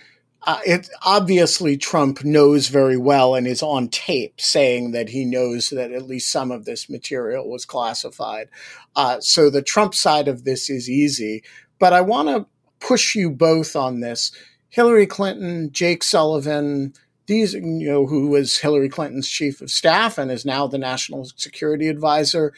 uh, 0.47 0.61
it 0.65 0.89
obviously 1.05 1.75
Trump 1.75 2.23
knows 2.23 2.69
very 2.69 2.95
well 2.95 3.35
and 3.35 3.45
is 3.45 3.61
on 3.61 3.89
tape 3.89 4.39
saying 4.39 4.91
that 4.93 5.09
he 5.09 5.25
knows 5.25 5.69
that 5.71 5.91
at 5.91 6.07
least 6.07 6.31
some 6.31 6.51
of 6.51 6.63
this 6.63 6.89
material 6.89 7.49
was 7.49 7.65
classified. 7.65 8.47
Uh, 8.95 9.19
so 9.19 9.49
the 9.49 9.61
Trump 9.61 9.93
side 9.93 10.29
of 10.29 10.45
this 10.45 10.69
is 10.69 10.89
easy, 10.89 11.43
but 11.79 11.91
I 11.91 11.99
want 11.99 12.29
to 12.29 12.47
push 12.79 13.13
you 13.13 13.29
both 13.29 13.75
on 13.75 13.99
this. 13.99 14.31
Hillary 14.69 15.05
Clinton, 15.05 15.69
Jake 15.73 16.01
Sullivan, 16.01 16.93
these, 17.25 17.53
you 17.53 17.61
know, 17.91 18.07
who 18.07 18.29
was 18.29 18.57
Hillary 18.57 18.87
Clinton's 18.87 19.27
chief 19.27 19.59
of 19.59 19.69
staff 19.69 20.17
and 20.17 20.31
is 20.31 20.45
now 20.45 20.65
the 20.65 20.77
national 20.77 21.25
security 21.35 21.89
advisor. 21.89 22.53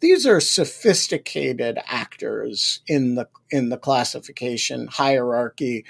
These 0.00 0.26
are 0.26 0.40
sophisticated 0.40 1.78
actors 1.86 2.80
in 2.86 3.16
the 3.16 3.28
in 3.50 3.68
the 3.68 3.78
classification 3.78 4.86
hierarchy 4.86 5.84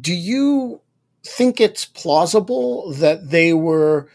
do 0.00 0.14
you 0.14 0.81
think 1.24 1.60
it's 1.60 1.84
plausible 1.84 2.92
that 2.94 3.30
they 3.30 3.52
were 3.52 4.08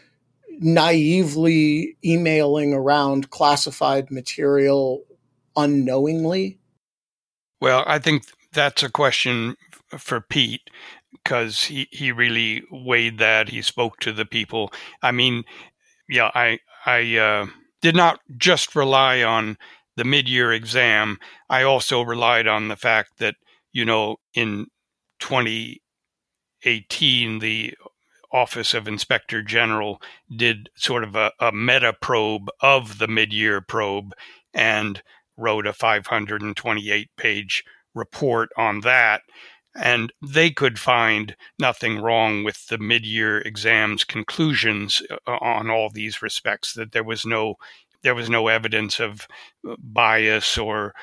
naively 0.60 1.96
emailing 2.04 2.74
around 2.74 3.30
classified 3.30 4.10
material 4.10 5.04
unknowingly? 5.56 6.58
Well, 7.60 7.84
I 7.86 7.98
think 7.98 8.24
that's 8.52 8.82
a 8.82 8.90
question 8.90 9.56
for 9.96 10.20
Pete 10.20 10.70
because 11.12 11.64
he, 11.64 11.88
he 11.90 12.12
really 12.12 12.62
weighed 12.70 13.18
that. 13.18 13.48
He 13.48 13.62
spoke 13.62 13.98
to 14.00 14.12
the 14.12 14.24
people. 14.24 14.72
I 15.02 15.12
mean, 15.12 15.44
yeah, 16.08 16.30
I 16.34 16.60
I 16.86 17.16
uh, 17.16 17.46
did 17.82 17.96
not 17.96 18.20
just 18.36 18.74
rely 18.74 19.22
on 19.22 19.58
the 19.96 20.04
mid-year 20.04 20.52
exam. 20.52 21.18
I 21.50 21.62
also 21.62 22.02
relied 22.02 22.46
on 22.46 22.68
the 22.68 22.76
fact 22.76 23.18
that 23.18 23.34
you 23.72 23.84
know 23.84 24.16
in 24.34 24.68
2018, 26.62 27.38
the 27.38 27.74
Office 28.32 28.74
of 28.74 28.86
Inspector 28.86 29.42
General 29.44 30.02
did 30.34 30.68
sort 30.74 31.02
of 31.02 31.16
a, 31.16 31.32
a 31.40 31.52
meta 31.52 31.94
probe 31.98 32.50
of 32.60 32.98
the 32.98 33.08
mid 33.08 33.32
year 33.32 33.60
probe 33.60 34.12
and 34.52 35.02
wrote 35.36 35.66
a 35.66 35.72
528 35.72 37.08
page 37.16 37.64
report 37.94 38.50
on 38.56 38.80
that. 38.80 39.22
And 39.74 40.12
they 40.20 40.50
could 40.50 40.78
find 40.78 41.36
nothing 41.58 42.00
wrong 42.00 42.42
with 42.42 42.66
the 42.66 42.78
mid 42.78 43.06
year 43.06 43.38
exam's 43.38 44.04
conclusions 44.04 45.00
uh, 45.26 45.36
on 45.40 45.70
all 45.70 45.88
these 45.88 46.20
respects, 46.20 46.74
that 46.74 46.92
there 46.92 47.04
was 47.04 47.24
no 47.24 47.54
there 48.02 48.14
was 48.14 48.30
no 48.30 48.46
evidence 48.48 49.00
of 49.00 49.26
uh, 49.68 49.74
bias 49.78 50.56
or 50.56 50.94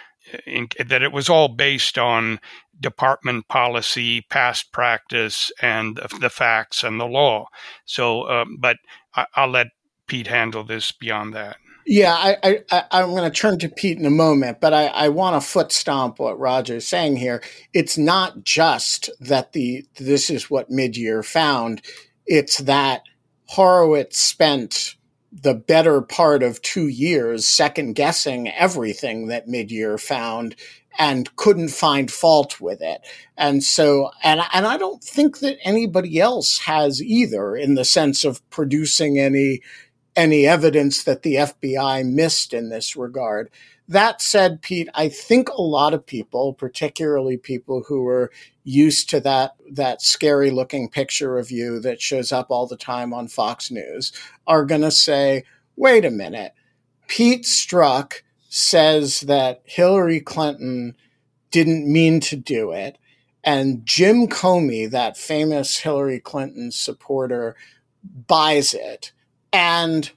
in, 0.45 0.67
that 0.85 1.01
it 1.01 1.11
was 1.11 1.29
all 1.29 1.47
based 1.47 1.97
on 1.97 2.39
department 2.79 3.47
policy, 3.47 4.21
past 4.29 4.71
practice, 4.71 5.51
and 5.61 5.99
the 6.19 6.29
facts 6.29 6.83
and 6.83 6.99
the 6.99 7.05
law. 7.05 7.47
So, 7.85 8.29
um, 8.29 8.57
but 8.59 8.77
I, 9.15 9.25
will 9.37 9.51
let 9.51 9.67
Pete 10.07 10.27
handle 10.27 10.63
this 10.63 10.91
beyond 10.91 11.33
that. 11.33 11.57
Yeah, 11.87 12.15
I, 12.15 12.63
I, 12.71 13.01
am 13.01 13.11
going 13.11 13.29
to 13.31 13.39
turn 13.39 13.59
to 13.59 13.69
Pete 13.69 13.99
in 13.99 14.07
a 14.07 14.11
moment, 14.11 14.59
but 14.59 14.73
I, 14.73 14.87
I 14.87 15.09
want 15.09 15.39
to 15.39 15.47
foot 15.47 15.71
stomp 15.71 16.17
what 16.17 16.39
Roger 16.39 16.77
is 16.77 16.87
saying 16.87 17.17
here. 17.17 17.43
It's 17.73 17.95
not 17.95 18.43
just 18.43 19.11
that 19.19 19.53
the 19.53 19.85
this 19.97 20.31
is 20.31 20.49
what 20.49 20.71
midyear 20.71 21.23
found; 21.23 21.83
it's 22.25 22.57
that 22.57 23.03
Horowitz 23.49 24.17
spent 24.17 24.94
the 25.41 25.53
better 25.53 26.01
part 26.01 26.43
of 26.43 26.61
two 26.61 26.87
years 26.87 27.45
second 27.45 27.93
guessing 27.93 28.49
everything 28.49 29.27
that 29.27 29.47
midyear 29.47 29.99
found 29.99 30.55
and 30.97 31.35
couldn't 31.35 31.69
find 31.69 32.09
fault 32.09 32.61
with 32.61 32.81
it. 32.81 33.01
And 33.37 33.63
so, 33.63 34.11
and, 34.23 34.41
and 34.53 34.65
I 34.65 34.77
don't 34.77 35.03
think 35.03 35.39
that 35.39 35.57
anybody 35.63 36.19
else 36.19 36.59
has 36.59 37.01
either 37.03 37.55
in 37.55 37.75
the 37.75 37.83
sense 37.83 38.23
of 38.23 38.47
producing 38.49 39.19
any, 39.19 39.61
any 40.15 40.47
evidence 40.47 41.03
that 41.03 41.23
the 41.23 41.35
FBI 41.35 42.09
missed 42.09 42.53
in 42.53 42.69
this 42.69 42.95
regard. 42.95 43.49
That 43.87 44.21
said, 44.21 44.61
Pete, 44.61 44.89
I 44.95 45.09
think 45.09 45.49
a 45.49 45.61
lot 45.61 45.93
of 45.93 46.05
people, 46.05 46.53
particularly 46.53 47.37
people 47.37 47.83
who 47.87 48.07
are 48.07 48.31
used 48.63 49.09
to 49.11 49.19
that 49.19 49.55
that 49.71 50.01
scary 50.01 50.49
looking 50.49 50.89
picture 50.89 51.37
of 51.37 51.51
you 51.51 51.79
that 51.81 52.01
shows 52.01 52.31
up 52.31 52.47
all 52.49 52.65
the 52.65 52.77
time 52.77 53.13
on 53.13 53.27
Fox 53.27 53.69
News, 53.69 54.11
are 54.47 54.65
going 54.65 54.81
to 54.81 54.91
say, 54.91 55.43
"Wait 55.75 56.03
a 56.03 56.09
minute, 56.09 56.53
Pete 57.07 57.43
Strzok 57.43 58.23
says 58.49 59.21
that 59.21 59.61
Hillary 59.65 60.19
Clinton 60.19 60.95
didn't 61.51 61.91
mean 61.91 62.19
to 62.21 62.35
do 62.35 62.71
it." 62.71 62.97
And 63.43 63.85
Jim 63.85 64.27
Comey, 64.27 64.89
that 64.89 65.15
famous 65.15 65.77
Hillary 65.77 66.19
Clinton 66.19 66.71
supporter, 66.71 67.55
buys 68.27 68.73
it. 68.73 69.11
And 69.53 70.09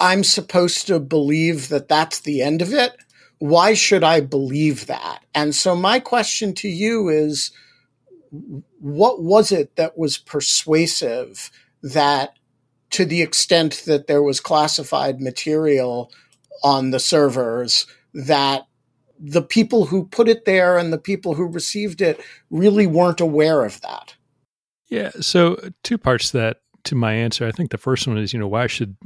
I'm 0.00 0.24
supposed 0.24 0.86
to 0.86 0.98
believe 0.98 1.68
that 1.68 1.88
that's 1.88 2.20
the 2.20 2.42
end 2.42 2.62
of 2.62 2.72
it. 2.72 2.96
Why 3.38 3.74
should 3.74 4.02
I 4.02 4.20
believe 4.20 4.86
that? 4.86 5.24
And 5.34 5.54
so 5.54 5.76
my 5.76 6.00
question 6.00 6.54
to 6.54 6.68
you 6.68 7.08
is 7.08 7.52
what 8.80 9.22
was 9.22 9.52
it 9.52 9.76
that 9.76 9.98
was 9.98 10.18
persuasive 10.18 11.50
that 11.82 12.36
to 12.90 13.04
the 13.04 13.22
extent 13.22 13.82
that 13.86 14.06
there 14.06 14.22
was 14.22 14.40
classified 14.40 15.20
material 15.20 16.10
on 16.62 16.90
the 16.90 17.00
servers 17.00 17.86
that 18.12 18.66
the 19.18 19.42
people 19.42 19.86
who 19.86 20.06
put 20.06 20.28
it 20.28 20.44
there 20.44 20.78
and 20.78 20.92
the 20.92 20.98
people 20.98 21.34
who 21.34 21.46
received 21.46 22.00
it 22.00 22.20
really 22.50 22.86
weren't 22.86 23.20
aware 23.20 23.64
of 23.64 23.80
that. 23.82 24.14
Yeah. 24.88 25.10
So, 25.20 25.70
two 25.82 25.98
parts 25.98 26.30
to 26.30 26.38
that 26.38 26.60
to 26.84 26.94
my 26.94 27.12
answer. 27.12 27.46
I 27.46 27.52
think 27.52 27.70
the 27.70 27.78
first 27.78 28.06
one 28.06 28.18
is, 28.18 28.32
you 28.32 28.38
know, 28.38 28.48
why 28.48 28.66
should 28.66 28.96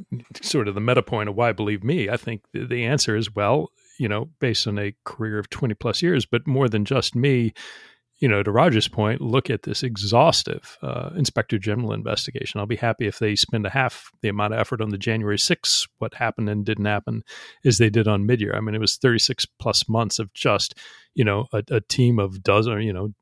sort 0.42 0.68
of 0.68 0.74
the 0.74 0.80
meta 0.80 1.02
point 1.02 1.28
of 1.28 1.34
why 1.34 1.52
believe 1.52 1.84
me? 1.84 2.08
I 2.08 2.16
think 2.16 2.42
the, 2.52 2.84
answer 2.84 3.16
is, 3.16 3.34
well, 3.34 3.70
you 3.98 4.08
know, 4.08 4.30
based 4.40 4.66
on 4.66 4.78
a 4.78 4.94
career 5.04 5.38
of 5.38 5.50
20 5.50 5.74
plus 5.74 6.02
years, 6.02 6.26
but 6.26 6.46
more 6.46 6.68
than 6.68 6.84
just 6.84 7.14
me, 7.14 7.54
you 8.18 8.28
know, 8.28 8.42
to 8.42 8.50
Roger's 8.50 8.88
point, 8.88 9.20
look 9.20 9.50
at 9.50 9.62
this 9.62 9.82
exhaustive 9.82 10.78
uh, 10.82 11.10
inspector 11.16 11.58
general 11.58 11.92
investigation. 11.92 12.60
I'll 12.60 12.66
be 12.66 12.76
happy 12.76 13.06
if 13.06 13.18
they 13.18 13.34
spend 13.36 13.66
a 13.66 13.70
half 13.70 14.10
the 14.22 14.28
amount 14.28 14.54
of 14.54 14.60
effort 14.60 14.80
on 14.80 14.90
the 14.90 14.98
January 14.98 15.36
6th, 15.36 15.88
what 15.98 16.14
happened 16.14 16.48
and 16.48 16.64
didn't 16.64 16.84
happen, 16.84 17.22
as 17.64 17.78
they 17.78 17.90
did 17.90 18.08
on 18.08 18.26
midyear. 18.26 18.56
I 18.56 18.60
mean, 18.60 18.74
it 18.74 18.80
was 18.80 18.96
36 18.96 19.46
plus 19.58 19.88
months 19.88 20.18
of 20.18 20.32
just, 20.32 20.78
you 21.14 21.24
know, 21.24 21.46
a, 21.52 21.62
a 21.70 21.80
team 21.80 22.18
of 22.18 22.42
dozen, 22.42 22.80
you 22.82 22.92
know, 22.92 23.12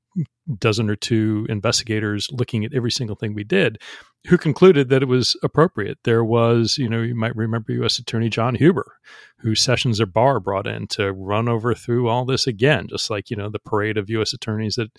dozen 0.59 0.91
or 0.91 0.97
two 0.97 1.47
investigators 1.49 2.29
looking 2.33 2.65
at 2.65 2.75
every 2.75 2.91
single 2.91 3.17
thing 3.17 3.35
we 3.35 3.45
did 3.45 3.79
who 4.29 4.39
concluded 4.39 4.89
that 4.89 5.03
it 5.03 5.09
was 5.09 5.37
appropriate. 5.43 5.99
There 6.05 6.23
was, 6.23 6.79
you 6.79 6.89
know, 6.89 7.03
you 7.03 7.15
might 7.15 7.35
remember 7.35 7.73
U.S. 7.73 7.99
Attorney 7.99 8.29
John 8.29 8.55
Huber, 8.55 8.99
who 9.39 9.57
Sessions 9.57 10.01
or 10.01 10.07
Barr 10.07 10.39
brought 10.39 10.69
in 10.69 10.87
to 10.89 11.13
run 11.13 11.49
over 11.49 11.75
through 11.75 12.09
all 12.09 12.25
this 12.25 12.47
again, 12.47 12.87
just 12.89 13.11
like, 13.11 13.31
you 13.31 13.37
know, 13.37 13.49
the 13.49 13.59
parade 13.59 13.99
of 13.99 14.09
U.S. 14.11 14.33
attorneys 14.33 14.77
that, 14.77 14.91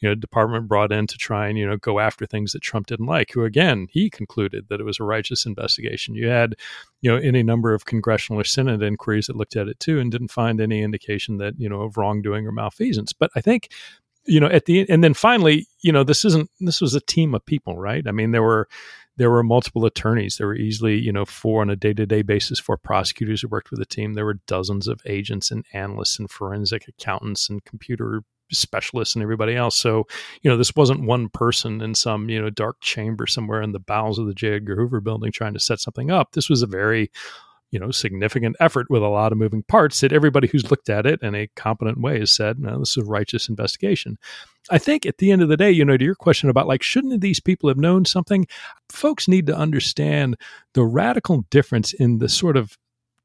you 0.00 0.08
know, 0.08 0.16
department 0.16 0.66
brought 0.66 0.90
in 0.90 1.06
to 1.06 1.16
try 1.16 1.46
and, 1.46 1.56
you 1.56 1.64
know, 1.64 1.76
go 1.76 2.00
after 2.00 2.26
things 2.26 2.50
that 2.50 2.62
Trump 2.62 2.88
didn't 2.88 3.06
like, 3.06 3.30
who 3.30 3.44
again, 3.44 3.86
he 3.90 4.10
concluded 4.10 4.66
that 4.68 4.80
it 4.80 4.84
was 4.84 4.98
a 4.98 5.04
righteous 5.04 5.46
investigation. 5.46 6.16
You 6.16 6.26
had, 6.26 6.56
you 7.00 7.12
know, 7.12 7.16
any 7.16 7.44
number 7.44 7.74
of 7.74 7.84
congressional 7.84 8.40
or 8.40 8.44
Senate 8.44 8.82
inquiries 8.82 9.28
that 9.28 9.36
looked 9.36 9.54
at 9.54 9.68
it 9.68 9.78
too 9.78 10.00
and 10.00 10.10
didn't 10.10 10.32
find 10.32 10.60
any 10.60 10.82
indication 10.82 11.36
that, 11.38 11.54
you 11.58 11.68
know, 11.68 11.82
of 11.82 11.96
wrongdoing 11.96 12.44
or 12.44 12.52
malfeasance. 12.52 13.12
But 13.12 13.30
I 13.36 13.40
think 13.40 13.68
you 14.26 14.40
know 14.40 14.46
at 14.46 14.66
the 14.66 14.88
and 14.88 15.04
then 15.04 15.14
finally 15.14 15.66
you 15.82 15.92
know 15.92 16.04
this 16.04 16.24
isn't 16.24 16.50
this 16.60 16.80
was 16.80 16.94
a 16.94 17.00
team 17.00 17.34
of 17.34 17.44
people 17.44 17.78
right? 17.78 18.06
I 18.06 18.12
mean 18.12 18.32
there 18.32 18.42
were 18.42 18.68
there 19.16 19.30
were 19.30 19.44
multiple 19.44 19.84
attorneys. 19.84 20.36
There 20.36 20.46
were 20.46 20.56
easily 20.56 20.98
you 20.98 21.12
know 21.12 21.24
four 21.24 21.60
on 21.62 21.70
a 21.70 21.76
day-to-day 21.76 22.22
basis 22.22 22.58
for 22.58 22.76
prosecutors 22.76 23.42
who 23.42 23.48
worked 23.48 23.70
with 23.70 23.80
the 23.80 23.86
team. 23.86 24.14
There 24.14 24.24
were 24.24 24.40
dozens 24.46 24.88
of 24.88 25.00
agents 25.06 25.50
and 25.50 25.64
analysts 25.72 26.18
and 26.18 26.30
forensic 26.30 26.88
accountants 26.88 27.48
and 27.48 27.64
computer 27.64 28.22
specialists 28.50 29.14
and 29.14 29.22
everybody 29.22 29.56
else. 29.56 29.76
So 29.76 30.06
you 30.42 30.50
know 30.50 30.56
this 30.56 30.74
wasn't 30.74 31.04
one 31.04 31.28
person 31.28 31.80
in 31.80 31.94
some 31.94 32.28
you 32.28 32.40
know 32.40 32.50
dark 32.50 32.80
chamber 32.80 33.26
somewhere 33.26 33.62
in 33.62 33.72
the 33.72 33.78
bowels 33.78 34.18
of 34.18 34.26
the 34.26 34.34
j 34.34 34.54
edgar 34.54 34.76
hoover 34.76 35.00
building 35.00 35.32
trying 35.32 35.54
to 35.54 35.60
set 35.60 35.80
something 35.80 36.10
up. 36.10 36.32
This 36.32 36.48
was 36.48 36.62
a 36.62 36.66
very 36.66 37.10
you 37.74 37.80
know 37.80 37.90
significant 37.90 38.56
effort 38.60 38.88
with 38.88 39.02
a 39.02 39.08
lot 39.08 39.32
of 39.32 39.38
moving 39.38 39.64
parts 39.64 40.00
that 40.00 40.12
everybody 40.12 40.46
who's 40.46 40.70
looked 40.70 40.88
at 40.88 41.04
it 41.04 41.20
in 41.22 41.34
a 41.34 41.48
competent 41.56 42.00
way 42.00 42.20
has 42.20 42.30
said 42.30 42.58
no 42.58 42.78
this 42.78 42.96
is 42.96 42.98
a 42.98 43.04
righteous 43.04 43.48
investigation. 43.48 44.16
I 44.70 44.78
think 44.78 45.04
at 45.04 45.18
the 45.18 45.30
end 45.30 45.42
of 45.42 45.48
the 45.48 45.56
day 45.56 45.70
you 45.70 45.84
know 45.84 45.96
to 45.96 46.04
your 46.04 46.14
question 46.14 46.48
about 46.48 46.68
like 46.68 46.82
shouldn't 46.82 47.20
these 47.20 47.40
people 47.40 47.68
have 47.68 47.76
known 47.76 48.04
something? 48.04 48.46
Folks 48.90 49.28
need 49.28 49.46
to 49.48 49.56
understand 49.56 50.36
the 50.72 50.84
radical 50.84 51.44
difference 51.50 51.92
in 51.92 52.18
the 52.18 52.28
sort 52.28 52.56
of 52.56 52.78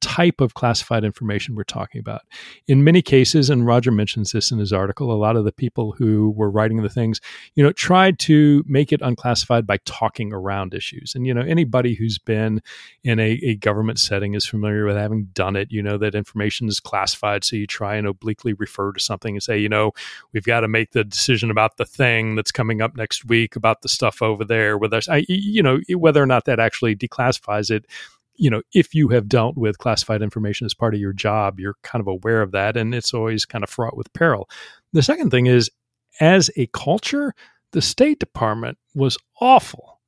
type 0.10 0.42
of 0.42 0.56
classified 0.56 1.04
information 1.04 1.54
we're 1.54 1.64
talking 1.64 2.00
about. 2.00 2.24
In 2.68 2.84
many 2.84 3.00
cases, 3.00 3.48
and 3.52 3.64
Roger 3.64 3.92
mentions 3.92 4.32
this 4.32 4.52
in 4.52 4.58
his 4.58 4.74
article, 4.74 5.12
a 5.12 5.14
lot 5.14 5.36
of 5.36 5.46
the 5.46 5.52
people 5.52 5.92
who 5.92 6.32
were 6.32 6.50
writing 6.50 6.82
the 6.82 6.90
things, 6.90 7.22
you 7.54 7.64
know, 7.64 7.72
tried 7.72 8.18
to 8.20 8.64
make 8.66 8.92
it 8.92 9.04
unclassified 9.04 9.68
by 9.68 9.78
talking 9.86 10.34
around 10.34 10.74
issues. 10.74 11.14
And, 11.14 11.28
you 11.28 11.34
know, 11.34 11.42
anybody 11.42 11.94
who's 11.94 12.18
been 12.18 12.64
in 13.04 13.20
a, 13.20 13.40
a 13.44 13.56
government 13.58 14.00
setting 14.00 14.34
is 14.34 14.48
familiar 14.48 14.84
with 14.84 14.96
having 14.96 15.26
done 15.34 15.56
it. 15.56 15.72
You 15.72 15.84
know, 15.84 16.00
that 16.00 16.16
information 16.16 16.68
is 16.68 16.80
classified. 16.80 17.44
So 17.44 17.56
you 17.56 17.68
try 17.68 17.96
and 17.96 18.08
obliquely 18.08 18.54
refer 18.54 18.92
to 18.94 19.00
something 19.00 19.36
and 19.36 19.44
say, 19.44 19.60
you 19.60 19.70
know, 19.70 19.92
we've 20.34 20.44
got 20.44 20.62
to 20.62 20.68
make 20.68 20.92
the 20.92 21.04
decision 21.04 21.52
about 21.52 21.78
the 21.78 21.86
thing 21.86 22.36
that's 22.36 22.52
coming 22.52 22.82
up 22.82 22.98
next 22.98 23.26
week, 23.26 23.56
about 23.56 23.84
the 23.84 23.90
stuff 23.90 24.24
over 24.24 24.44
there 24.44 24.76
with 24.76 24.92
us. 24.92 25.08
I, 25.08 25.26
you 25.30 25.62
know, 25.62 25.82
whether 25.92 26.24
or 26.24 26.26
not 26.26 26.46
that 26.46 26.60
actually 26.60 26.96
declassifies 26.96 27.70
it 27.70 27.86
you 28.40 28.50
know, 28.50 28.62
if 28.74 28.96
you 28.96 29.10
have 29.10 29.28
dealt 29.28 29.58
with 29.58 29.78
classified 29.78 30.22
information 30.22 30.66
as 30.66 30.74
part 30.74 30.94
of 30.94 31.00
your 31.00 31.14
job, 31.14 31.60
you're 31.60 31.76
kind 31.84 32.00
of 32.00 32.08
aware 32.08 32.42
of 32.42 32.52
that. 32.52 32.78
And 32.78 32.96
it's 32.96 33.14
always 33.14 33.46
kind 33.46 33.64
of 33.64 33.70
fraught 33.70 33.98
with 33.98 34.12
peril. 34.14 34.50
The 34.94 35.04
second 35.04 35.30
thing 35.30 35.48
is, 35.48 35.70
as 36.22 36.50
a 36.56 36.68
culture, 36.68 37.34
the 37.74 37.82
State 37.82 38.20
Department 38.20 38.78
was 38.96 39.18
awful 39.42 40.00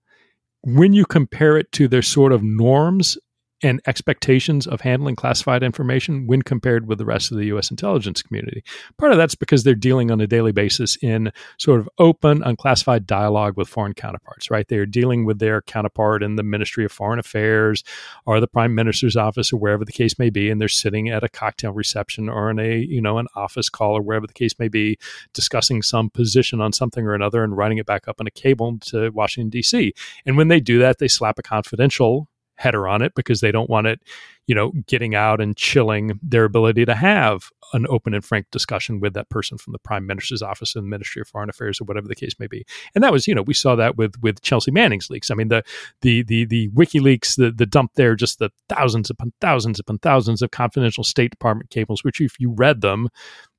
when 0.64 0.94
you 0.94 1.06
compare 1.06 1.58
it 1.58 1.72
to 1.74 1.88
their 1.88 2.02
sort 2.02 2.32
of 2.32 2.42
norms 2.42 3.18
and 3.64 3.82
expectations 3.88 4.68
of 4.68 4.82
handling 4.82 5.16
classified 5.16 5.64
information 5.64 6.28
when 6.28 6.42
compared 6.42 6.88
with 6.88 6.98
the 6.98 7.06
rest 7.06 7.32
of 7.32 7.38
the 7.38 7.46
US 7.46 7.70
intelligence 7.70 8.22
community. 8.22 8.64
Part 8.98 9.12
of 9.12 9.18
that's 9.18 9.36
because 9.36 9.64
they're 9.64 9.76
dealing 9.76 10.12
on 10.12 10.22
a 10.22 10.28
daily 10.28 10.52
basis 10.52 10.98
in 10.98 11.32
sort 11.58 11.80
of 11.80 11.90
open, 11.98 12.44
unclassified 12.44 13.06
dialogue 13.06 13.58
with 13.58 13.68
foreign 13.68 13.94
counterparts, 13.94 14.50
right? 14.50 14.68
They 14.68 14.78
are 14.78 14.86
dealing 14.86 15.26
with 15.26 15.40
their 15.40 15.62
counterpart 15.62 16.24
in 16.24 16.36
the 16.36 16.44
Ministry 16.44 16.86
of 16.86 16.92
Foreign 16.92 17.20
Affairs 17.20 17.84
or 18.26 18.40
the 18.40 18.48
Prime 18.48 18.76
Minister's 18.76 19.16
office 19.16 19.54
or 19.54 19.58
wherever 19.58 19.86
the 19.86 19.92
case 19.92 20.18
may 20.18 20.30
be, 20.30 20.50
and 20.50 20.60
they're 20.60 20.68
sitting 20.68 21.10
at 21.10 21.24
a 21.24 21.30
cocktail 21.30 21.72
reception 21.72 22.30
or 22.30 22.50
in 22.50 22.60
a, 22.60 22.78
you 22.78 23.02
know, 23.02 23.18
an 23.18 23.28
office 23.36 23.70
call 23.70 23.98
or 23.98 24.02
wherever 24.02 24.28
the 24.28 24.34
case 24.34 24.58
may 24.60 24.68
be, 24.68 24.98
discussing 25.34 25.82
some 25.82 26.10
position 26.10 26.62
on 26.62 26.74
something 26.74 27.06
or 27.06 27.14
another 27.14 27.44
and 27.44 27.58
writing 27.58 27.78
it 27.78 27.86
back 27.86 28.08
up 28.08 28.20
on 28.20 28.28
a 28.28 28.32
cable 28.32 28.78
to 28.80 29.10
Washington, 29.10 29.50
D.C. 29.50 29.94
And 30.26 30.38
when 30.38 30.48
they 30.48 30.60
do 30.60 30.80
that, 30.80 31.00
they 31.00 31.08
slap 31.08 31.40
a 31.40 31.44
confidential 31.44 32.28
header 32.62 32.88
on 32.88 33.02
it 33.02 33.14
because 33.16 33.42
they 33.42 33.52
don't 33.52 33.70
want 33.70 33.88
it, 33.88 34.00
you 34.48 34.56
know, 34.56 34.72
getting 34.88 35.16
out 35.16 35.42
and 35.42 35.58
chilling 35.58 36.20
their 36.22 36.46
ability 36.46 36.86
to 36.86 36.96
have 36.96 37.50
an 37.74 37.86
open 37.90 38.14
and 38.14 38.24
frank 38.24 38.46
discussion 38.52 39.00
with 39.00 39.14
that 39.14 39.30
person 39.30 39.58
from 39.58 39.74
the 39.74 39.80
prime 39.80 40.06
minister's 40.06 40.42
office 40.42 40.76
and 40.76 40.86
the 40.86 40.90
ministry 40.90 41.22
of 41.22 41.28
foreign 41.28 41.50
affairs 41.50 41.80
or 41.80 41.86
whatever 41.86 42.08
the 42.08 42.16
case 42.16 42.40
may 42.40 42.48
be. 42.48 42.66
And 42.94 43.04
that 43.04 43.12
was 43.12 43.28
you 43.28 43.36
know 43.36 43.42
we 43.42 43.54
saw 43.54 43.76
that 43.76 43.98
with 43.98 44.14
with 44.22 44.42
chelsea 44.42 44.72
manning's 44.72 45.10
leaks. 45.10 45.32
I 45.32 45.36
mean 45.36 45.48
the 45.48 45.64
the 46.02 46.24
the 46.24 46.46
the 46.46 46.70
wikileaks 46.70 47.36
the 47.36 47.52
the 47.52 47.66
dump 47.66 47.92
there 47.96 48.16
just 48.16 48.40
the 48.40 48.52
thousands 48.70 49.10
upon 49.10 49.34
thousands 49.42 49.80
upon 49.80 50.00
thousands 50.00 50.42
of 50.42 50.52
confidential 50.52 51.04
state 51.04 51.32
department 51.32 51.70
cables 51.70 52.04
which 52.04 52.22
if 52.22 52.40
you 52.40 52.52
read 52.52 52.82
them 52.82 53.10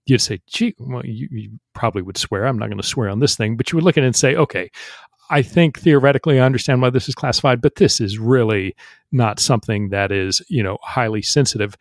you'd 0.07 0.21
say, 0.21 0.41
gee, 0.47 0.75
well, 0.79 1.05
you, 1.05 1.29
you, 1.31 1.51
probably 1.75 2.03
would 2.03 2.19
swear. 2.19 2.47
I'm 2.47 2.59
not 2.59 2.69
going 2.69 2.81
to 2.81 2.87
swear 2.87 3.09
on 3.09 3.21
this 3.21 3.37
thing, 3.37 3.57
but 3.57 3.71
you 3.71 3.77
would 3.77 3.85
look 3.85 3.97
at 3.97 4.05
it 4.05 4.07
and 4.07 4.17
say, 4.17 4.35
okay, 4.35 4.71
I 5.31 5.43
think 5.43 5.79
theoretically 5.79 6.41
I 6.41 6.47
understand 6.47 6.83
why 6.83 6.91
this 6.91 7.09
is 7.09 7.15
classified, 7.15 7.61
but 7.61 7.77
this 7.77 8.01
is 8.01 8.19
really 8.19 8.75
not 9.13 9.41
something 9.41 9.89
that 9.91 10.13
is, 10.13 10.43
you 10.49 10.63
know, 10.63 10.79
highly 10.83 11.23
sensitive. 11.23 11.77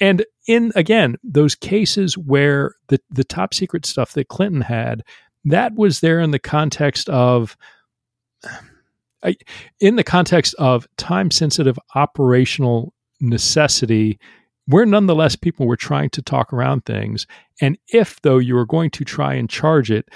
And 0.00 0.24
in 0.46 0.72
again, 0.74 1.16
those 1.22 1.54
cases 1.54 2.18
where 2.18 2.74
the 2.88 3.00
the 3.10 3.24
top 3.24 3.54
secret 3.54 3.86
stuff 3.86 4.12
that 4.12 4.28
Clinton 4.28 4.62
had, 4.62 5.02
that 5.44 5.74
was 5.74 6.00
there 6.00 6.20
in 6.20 6.30
the 6.30 6.38
context 6.38 7.08
of 7.10 7.56
in 9.80 9.96
the 9.96 10.04
context 10.04 10.54
of 10.58 10.86
time 10.96 11.30
sensitive 11.30 11.78
operational 11.94 12.92
necessity 13.20 14.18
where 14.66 14.86
nonetheless 14.86 15.36
people 15.36 15.66
were 15.66 15.76
trying 15.76 16.10
to 16.10 16.22
talk 16.22 16.52
around 16.52 16.84
things. 16.84 17.26
And 17.60 17.78
if, 17.88 18.20
though, 18.22 18.38
you 18.38 18.54
were 18.54 18.66
going 18.66 18.90
to 18.90 19.04
try 19.04 19.34
and 19.34 19.48
charge 19.48 19.90
it, 19.90 20.08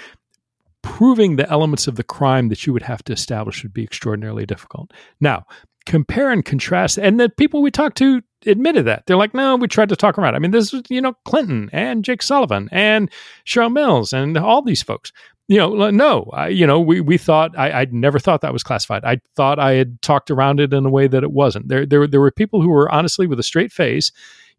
proving 0.81 1.35
the 1.35 1.49
elements 1.49 1.87
of 1.87 1.95
the 1.95 2.03
crime 2.03 2.49
that 2.49 2.65
you 2.65 2.73
would 2.73 2.83
have 2.83 3.03
to 3.03 3.13
establish 3.13 3.63
would 3.63 3.73
be 3.73 3.83
extraordinarily 3.83 4.45
difficult. 4.45 4.91
Now, 5.19 5.45
compare 5.85 6.31
and 6.31 6.45
contrast, 6.45 6.97
and 6.97 7.19
the 7.19 7.29
people 7.29 7.61
we 7.61 7.71
talked 7.71 7.97
to 7.97 8.21
admitted 8.45 8.85
that. 8.85 9.05
They're 9.05 9.17
like, 9.17 9.33
no, 9.33 9.55
we 9.55 9.67
tried 9.67 9.89
to 9.89 9.95
talk 9.95 10.17
around. 10.17 10.35
I 10.35 10.39
mean, 10.39 10.51
this 10.51 10.71
was, 10.71 10.83
you 10.89 11.01
know, 11.01 11.13
Clinton 11.25 11.69
and 11.73 12.05
Jake 12.05 12.21
Sullivan 12.21 12.69
and 12.71 13.11
Cheryl 13.45 13.71
Mills 13.71 14.13
and 14.13 14.37
all 14.37 14.61
these 14.61 14.81
folks. 14.81 15.11
You 15.47 15.57
know, 15.57 15.89
no, 15.89 16.29
I, 16.31 16.49
you 16.49 16.67
know, 16.67 16.79
we, 16.79 17.01
we 17.01 17.17
thought, 17.17 17.57
I, 17.57 17.81
I'd 17.81 17.93
never 17.93 18.19
thought 18.19 18.41
that 18.41 18.53
was 18.53 18.61
classified. 18.61 19.03
I 19.03 19.19
thought 19.35 19.57
I 19.57 19.73
had 19.73 19.99
talked 20.01 20.29
around 20.29 20.59
it 20.59 20.73
in 20.73 20.85
a 20.85 20.91
way 20.91 21.07
that 21.07 21.23
it 21.23 21.31
wasn't. 21.31 21.69
There, 21.69 21.87
there, 21.87 22.05
there 22.05 22.21
were 22.21 22.31
people 22.31 22.61
who 22.61 22.69
were 22.69 22.89
honestly 22.91 23.25
with 23.25 23.39
a 23.39 23.43
straight 23.43 23.71
face 23.71 24.11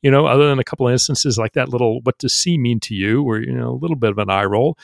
you 0.03 0.11
know, 0.11 0.27
other 0.27 0.49
than 0.49 0.59
a 0.59 0.65
couple 0.65 0.89
of 0.89 0.93
instances 0.93 1.37
like 1.37 1.53
that 1.53 1.69
little 1.69 2.01
"what 2.03 2.19
does 2.19 2.33
C 2.33 2.57
mean 2.57 2.81
to 2.81 2.95
you?" 2.95 3.23
or 3.23 3.39
you 3.39 3.53
know 3.53 3.71
a 3.71 3.81
little 3.81 3.97
bit 3.97 4.11
of 4.11 4.19
an 4.19 4.31
eye 4.31 4.45
roll 4.45 4.79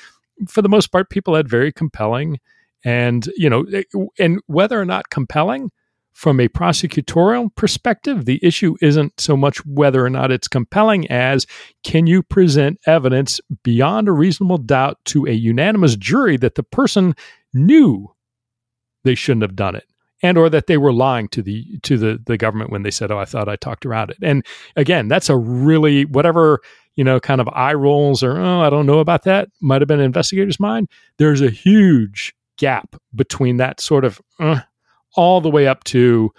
for 0.49 0.63
the 0.63 0.69
most 0.69 0.89
part, 0.89 1.11
people 1.11 1.35
had 1.35 1.49
very 1.49 1.73
compelling 1.73 2.39
and, 2.85 3.29
you 3.37 3.51
know, 3.51 3.65
eh, 3.73 3.83
and 4.19 4.41
whether 4.47 4.81
or 4.81 4.85
not 4.85 5.11
compelling 5.11 5.71
from 6.13 6.41
a 6.41 6.49
prosecutorial 6.49 7.55
perspective, 7.57 8.25
the 8.25 8.41
issue 8.43 8.75
isn't 8.81 9.21
so 9.21 9.37
much 9.37 9.59
whether 9.67 10.03
or 10.05 10.09
not 10.09 10.33
it's 10.33 10.49
compelling 10.49 11.07
as 11.11 11.47
can 11.85 12.07
you 12.07 12.23
present 12.23 12.79
evidence 12.87 13.39
beyond 13.63 14.09
a 14.09 14.13
reasonable 14.13 14.57
doubt 14.57 14.99
to 15.05 15.27
a 15.27 15.33
unanimous 15.33 15.95
jury 15.95 16.39
that 16.39 16.55
the 16.55 16.63
person 16.63 17.15
knew 17.53 18.09
they 19.05 19.15
shouldn't 19.15 19.43
have 19.43 19.57
done 19.57 19.77
it 19.77 19.85
and 20.27 20.37
or 20.37 20.51
that 20.51 20.67
they 20.67 20.77
were 20.77 20.93
lying 20.93 21.29
to 21.29 21.43
the 21.43 21.65
to 21.83 21.97
the 21.97 22.21
the 22.27 22.37
government 22.37 22.71
when 22.71 22.83
they 22.83 22.91
said, 22.91 23.11
"Oh, 23.11 23.19
I 23.19 23.25
thought 23.25 23.49
I 23.49 23.57
talked 23.57 23.87
around 23.87 24.11
it." 24.11 24.19
And 24.23 24.45
again, 24.77 25.09
that's 25.09 25.31
a 25.31 25.37
really 25.37 26.05
whatever 26.05 26.61
you 26.97 27.05
know 27.05 27.21
kind 27.21 27.41
of 27.41 27.49
eye 27.53 27.75
rolls 27.75 28.23
or 28.23 28.39
oh, 28.39 28.61
I 28.61 28.71
don't 28.71 28.87
know 28.87 28.99
about 28.99 29.25
that 29.25 29.49
might 29.61 29.81
have 29.81 29.89
been 29.89 30.01
an 30.01 30.07
investigator's 30.07 30.61
mind. 30.61 30.89
There's 31.19 31.41
a 31.41 31.51
huge 31.51 32.35
gap 32.59 32.97
between 33.15 33.59
that 33.59 33.81
sort 33.81 34.05
of 34.05 34.21
uh, 34.41 34.61
all 35.15 35.41
the 35.41 35.51
way 35.51 35.67
up 35.67 35.85
to 35.85 36.33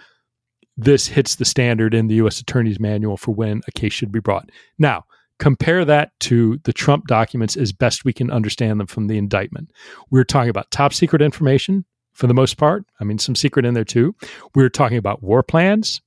this 0.76 1.08
hits 1.08 1.36
the 1.36 1.44
standard 1.44 1.92
in 1.94 2.06
the 2.06 2.16
U.S. 2.16 2.40
Attorney's 2.40 2.78
Manual 2.78 3.16
for 3.16 3.32
when 3.32 3.62
a 3.66 3.72
case 3.72 3.92
should 3.92 4.12
be 4.12 4.20
brought. 4.20 4.50
Now, 4.78 5.04
compare 5.38 5.84
that 5.84 6.12
to 6.20 6.60
the 6.64 6.72
Trump 6.72 7.06
documents 7.06 7.56
as 7.56 7.72
best 7.72 8.04
we 8.04 8.12
can 8.12 8.30
understand 8.30 8.78
them 8.78 8.86
from 8.86 9.08
the 9.08 9.18
indictment. 9.18 9.72
We're 10.10 10.24
talking 10.24 10.50
about 10.50 10.70
top 10.70 10.92
secret 10.92 11.20
information 11.20 11.84
for 12.18 12.26
the 12.26 12.34
most 12.34 12.56
part. 12.56 12.84
I 12.98 13.04
mean, 13.04 13.18
some 13.18 13.36
secret 13.36 13.64
in 13.64 13.74
there 13.74 13.84
too. 13.84 14.14
We're 14.54 14.68
talking 14.68 14.98
about 14.98 15.22
war 15.22 15.44
plans. 15.44 16.02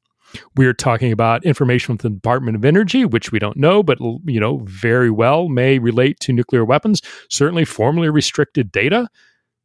We're 0.58 0.74
talking 0.74 1.12
about 1.12 1.46
information 1.46 1.98
from 1.98 2.10
the 2.10 2.16
Department 2.16 2.58
of 2.58 2.66
Energy, 2.66 3.06
which 3.06 3.32
we 3.32 3.40
don't 3.40 3.58
know, 3.58 3.82
but 3.82 3.98
you 4.26 4.40
know 4.40 4.60
very 4.64 5.10
well 5.10 5.48
may 5.48 5.80
relate 5.80 6.20
to 6.22 6.34
nuclear 6.34 6.66
weapons. 6.66 7.02
Certainly, 7.30 7.66
formally 7.66 8.10
restricted 8.10 8.72
data 8.72 9.10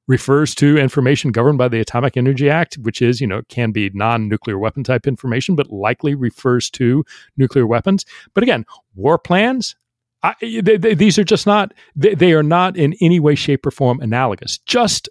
refers 0.09 0.55
to 0.55 0.79
information 0.79 1.33
governed 1.33 1.59
by 1.59 1.67
the 1.67 1.81
Atomic 1.81 2.17
Energy 2.17 2.49
Act, 2.49 2.77
which 2.77 3.03
is, 3.03 3.21
you 3.21 3.27
know, 3.27 3.43
can 3.49 3.73
be 3.73 3.91
non 3.93 4.29
nuclear 4.29 4.59
weapon 4.59 4.85
type 4.85 5.07
information, 5.07 5.57
but 5.57 5.71
likely 5.71 6.15
refers 6.15 6.71
to 6.71 7.05
nuclear 7.37 7.67
weapons. 7.67 8.05
But 8.35 8.45
again, 8.45 8.65
war 8.95 9.19
plans, 9.19 9.75
I, 10.23 10.35
they, 10.41 10.77
they, 10.77 10.95
these 10.95 11.19
are 11.19 11.25
just 11.25 11.47
not, 11.47 11.75
they, 11.97 12.15
they 12.15 12.33
are 12.33 12.43
not 12.45 12.77
in 12.77 12.95
any 13.01 13.21
way, 13.21 13.35
shape, 13.35 13.67
or 13.67 13.73
form 13.73 14.01
analogous, 14.01 14.59
just 14.59 15.09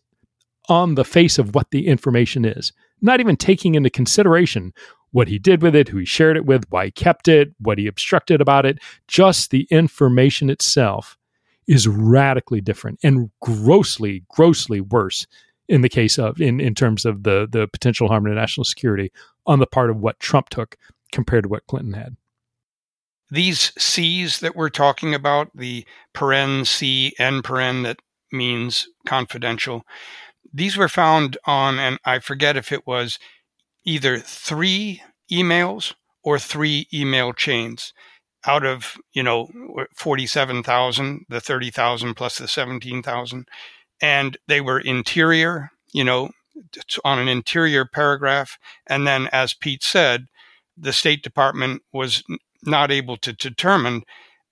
on 0.70 0.95
the 0.95 1.05
face 1.05 1.38
of 1.38 1.55
what 1.55 1.72
the 1.72 1.88
information 1.88 2.45
is, 2.45 2.72
not 3.01 3.20
even 3.20 3.36
taking 3.36 3.76
into 3.76 3.89
consideration 3.89 4.74
what 5.11 5.28
he 5.28 5.39
did 5.39 5.61
with 5.61 5.76
it, 5.76 5.88
who 5.88 5.97
he 5.97 6.05
shared 6.05 6.36
it 6.36 6.45
with, 6.45 6.66
why 6.70 6.86
he 6.86 6.91
kept 6.91 7.28
it, 7.28 7.53
what 7.59 7.78
he 7.78 7.88
obstructed 7.88 8.41
about 8.41 8.66
it, 8.66 8.80
just 9.07 9.49
the 9.49 9.68
information 9.70 10.49
itself 10.49 11.18
is 11.68 11.88
radically 11.88 12.61
different 12.61 12.99
and 13.01 13.32
grossly, 13.41 14.24
grossly 14.30 14.82
worse 14.82 15.26
in 15.68 15.82
the 15.82 15.89
case 15.89 16.20
of 16.20 16.39
in, 16.39 16.59
in 16.59 16.76
terms 16.76 17.05
of 17.05 17.24
the 17.24 17.47
the 17.49 17.68
potential 17.68 18.07
harm 18.07 18.26
to 18.26 18.32
national 18.32 18.63
security 18.63 19.11
on 19.47 19.59
the 19.59 19.66
part 19.66 19.89
of 19.89 19.97
what 19.97 20.20
Trump 20.20 20.49
took 20.49 20.78
compared 21.11 21.43
to 21.43 21.49
what 21.49 21.66
Clinton 21.68 21.93
had. 21.93 22.18
These 23.32 23.72
C's 23.78 24.39
that 24.41 24.55
we're 24.55 24.70
talking 24.70 25.16
about, 25.16 25.49
the 25.55 25.86
paren 26.13 26.66
C, 26.68 27.13
N 27.18 27.41
paren 27.41 27.84
that 27.84 27.99
means 28.32 28.88
confidential, 29.07 29.86
these 30.56 30.78
were 30.78 30.88
found 30.88 31.38
on, 31.45 31.80
and 31.80 31.99
I 32.06 32.20
forget 32.20 32.56
if 32.56 32.72
it 32.72 32.88
was 32.88 33.20
either 33.84 34.20
three 34.20 35.01
emails 35.32 35.93
or 36.24 36.39
three 36.39 36.88
email 36.93 37.34
chains 37.34 37.93
out 38.45 38.66
of 38.66 38.95
you 39.14 39.24
know 39.24 39.49
47,000 39.95 41.26
the 41.30 41.41
30,000 41.41 42.14
plus 42.14 42.38
the 42.38 42.47
17,000 42.47 43.47
and 44.01 44.38
they 44.47 44.62
were 44.62 44.80
interior 44.80 45.72
you 45.93 46.03
know 46.03 46.30
on 47.03 47.20
an 47.20 47.28
interior 47.28 47.86
paragraph. 47.86 48.58
And 48.88 49.06
then 49.06 49.28
as 49.32 49.53
Pete 49.53 49.84
said 49.84 50.28
the 50.78 50.93
state 50.93 51.24
department 51.24 51.82
was 51.91 52.24
not 52.64 52.91
able 52.91 53.18
to 53.18 53.34
determine 53.34 54.03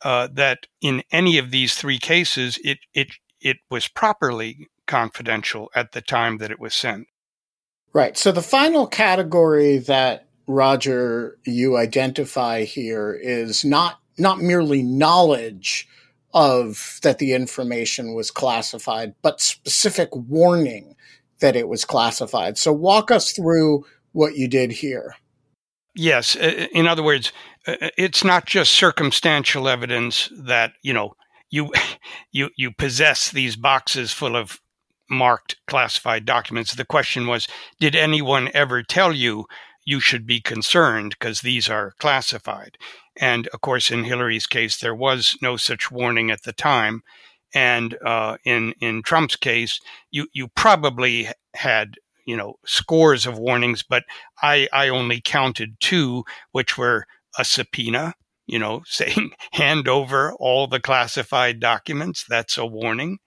uh, 0.02 0.28
that 0.34 0.68
in 0.82 1.04
any 1.12 1.38
of 1.38 1.52
these 1.52 1.76
three 1.76 2.00
cases 2.00 2.60
it 2.64 2.80
it 2.94 3.10
it 3.40 3.58
was 3.70 3.88
properly 3.88 4.68
confidential 4.88 5.70
at 5.76 5.92
the 5.92 6.02
time 6.02 6.38
that 6.38 6.52
it 6.52 6.60
was 6.60 6.74
sent 6.74 7.08
right 7.94 8.18
so 8.18 8.32
the 8.32 8.42
final 8.42 8.88
category 8.88 9.78
that 9.78 10.28
Roger, 10.48 11.38
you 11.46 11.78
identify 11.78 12.64
here 12.64 13.14
is 13.14 13.64
not 13.64 14.00
not 14.18 14.40
merely 14.40 14.84
knowledge 14.84 15.88
of 16.34 17.00
that 17.04 17.20
the 17.20 17.34
information 17.34 18.14
was 18.14 18.30
classified, 18.30 19.16
but 19.22 19.42
specific 19.42 20.10
warning 20.16 20.96
that 21.40 21.56
it 21.56 21.68
was 21.68 21.86
classified. 21.86 22.58
So 22.58 22.74
walk 22.74 23.10
us 23.10 23.32
through 23.32 23.86
what 24.12 24.36
you 24.36 24.48
did 24.48 24.72
here. 24.72 25.16
Yes, 25.96 26.36
in 26.36 26.88
other 26.88 27.04
words, 27.04 27.32
uh, 27.68 27.76
uh, 27.82 27.90
it's 27.98 28.24
not 28.24 28.46
just 28.46 28.74
circumstantial 28.74 29.68
evidence 29.70 30.30
that 30.36 30.74
you 30.82 30.94
know 30.94 31.14
you 31.50 31.72
you 32.32 32.50
you 32.58 32.72
possess 32.72 33.32
these 33.32 33.56
boxes 33.56 34.12
full 34.12 34.36
of 34.36 34.60
marked 35.10 35.58
classified 35.68 36.26
documents. 36.26 36.74
The 36.74 36.86
question 36.86 37.28
was, 37.28 37.48
did 37.80 37.96
anyone 37.96 38.50
ever 38.54 38.84
tell 38.84 39.14
you 39.14 39.46
you 39.86 40.00
should 40.00 40.26
be 40.26 40.42
concerned 40.42 41.16
because 41.18 41.42
these 41.42 41.70
are 41.70 41.94
classified. 42.00 42.78
And 43.20 43.48
of 43.50 43.62
course, 43.62 43.92
in 43.92 44.06
Hillary's 44.06 44.48
case, 44.48 44.78
there 44.78 44.96
was 44.96 45.38
no 45.42 45.58
such 45.58 45.92
warning 45.92 46.32
at 46.32 46.44
the 46.44 46.54
time. 46.54 47.04
And 47.54 47.98
uh, 48.04 48.38
in 48.46 48.74
in 48.82 49.04
Trump's 49.04 49.36
case, 49.36 49.80
you 50.10 50.28
you 50.34 50.48
probably 50.48 51.30
had 51.54 51.96
you 52.26 52.36
know 52.36 52.56
scores 52.66 53.28
of 53.28 53.38
warnings, 53.38 53.84
but 53.84 54.04
I 54.42 54.68
I 54.74 54.90
only 54.90 55.22
counted 55.22 55.80
two, 55.80 56.24
which 56.52 56.78
were 56.78 57.06
a 57.38 57.46
subpoena, 57.46 58.16
you 58.46 58.60
know, 58.60 58.84
saying 58.88 59.32
hand 59.52 59.88
over 59.88 60.34
all 60.40 60.68
the 60.68 60.80
classified 60.80 61.60
documents. 61.60 62.26
That's 62.28 62.58
a 62.58 62.66
warning. 62.66 63.20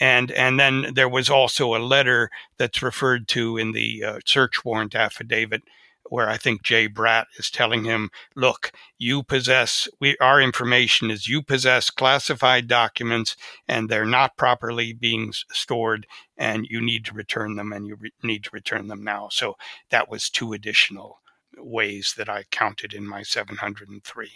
And, 0.00 0.30
and 0.30 0.60
then 0.60 0.92
there 0.94 1.08
was 1.08 1.28
also 1.28 1.74
a 1.74 1.78
letter 1.78 2.30
that's 2.56 2.82
referred 2.82 3.26
to 3.28 3.56
in 3.56 3.72
the 3.72 4.04
uh, 4.04 4.18
search 4.24 4.64
warrant 4.64 4.94
affidavit 4.94 5.62
where 6.10 6.28
I 6.28 6.36
think 6.36 6.62
Jay 6.62 6.88
Bratt 6.88 7.26
is 7.38 7.50
telling 7.50 7.84
him, 7.84 8.10
look, 8.34 8.72
you 8.98 9.22
possess, 9.22 9.88
we, 10.00 10.16
our 10.18 10.40
information 10.40 11.10
is 11.10 11.28
you 11.28 11.42
possess 11.42 11.90
classified 11.90 12.66
documents 12.66 13.36
and 13.66 13.88
they're 13.88 14.06
not 14.06 14.36
properly 14.36 14.92
being 14.92 15.32
stored 15.52 16.06
and 16.36 16.66
you 16.68 16.80
need 16.80 17.04
to 17.06 17.14
return 17.14 17.56
them 17.56 17.72
and 17.72 17.86
you 17.86 17.96
re- 17.96 18.12
need 18.22 18.44
to 18.44 18.50
return 18.52 18.88
them 18.88 19.04
now. 19.04 19.28
So 19.30 19.56
that 19.90 20.08
was 20.08 20.30
two 20.30 20.52
additional 20.52 21.20
ways 21.56 22.14
that 22.16 22.28
I 22.28 22.44
counted 22.50 22.94
in 22.94 23.06
my 23.06 23.22
703. 23.22 24.30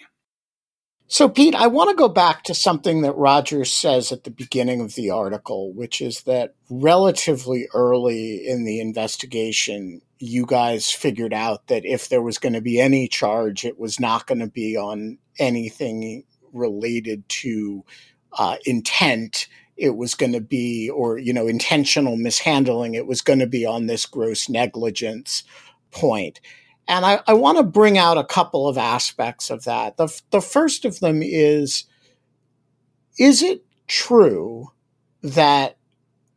So, 1.12 1.28
Pete, 1.28 1.54
I 1.54 1.66
want 1.66 1.90
to 1.90 1.94
go 1.94 2.08
back 2.08 2.42
to 2.44 2.54
something 2.54 3.02
that 3.02 3.12
Rogers 3.12 3.70
says 3.70 4.12
at 4.12 4.24
the 4.24 4.30
beginning 4.30 4.80
of 4.80 4.94
the 4.94 5.10
article, 5.10 5.70
which 5.74 6.00
is 6.00 6.22
that 6.22 6.54
relatively 6.70 7.68
early 7.74 8.48
in 8.48 8.64
the 8.64 8.80
investigation, 8.80 10.00
you 10.20 10.46
guys 10.46 10.90
figured 10.90 11.34
out 11.34 11.66
that 11.66 11.84
if 11.84 12.08
there 12.08 12.22
was 12.22 12.38
going 12.38 12.54
to 12.54 12.62
be 12.62 12.80
any 12.80 13.08
charge, 13.08 13.66
it 13.66 13.78
was 13.78 14.00
not 14.00 14.26
going 14.26 14.38
to 14.38 14.46
be 14.46 14.74
on 14.74 15.18
anything 15.38 16.24
related 16.54 17.28
to 17.28 17.84
uh, 18.38 18.56
intent. 18.64 19.48
It 19.76 19.96
was 19.96 20.14
going 20.14 20.32
to 20.32 20.40
be, 20.40 20.88
or, 20.88 21.18
you 21.18 21.34
know, 21.34 21.46
intentional 21.46 22.16
mishandling. 22.16 22.94
It 22.94 23.06
was 23.06 23.20
going 23.20 23.40
to 23.40 23.46
be 23.46 23.66
on 23.66 23.86
this 23.86 24.06
gross 24.06 24.48
negligence 24.48 25.44
point. 25.90 26.40
And 26.88 27.06
I, 27.06 27.20
I 27.26 27.34
want 27.34 27.58
to 27.58 27.64
bring 27.64 27.98
out 27.98 28.18
a 28.18 28.24
couple 28.24 28.68
of 28.68 28.78
aspects 28.78 29.50
of 29.50 29.64
that. 29.64 29.96
The, 29.96 30.20
the 30.30 30.40
first 30.40 30.84
of 30.84 31.00
them 31.00 31.22
is 31.22 31.84
Is 33.18 33.42
it 33.42 33.64
true 33.88 34.68
that 35.22 35.76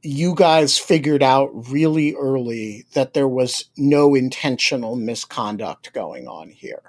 you 0.04 0.36
guys 0.36 0.78
figured 0.78 1.24
out 1.24 1.50
really 1.72 2.14
early 2.16 2.86
that 2.93 3.14
there 3.14 3.28
was 3.28 3.66
no 3.78 4.14
intentional 4.14 4.96
misconduct 4.96 5.93
going 5.93 6.28
on 6.28 6.50
here? 6.50 6.84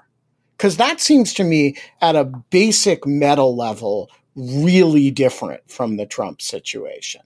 Because 0.55 0.77
that 0.77 0.99
seems 0.99 1.33
to 1.35 1.43
me, 1.43 1.75
at 2.01 2.15
a 2.15 2.25
basic 2.25 3.05
meta 3.07 3.43
level, 3.43 4.11
really 4.35 5.11
different 5.11 5.69
from 5.69 5.97
the 5.97 6.05
Trump 6.05 6.41
situation. 6.41 7.21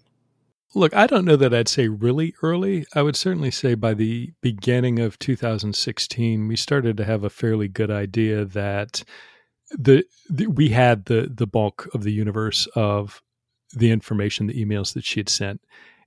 Look, 0.73 0.95
I 0.95 1.05
don't 1.05 1.25
know 1.25 1.35
that 1.35 1.53
I'd 1.53 1.67
say 1.67 1.89
really 1.89 2.33
early. 2.41 2.85
I 2.95 3.01
would 3.01 3.17
certainly 3.17 3.51
say 3.51 3.73
by 3.73 3.93
the 3.93 4.31
beginning 4.41 4.99
of 4.99 5.19
2016, 5.19 6.47
we 6.47 6.55
started 6.55 6.95
to 6.97 7.05
have 7.05 7.23
a 7.23 7.29
fairly 7.29 7.67
good 7.67 7.91
idea 7.91 8.45
that 8.45 9.03
the, 9.71 10.05
the 10.29 10.47
we 10.47 10.69
had 10.69 11.05
the 11.05 11.29
the 11.33 11.47
bulk 11.47 11.89
of 11.93 12.03
the 12.03 12.11
universe 12.11 12.67
of 12.75 13.21
the 13.73 13.91
information, 13.91 14.47
the 14.47 14.65
emails 14.65 14.93
that 14.93 15.05
she 15.05 15.19
had 15.19 15.29
sent. 15.29 15.61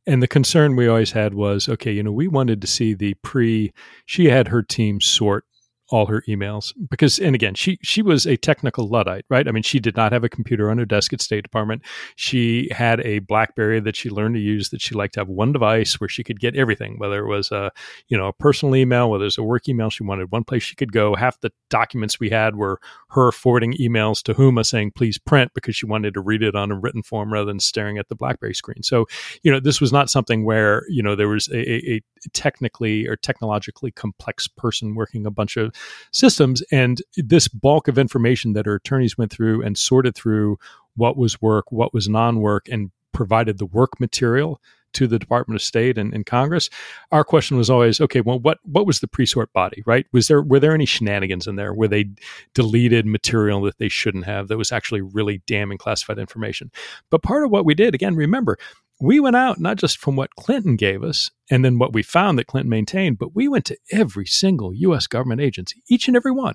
And 0.07 0.23
the 0.23 0.29
concern 0.29 0.77
we 0.77 0.87
always 0.87 1.12
had 1.12 1.35
was, 1.35 1.69
okay, 1.69 1.93
you 1.93 2.03
know, 2.03 2.12
we 2.12 2.29
wanted 2.29 2.61
to 2.61 2.67
see 2.67 2.95
the 2.95 3.15
pre. 3.15 3.73
She 4.07 4.27
had 4.27 4.49
her 4.49 4.62
team 4.62 5.01
sort 5.01 5.45
all 5.91 6.07
her 6.07 6.22
emails 6.28 6.72
because 6.91 7.18
and 7.18 7.35
again 7.35 7.55
she 7.55 7.78
she 7.82 8.01
was 8.01 8.26
a 8.26 8.37
technical 8.37 8.89
luddite 8.89 9.24
right? 9.28 9.47
I 9.47 9.51
mean 9.53 9.62
she 9.62 9.78
did 9.78 9.97
not 9.97 10.12
have 10.12 10.24
a 10.24 10.28
computer 10.28 10.70
on 10.70 10.78
her 10.78 10.85
desk 10.85 11.12
at 11.12 11.20
state 11.20 11.43
department. 11.43 11.82
She 12.16 12.68
had 12.70 13.01
a 13.01 13.18
blackberry 13.20 13.80
that 13.80 13.95
she 13.95 14.09
learned 14.09 14.35
to 14.37 14.41
use 14.41 14.70
that 14.70 14.80
she 14.80 14.95
liked 14.95 15.14
to 15.14 15.20
have 15.20 15.28
one 15.28 15.53
device 15.53 16.01
where 16.01 16.09
she 16.09 16.24
could 16.24 16.41
get 16.41 16.57
everything 16.57 16.99
whether 16.99 17.24
it 17.24 17.28
was 17.28 17.53
a 17.53 17.70
you 18.09 18.16
know 18.16 18.28
a 18.28 18.32
personal 18.32 18.74
email 18.76 19.11
whether 19.11 19.24
it 19.24 19.26
was 19.26 19.39
a 19.39 19.43
work 19.43 19.68
email 19.68 19.91
she 19.91 20.05
wanted 20.05 20.32
one 20.32 20.45
place 20.45 20.62
she 20.62 20.74
could 20.74 20.93
go. 20.93 21.14
Half 21.14 21.41
the 21.41 21.53
documents 21.68 22.18
we 22.18 22.30
had 22.30 22.57
were 22.57 22.80
her 23.11 23.30
forwarding 23.30 23.74
emails 23.74 24.22
to 24.22 24.35
huma 24.35 24.64
saying 24.64 24.93
please 24.93 25.18
print 25.18 25.53
because 25.55 25.76
she 25.76 25.87
wanted 25.87 26.14
to 26.14 26.20
read 26.20 26.43
it 26.43 26.55
on 26.55 26.70
a 26.70 26.78
written 26.78 27.03
form 27.03 27.32
rather 27.32 27.47
than 27.47 27.61
staring 27.61 27.99
at 27.99 28.09
the 28.09 28.14
blackberry 28.14 28.55
screen. 28.55 28.82
So 28.82 29.07
you 29.43 29.53
know 29.53 29.61
this 29.61 29.80
was 29.80 29.93
not 29.93 30.09
something 30.09 30.45
where 30.45 30.85
you 30.89 31.03
know 31.03 31.14
there 31.14 31.28
was 31.28 31.49
a, 31.49 31.59
a, 31.59 31.95
a 31.97 32.03
technically 32.32 33.07
or 33.07 33.16
technologically 33.16 33.91
complex 33.91 34.49
person 34.49 34.95
working 34.95 35.26
a 35.26 35.30
bunch 35.30 35.57
of 35.57 35.74
systems. 36.12 36.62
And 36.70 37.03
this 37.16 37.49
bulk 37.49 37.89
of 37.89 37.99
information 37.99 38.53
that 38.55 38.66
our 38.66 38.75
attorneys 38.75 39.18
went 39.18 39.33
through 39.33 39.62
and 39.62 39.77
sorted 39.77 40.14
through 40.14 40.59
what 40.97 41.16
was 41.16 41.41
work, 41.43 41.70
what 41.70 41.93
was 41.93 42.09
non 42.09 42.41
work, 42.41 42.68
and 42.70 42.91
provided 43.12 43.59
the 43.59 43.66
work 43.66 44.01
material 44.01 44.61
to 44.95 45.07
the 45.07 45.18
Department 45.18 45.57
of 45.57 45.62
State 45.62 45.99
and, 45.99 46.14
and, 46.14 46.25
Congress, 46.25 46.70
our 47.12 47.25
question 47.25 47.57
was 47.57 47.68
always, 47.68 48.01
okay, 48.01 48.20
well, 48.20 48.39
what 48.39 48.59
what 48.62 48.87
was 48.87 49.01
the 49.01 49.09
pre-sort 49.09 49.53
body, 49.53 49.83
right? 49.87 50.07
Was 50.12 50.29
there 50.29 50.41
were 50.41 50.61
there 50.61 50.72
any 50.72 50.87
shenanigans 50.87 51.47
in 51.47 51.57
there 51.57 51.75
where 51.75 51.89
they 51.89 52.07
deleted 52.55 53.05
material 53.05 53.61
that 53.62 53.79
they 53.79 53.89
shouldn't 53.89 54.25
have 54.25 54.49
that 54.49 54.57
was 54.57 54.72
actually 54.72 55.03
really 55.03 55.43
damning 55.47 55.79
classified 55.79 56.18
information? 56.18 56.70
But 57.11 57.22
part 57.22 57.45
of 57.45 57.51
what 57.51 57.64
we 57.64 57.75
did, 57.75 57.95
again, 57.95 58.14
remember, 58.14 58.57
we 59.01 59.20
went 59.20 59.36
out 59.36 59.59
not 59.59 59.76
just 59.76 59.99
from 59.99 60.16
what 60.16 60.34
Clinton 60.36 60.76
gave 60.76 61.03
us 61.03 61.30
and 61.51 61.64
then 61.64 61.78
what 61.78 61.92
we 61.92 62.03
found 62.03 62.38
that 62.38 62.47
Clinton 62.47 62.70
maintained, 62.70 63.18
but 63.18 63.34
we 63.34 63.49
went 63.49 63.64
to 63.66 63.76
every 63.90 64.26
single 64.26 64.72
U.S. 64.74 65.07
government 65.07 65.40
agency, 65.40 65.82
each 65.88 66.09
and 66.09 66.16
every 66.16 66.32
one, 66.32 66.55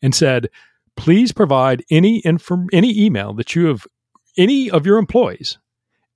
and 0.00 0.14
said, 0.14 0.48
please 0.96 1.32
provide 1.32 1.84
any 1.90 2.22
inform- 2.24 2.68
any 2.72 2.98
email 2.98 3.32
that 3.34 3.54
you 3.54 3.66
have 3.66 3.86
any 4.36 4.70
of 4.70 4.86
your 4.86 4.98
employees 4.98 5.58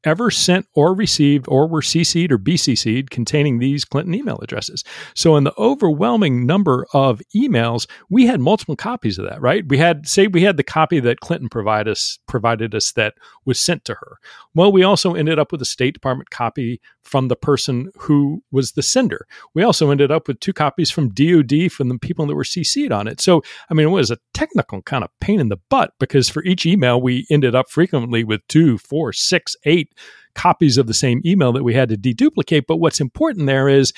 ever 0.05 0.31
sent 0.31 0.67
or 0.75 0.95
received 0.95 1.47
or 1.49 1.67
were 1.67 1.81
CC'd 1.81 2.33
or 2.33 2.39
BCC'd 2.39 3.11
containing 3.11 3.59
these 3.59 3.85
Clinton 3.85 4.15
email 4.15 4.39
addresses. 4.43 4.85
So, 5.15 5.37
in 5.37 5.45
the 5.45 5.55
overwhelming 5.59 6.47
number 6.47 6.87
of 6.93 7.23
emails, 7.35 7.87
we 8.11 8.27
had 8.27 8.41
multiple 8.41 8.77
copies 8.77 9.19
of 9.19 9.27
that, 9.29 9.41
right? 9.41 9.67
We 9.67 9.79
had, 9.79 10.09
say, 10.09 10.27
we 10.27 10.43
had 10.43 10.57
the 10.57 10.63
copy 10.63 11.01
that 11.01 11.21
Clinton 11.21 11.49
provided 11.49 11.91
us, 11.91 12.19
provided 12.27 12.75
us 12.75 12.93
that 12.93 13.15
was 13.45 13.59
sent 13.61 13.85
to 13.87 13.95
her. 13.95 14.19
Well, 14.55 14.73
we 14.73 14.83
also 14.83 15.15
ended 15.15 15.39
up 15.39 15.53
with 15.53 15.63
a 15.63 15.67
State 15.67 15.95
Department 15.95 16.31
copy 16.31 16.81
from 17.03 17.29
the 17.29 17.37
person 17.37 17.91
who 17.99 18.43
was 18.51 18.73
the 18.73 18.83
sender. 18.83 19.27
We 19.55 19.63
also 19.63 19.91
ended 19.91 20.11
up 20.11 20.27
with 20.27 20.41
two 20.41 20.53
copies 20.53 20.91
from 20.91 21.11
DOD 21.11 21.71
from 21.71 21.89
the 21.89 21.99
people 21.99 22.27
that 22.27 22.35
were 22.35 22.45
CC'd 22.45 22.93
on 22.93 23.07
it. 23.07 23.21
So, 23.21 23.43
I 23.71 23.75
mean, 23.75 23.87
it 23.87 23.91
was 23.91 24.11
a 24.11 24.19
technical 24.33 24.83
kind 24.83 25.05
of 25.05 25.11
pain 25.21 25.41
in 25.41 25.49
the 25.49 25.59
butt 25.69 25.93
because 26.01 26.29
for 26.29 26.43
each 26.45 26.67
email, 26.67 27.01
we 27.01 27.27
ended 27.31 27.55
up 27.55 27.69
frequently 27.69 28.25
with 28.25 28.47
two, 28.49 28.79
four, 28.79 29.13
six, 29.13 29.57
eight 29.65 29.94
copies 30.35 30.79
of 30.79 30.87
the 30.87 30.95
same 30.95 31.21
email 31.25 31.53
that 31.53 31.65
we 31.65 31.75
had 31.75 31.89
to 31.89 31.97
deduplicate. 31.97 32.67
But 32.67 32.77
what's 32.77 33.01
important 33.01 33.47
there 33.47 33.69
is 33.69 33.93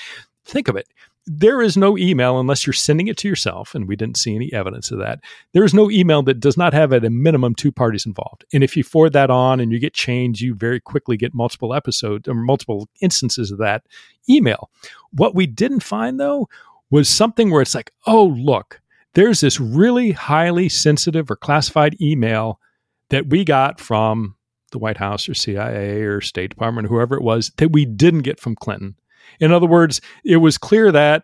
think 0.45 0.67
of 0.67 0.75
it 0.75 0.87
there 1.27 1.61
is 1.61 1.75
no 1.75 1.97
email 1.97 2.39
unless 2.39 2.65
you're 2.65 2.73
sending 2.73 3.07
it 3.07 3.17
to 3.17 3.27
yourself, 3.27 3.75
and 3.75 3.85
we 3.85 3.97
didn't 3.97 4.17
see 4.17 4.33
any 4.33 4.51
evidence 4.53 4.91
of 4.91 4.99
that. 4.99 5.19
There 5.51 5.65
is 5.65 5.73
no 5.73 5.91
email 5.91 6.23
that 6.23 6.39
does 6.39 6.55
not 6.55 6.73
have 6.73 6.93
at 6.93 7.03
a 7.03 7.09
minimum 7.09 7.53
two 7.53 7.71
parties 7.71 8.05
involved. 8.05 8.45
And 8.53 8.63
if 8.63 8.77
you 8.77 8.83
forward 8.83 9.11
that 9.13 9.29
on 9.29 9.59
and 9.59 9.71
you 9.71 9.77
get 9.77 9.93
change, 9.93 10.41
you 10.41 10.55
very 10.55 10.79
quickly 10.79 11.17
get 11.17 11.35
multiple 11.35 11.73
episodes 11.73 12.29
or 12.29 12.33
multiple 12.33 12.87
instances 13.01 13.51
of 13.51 13.57
that 13.59 13.83
email. 14.29 14.71
What 15.11 15.35
we 15.35 15.47
didn't 15.47 15.81
find 15.81 16.17
though 16.17 16.47
was 16.89 17.09
something 17.09 17.51
where 17.51 17.61
it's 17.61 17.75
like, 17.75 17.91
oh, 18.05 18.27
look, 18.27 18.79
there's 19.13 19.41
this 19.41 19.59
really 19.59 20.11
highly 20.11 20.69
sensitive 20.69 21.29
or 21.29 21.35
classified 21.35 22.01
email 22.01 22.61
that 23.09 23.27
we 23.27 23.43
got 23.43 23.81
from 23.81 24.36
the 24.71 24.79
White 24.79 24.97
House 24.97 25.27
or 25.29 25.33
CIA 25.33 26.01
or 26.01 26.21
State 26.21 26.49
Department, 26.49 26.87
or 26.87 26.89
whoever 26.89 27.15
it 27.15 27.23
was, 27.23 27.51
that 27.57 27.71
we 27.71 27.85
didn't 27.85 28.21
get 28.21 28.39
from 28.39 28.55
Clinton. 28.55 28.95
In 29.39 29.51
other 29.51 29.67
words, 29.67 30.01
it 30.23 30.37
was 30.37 30.57
clear 30.57 30.91
that 30.91 31.23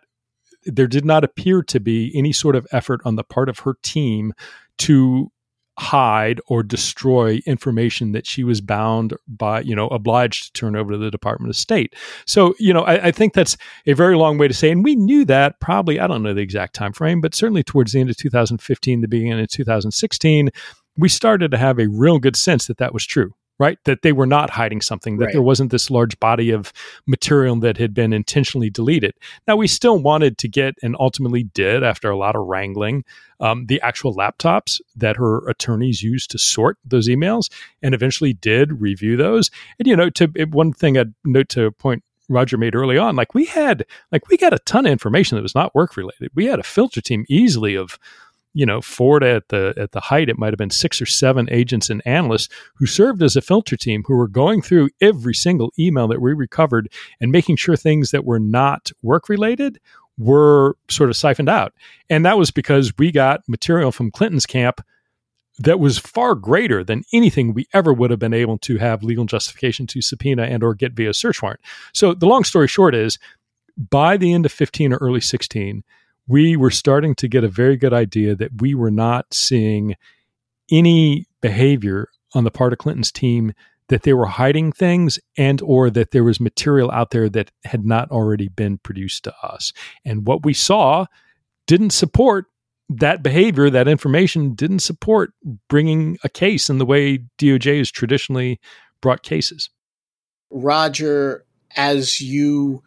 there 0.66 0.86
did 0.86 1.04
not 1.04 1.24
appear 1.24 1.62
to 1.62 1.80
be 1.80 2.12
any 2.14 2.32
sort 2.32 2.56
of 2.56 2.66
effort 2.72 3.00
on 3.04 3.16
the 3.16 3.24
part 3.24 3.48
of 3.48 3.60
her 3.60 3.76
team 3.82 4.32
to 4.78 5.30
hide 5.78 6.40
or 6.46 6.62
destroy 6.62 7.40
information 7.46 8.12
that 8.12 8.26
she 8.26 8.44
was 8.44 8.60
bound 8.60 9.12
by, 9.26 9.60
you 9.60 9.74
know, 9.74 9.88
obliged 9.88 10.44
to 10.44 10.52
turn 10.52 10.76
over 10.76 10.92
to 10.92 10.98
the 10.98 11.10
Department 11.10 11.50
of 11.50 11.56
State. 11.56 11.94
So, 12.26 12.54
you 12.60 12.72
know, 12.72 12.82
I, 12.82 13.06
I, 13.06 13.10
think 13.10 13.34
that's 13.34 13.56
a 13.86 13.92
very 13.92 14.16
long 14.16 14.38
way 14.38 14.46
to 14.46 14.54
say, 14.54 14.70
and 14.70 14.84
we 14.84 14.94
knew 14.94 15.24
that 15.24 15.58
probably, 15.58 15.98
I 15.98 16.06
don't 16.06 16.22
know 16.22 16.32
the 16.32 16.42
exact 16.42 16.74
time 16.74 16.92
frame, 16.92 17.20
but 17.20 17.34
certainly 17.34 17.64
towards 17.64 17.92
the 17.92 18.00
end 18.00 18.08
of 18.08 18.16
2015, 18.16 19.00
the 19.00 19.08
beginning 19.08 19.40
of 19.40 19.48
2016, 19.48 20.50
we 20.96 21.08
started 21.08 21.50
to 21.50 21.58
have 21.58 21.78
a 21.78 21.88
real 21.88 22.18
good 22.18 22.36
sense 22.36 22.66
that 22.66 22.78
that 22.78 22.92
was 22.92 23.04
true 23.06 23.34
right? 23.58 23.78
That 23.84 24.02
they 24.02 24.12
were 24.12 24.26
not 24.26 24.50
hiding 24.50 24.80
something, 24.80 25.18
that 25.18 25.26
right. 25.26 25.32
there 25.32 25.42
wasn't 25.42 25.70
this 25.70 25.90
large 25.90 26.18
body 26.18 26.50
of 26.50 26.72
material 27.06 27.56
that 27.60 27.76
had 27.76 27.94
been 27.94 28.12
intentionally 28.12 28.70
deleted. 28.70 29.14
Now, 29.46 29.56
we 29.56 29.68
still 29.68 29.98
wanted 29.98 30.38
to 30.38 30.48
get, 30.48 30.74
and 30.82 30.96
ultimately 30.98 31.44
did 31.44 31.82
after 31.82 32.10
a 32.10 32.16
lot 32.16 32.34
of 32.34 32.46
wrangling, 32.46 33.04
um, 33.40 33.66
the 33.66 33.80
actual 33.80 34.14
laptops 34.14 34.80
that 34.96 35.16
her 35.16 35.48
attorneys 35.48 36.02
used 36.02 36.30
to 36.32 36.38
sort 36.38 36.78
those 36.84 37.08
emails 37.08 37.50
and 37.82 37.94
eventually 37.94 38.32
did 38.32 38.80
review 38.80 39.16
those. 39.16 39.50
And, 39.78 39.86
you 39.86 39.96
know, 39.96 40.10
to 40.10 40.26
one 40.50 40.72
thing 40.72 40.98
I'd 40.98 41.14
note 41.24 41.48
to 41.50 41.70
point 41.72 42.02
Roger 42.28 42.56
made 42.56 42.74
early 42.74 42.96
on, 42.96 43.16
like 43.16 43.34
we 43.34 43.44
had, 43.44 43.84
like 44.10 44.28
we 44.28 44.36
got 44.36 44.54
a 44.54 44.58
ton 44.60 44.86
of 44.86 44.92
information 44.92 45.36
that 45.36 45.42
was 45.42 45.54
not 45.54 45.74
work 45.74 45.96
related. 45.96 46.30
We 46.34 46.46
had 46.46 46.58
a 46.58 46.64
filter 46.64 47.00
team 47.00 47.24
easily 47.28 47.76
of 47.76 47.98
you 48.54 48.64
know, 48.64 48.80
Ford 48.80 49.22
at 49.22 49.48
the 49.48 49.74
at 49.76 49.92
the 49.92 50.00
height, 50.00 50.28
it 50.28 50.38
might 50.38 50.52
have 50.52 50.58
been 50.58 50.70
six 50.70 51.02
or 51.02 51.06
seven 51.06 51.48
agents 51.50 51.90
and 51.90 52.00
analysts 52.06 52.48
who 52.76 52.86
served 52.86 53.22
as 53.22 53.36
a 53.36 53.42
filter 53.42 53.76
team 53.76 54.04
who 54.06 54.16
were 54.16 54.28
going 54.28 54.62
through 54.62 54.90
every 55.00 55.34
single 55.34 55.72
email 55.78 56.08
that 56.08 56.22
we 56.22 56.32
recovered 56.32 56.88
and 57.20 57.32
making 57.32 57.56
sure 57.56 57.76
things 57.76 58.12
that 58.12 58.24
were 58.24 58.40
not 58.40 58.92
work 59.02 59.28
related 59.28 59.80
were 60.16 60.76
sort 60.88 61.10
of 61.10 61.16
siphoned 61.16 61.48
out. 61.48 61.74
And 62.08 62.24
that 62.24 62.38
was 62.38 62.52
because 62.52 62.96
we 62.96 63.10
got 63.10 63.40
material 63.48 63.90
from 63.90 64.12
Clinton's 64.12 64.46
camp 64.46 64.80
that 65.58 65.80
was 65.80 65.98
far 65.98 66.34
greater 66.34 66.82
than 66.82 67.04
anything 67.12 67.52
we 67.52 67.66
ever 67.72 67.92
would 67.92 68.10
have 68.10 68.18
been 68.18 68.34
able 68.34 68.58
to 68.58 68.78
have 68.78 69.02
legal 69.02 69.24
justification 69.24 69.86
to 69.86 70.02
subpoena 70.02 70.42
and 70.42 70.62
or 70.62 70.74
get 70.74 70.92
via 70.92 71.14
search 71.14 71.42
warrant. 71.42 71.60
So 71.92 72.14
the 72.14 72.26
long 72.26 72.44
story 72.44 72.68
short 72.68 72.94
is 72.94 73.18
by 73.90 74.16
the 74.16 74.32
end 74.32 74.46
of 74.46 74.52
15 74.52 74.92
or 74.92 74.96
early 74.96 75.20
16, 75.20 75.84
we 76.26 76.56
were 76.56 76.70
starting 76.70 77.14
to 77.16 77.28
get 77.28 77.44
a 77.44 77.48
very 77.48 77.76
good 77.76 77.92
idea 77.92 78.34
that 78.34 78.60
we 78.60 78.74
were 78.74 78.90
not 78.90 79.32
seeing 79.32 79.94
any 80.70 81.26
behavior 81.40 82.08
on 82.34 82.44
the 82.44 82.50
part 82.50 82.72
of 82.72 82.78
Clinton's 82.78 83.12
team 83.12 83.52
that 83.88 84.02
they 84.02 84.14
were 84.14 84.26
hiding 84.26 84.72
things 84.72 85.18
and 85.36 85.60
or 85.62 85.90
that 85.90 86.10
there 86.10 86.24
was 86.24 86.40
material 86.40 86.90
out 86.90 87.10
there 87.10 87.28
that 87.28 87.50
had 87.64 87.84
not 87.84 88.10
already 88.10 88.48
been 88.48 88.78
produced 88.78 89.24
to 89.24 89.34
us. 89.42 89.72
And 90.04 90.26
what 90.26 90.44
we 90.44 90.54
saw 90.54 91.06
didn't 91.66 91.90
support 91.90 92.46
that 92.88 93.22
behavior, 93.22 93.70
that 93.70 93.88
information 93.88 94.54
didn't 94.54 94.80
support 94.80 95.32
bringing 95.68 96.18
a 96.24 96.28
case 96.28 96.70
in 96.70 96.78
the 96.78 96.86
way 96.86 97.18
DOJ 97.38 97.78
has 97.78 97.90
traditionally 97.90 98.60
brought 99.00 99.22
cases. 99.22 99.70
Roger, 100.50 101.44
as 101.76 102.20
you 102.20 102.82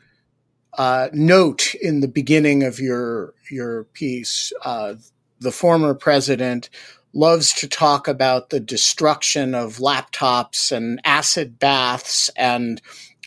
uh, 0.73 1.09
note 1.13 1.75
in 1.75 2.01
the 2.01 2.07
beginning 2.07 2.63
of 2.63 2.79
your 2.79 3.33
your 3.49 3.85
piece, 3.85 4.53
uh, 4.63 4.95
the 5.39 5.51
former 5.51 5.93
president 5.93 6.69
loves 7.13 7.53
to 7.53 7.67
talk 7.67 8.07
about 8.07 8.49
the 8.49 8.59
destruction 8.59 9.55
of 9.55 9.77
laptops 9.77 10.71
and 10.71 11.01
acid 11.03 11.57
baths 11.57 12.29
and 12.35 12.81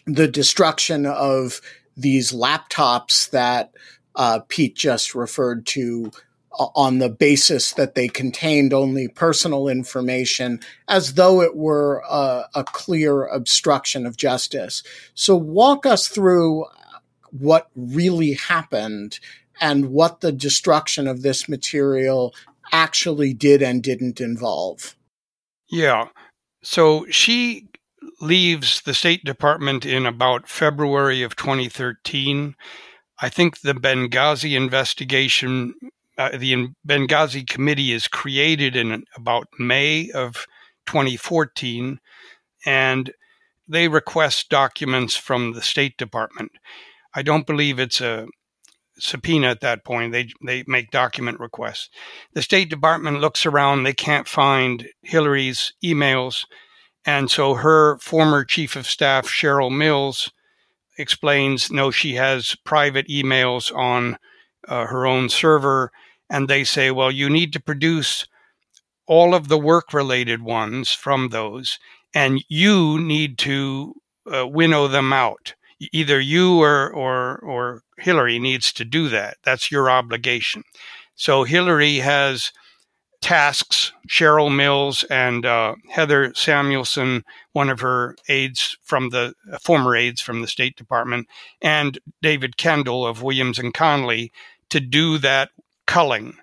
the 0.07 0.29
destruction 0.29 1.07
of 1.07 1.61
these 1.97 2.33
laptops 2.33 3.31
that 3.31 3.73
uh, 4.15 4.41
Pete 4.49 4.77
just 4.77 5.15
referred 5.15 5.67
to 5.67 6.11
uh, 6.59 6.67
on 6.75 6.99
the 6.99 7.09
basis 7.09 7.73
that 7.75 7.95
they 7.95 8.09
contained 8.09 8.73
only 8.73 9.09
personal 9.09 9.69
information 9.69 10.61
as 10.89 11.15
though 11.15 11.41
it 11.41 11.57
were 11.57 12.03
a, 12.09 12.45
a 12.55 12.65
clear 12.65 13.27
obstruction 13.27 14.07
of 14.07 14.17
justice. 14.17 14.83
So 15.15 15.37
walk 15.37 15.87
us 15.87 16.09
through 16.09 16.67
what 17.33 17.69
really 17.75 18.35
happened 18.35 19.19
and 19.61 19.91
what 19.91 20.21
the 20.21 20.33
destruction 20.33 21.07
of 21.07 21.23
this 21.23 21.49
material 21.49 22.35
actually 22.73 23.35
did 23.35 23.63
and 23.63 23.83
didn't 23.83 24.21
involve. 24.21 24.97
Yeah. 25.71 26.09
So 26.63 27.07
she 27.11 27.69
leaves 28.21 28.83
the 28.83 28.95
State 28.95 29.25
Department 29.25 29.87
in 29.87 30.07
about 30.07 30.49
February 30.49 31.23
of 31.23 31.37
2013. 31.37 32.55
I 33.21 33.29
think 33.29 33.61
the 33.61 33.75
Benghazi 33.75 34.57
investigation, 34.57 35.75
uh, 36.19 36.37
the 36.37 36.69
Benghazi 36.87 37.47
committee 37.47 37.93
is 37.93 38.09
created 38.09 38.77
in 38.77 39.05
about 39.17 39.49
May 39.59 40.11
of 40.11 40.47
2014, 40.87 42.01
and 42.67 43.13
they 43.69 43.89
request 43.89 44.49
documents 44.49 45.17
from 45.17 45.53
the 45.53 45.63
State 45.63 45.97
Department. 45.97 46.53
I 47.15 47.23
don't 47.23 47.47
believe 47.47 47.79
it's 47.79 48.01
a 48.01 48.27
subpoena 48.99 49.49
at 49.49 49.61
that 49.61 49.85
point. 49.85 50.13
They 50.13 50.29
they 50.45 50.65
make 50.67 50.91
document 50.91 51.41
requests. 51.41 51.91
The 52.35 52.43
State 52.43 52.71
Department 52.71 53.21
looks 53.21 53.47
around. 53.47 53.83
They 53.83 53.93
can't 53.93 54.29
find 54.29 54.89
Hillary's 55.03 55.73
emails, 55.83 56.45
and 57.05 57.31
so 57.31 57.55
her 57.55 57.99
former 57.99 58.45
chief 58.45 58.77
of 58.77 58.87
staff 58.87 59.27
Cheryl 59.27 59.77
Mills 59.77 60.31
explains 60.99 61.71
no, 61.71 61.91
she 61.91 62.15
has 62.15 62.57
private 62.65 63.09
emails 63.09 63.75
on 63.75 64.19
uh, 64.69 64.87
her 64.87 65.07
own 65.07 65.29
server, 65.29 65.91
and 66.29 66.49
they 66.49 66.65
say, 66.65 66.91
well, 66.91 67.11
you 67.11 67.31
need 67.31 67.53
to 67.55 67.61
produce 67.61 68.27
all 69.07 69.35
of 69.35 69.49
the 69.49 69.59
work 69.59 69.93
related 69.93 70.43
ones 70.43 70.93
from 70.93 71.29
those, 71.29 71.79
and 72.15 72.45
you 72.49 73.01
need 73.01 73.39
to 73.39 73.95
uh, 74.33 74.47
winnow 74.47 74.87
them 74.87 75.13
out 75.13 75.55
either 75.93 76.21
you 76.21 76.61
or, 76.61 76.93
or, 76.93 77.39
or 77.39 77.83
Hillary 77.99 78.39
needs 78.39 78.73
to 78.75 78.85
do 78.85 79.09
that. 79.09 79.39
That's 79.45 79.71
your 79.71 79.91
obligation. 79.91 80.63
So 81.15 81.45
Hillary 81.45 81.97
has 81.97 82.53
tasks, 83.21 83.93
Cheryl 84.09 84.55
Mills 84.55 85.05
and 85.05 85.45
uh, 85.45 85.75
Heather 85.91 86.33
Samuelson, 86.35 87.25
one 87.53 87.69
of 87.69 87.81
her 87.81 88.17
aides 88.29 88.77
from 88.83 89.11
the 89.11 89.35
uh, 89.53 89.59
former 89.59 89.95
aides 89.95 90.21
from 90.21 90.41
the 90.41 90.49
State 90.49 90.77
Department, 90.77 91.29
and 91.61 91.99
David 92.23 92.57
Kendall 92.57 93.07
of 93.07 93.23
Williams 93.23 93.59
and 93.59 93.75
Connolly 93.75 94.33
to 94.71 94.81
do 94.81 95.19
that 95.19 95.51
culling. 95.87 96.35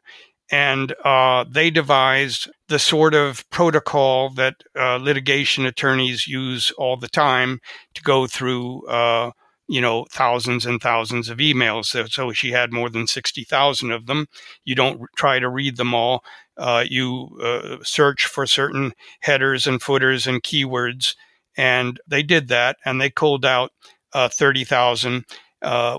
And 0.51 0.93
uh, 1.03 1.45
they 1.49 1.71
devised 1.71 2.49
the 2.69 2.79
sort 2.79 3.13
of 3.13 3.49
protocol 3.49 4.29
that 4.31 4.55
uh, 4.77 4.97
litigation 4.97 5.65
attorneys 5.65 6.27
use 6.27 6.71
all 6.71 6.97
the 6.97 7.07
time 7.07 7.59
to 7.93 8.01
go 8.01 8.27
through, 8.27 8.85
uh, 8.87 9.31
you 9.67 9.81
know, 9.81 10.05
thousands 10.11 10.65
and 10.65 10.81
thousands 10.81 11.29
of 11.29 11.37
emails. 11.37 11.85
So, 12.11 12.31
she 12.33 12.51
had 12.51 12.73
more 12.73 12.89
than 12.89 13.07
60,000 13.07 13.91
of 13.91 14.05
them. 14.05 14.27
You 14.65 14.75
don't 14.75 15.01
try 15.15 15.39
to 15.39 15.49
read 15.49 15.77
them 15.77 15.93
all. 15.93 16.23
Uh, 16.57 16.83
you 16.87 17.37
uh, 17.41 17.77
search 17.83 18.25
for 18.25 18.45
certain 18.45 18.93
headers 19.21 19.67
and 19.67 19.81
footers 19.81 20.27
and 20.27 20.43
keywords. 20.43 21.15
And 21.55 21.99
they 22.07 22.23
did 22.23 22.49
that 22.49 22.77
and 22.85 22.99
they 22.99 23.09
culled 23.09 23.45
out 23.45 23.71
uh, 24.13 24.29
30,000, 24.29 25.25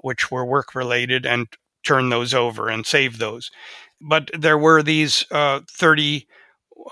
which 0.02 0.30
were 0.30 0.44
work 0.44 0.74
related, 0.74 1.26
and 1.26 1.46
turned 1.84 2.12
those 2.12 2.34
over 2.34 2.68
and 2.68 2.86
saved 2.86 3.18
those 3.18 3.50
but 4.00 4.30
there 4.32 4.58
were 4.58 4.80
these 4.82 5.26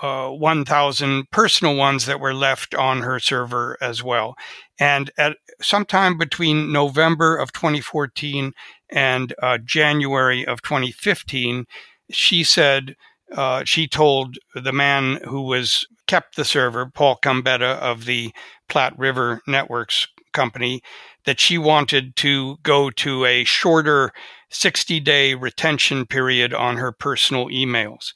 uh, 0.01 0.29
31,000 0.29 1.19
uh, 1.19 1.23
personal 1.31 1.75
ones 1.75 2.05
that 2.05 2.19
were 2.19 2.33
left 2.33 2.75
on 2.75 3.01
her 3.01 3.19
server 3.19 3.77
as 3.81 4.03
well. 4.03 4.35
And 4.79 5.11
at 5.17 5.37
sometime 5.61 6.17
between 6.17 6.71
November 6.71 7.35
of 7.35 7.51
2014 7.51 8.53
and 8.89 9.33
uh, 9.41 9.57
January 9.59 10.45
of 10.45 10.61
2015, 10.61 11.65
she 12.11 12.43
said 12.43 12.95
uh, 13.35 13.63
she 13.65 13.87
told 13.87 14.37
the 14.55 14.71
man 14.71 15.19
who 15.25 15.41
was 15.41 15.85
kept 16.07 16.35
the 16.35 16.45
server, 16.45 16.85
Paul 16.85 17.19
Combetta 17.21 17.77
of 17.79 18.05
the 18.05 18.31
Platte 18.69 18.97
River 18.97 19.41
Networks 19.45 20.07
company, 20.31 20.81
that 21.25 21.39
she 21.39 21.57
wanted 21.57 22.15
to 22.17 22.57
go 22.63 22.89
to 22.91 23.25
a 23.25 23.43
shorter 23.43 24.11
60 24.49 24.99
day 25.01 25.33
retention 25.33 26.05
period 26.05 26.53
on 26.53 26.77
her 26.77 26.91
personal 26.91 27.47
emails. 27.47 28.13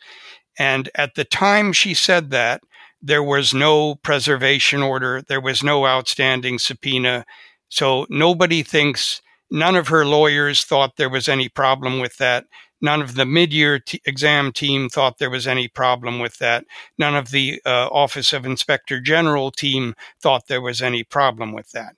And 0.58 0.90
at 0.96 1.16
the 1.16 1.26
time 1.26 1.74
she 1.74 1.94
said 1.94 2.30
that, 2.32 2.62
there 3.02 3.24
was 3.24 3.54
no 3.54 3.96
preservation 3.96 4.84
order, 4.84 5.24
there 5.28 5.42
was 5.42 5.64
no 5.64 5.88
outstanding 5.88 6.60
subpoena. 6.60 7.26
So 7.70 8.06
nobody 8.10 8.62
thinks, 8.62 9.22
none 9.50 9.76
of 9.76 9.88
her 9.88 10.06
lawyers 10.06 10.64
thought 10.64 10.98
there 10.98 11.10
was 11.10 11.28
any 11.28 11.50
problem 11.50 12.00
with 12.00 12.18
that. 12.18 12.46
None 12.82 13.02
of 13.02 13.16
the 13.16 13.26
mid 13.26 13.54
year 13.54 13.80
t- 13.80 14.02
exam 14.06 14.52
team 14.52 14.90
thought 14.90 15.20
there 15.20 15.30
was 15.30 15.48
any 15.48 15.68
problem 15.68 16.20
with 16.20 16.38
that. 16.40 16.66
None 16.98 17.16
of 17.16 17.30
the 17.30 17.62
uh, 17.66 17.88
Office 17.92 18.34
of 18.34 18.46
Inspector 18.46 19.00
General 19.02 19.52
team 19.52 19.96
thought 20.20 20.48
there 20.48 20.62
was 20.62 20.82
any 20.82 21.04
problem 21.04 21.54
with 21.54 21.72
that. 21.72 21.96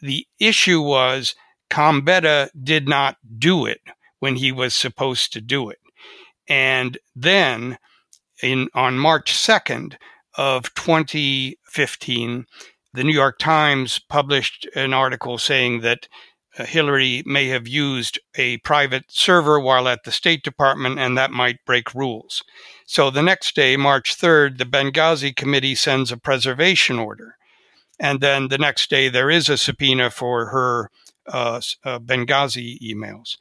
The 0.00 0.26
issue 0.38 0.80
was 0.80 1.34
Combetta 1.68 2.50
did 2.62 2.88
not 2.88 3.16
do 3.38 3.66
it 3.66 3.80
when 4.20 4.36
he 4.36 4.52
was 4.52 4.74
supposed 4.74 5.32
to 5.32 5.40
do 5.40 5.68
it. 5.68 5.78
And 6.48 6.98
then 7.14 7.78
in 8.42 8.68
on 8.74 8.98
March 8.98 9.32
2nd 9.32 9.96
of 10.36 10.72
2015, 10.74 12.46
the 12.92 13.04
New 13.04 13.12
York 13.12 13.38
Times 13.38 13.98
published 13.98 14.68
an 14.74 14.92
article 14.92 15.38
saying 15.38 15.80
that 15.80 16.08
uh, 16.58 16.64
Hillary 16.64 17.22
may 17.24 17.46
have 17.48 17.68
used 17.68 18.18
a 18.36 18.56
private 18.58 19.04
server 19.08 19.60
while 19.60 19.86
at 19.86 20.02
the 20.04 20.10
State 20.10 20.42
Department, 20.42 20.98
and 20.98 21.16
that 21.16 21.30
might 21.30 21.64
break 21.64 21.94
rules. 21.94 22.42
So 22.86 23.10
the 23.10 23.22
next 23.22 23.54
day, 23.54 23.76
March 23.76 24.16
3rd, 24.16 24.58
the 24.58 24.64
Benghazi 24.64 25.34
Committee 25.34 25.76
sends 25.76 26.10
a 26.10 26.16
preservation 26.16 26.98
order. 26.98 27.36
And 28.00 28.20
then 28.20 28.48
the 28.48 28.58
next 28.58 28.90
day, 28.90 29.08
there 29.08 29.30
is 29.30 29.48
a 29.48 29.58
subpoena 29.58 30.10
for 30.10 30.46
her 30.46 30.90
uh, 31.26 31.60
uh, 31.84 31.98
Benghazi 32.00 32.78
emails. 32.80 33.36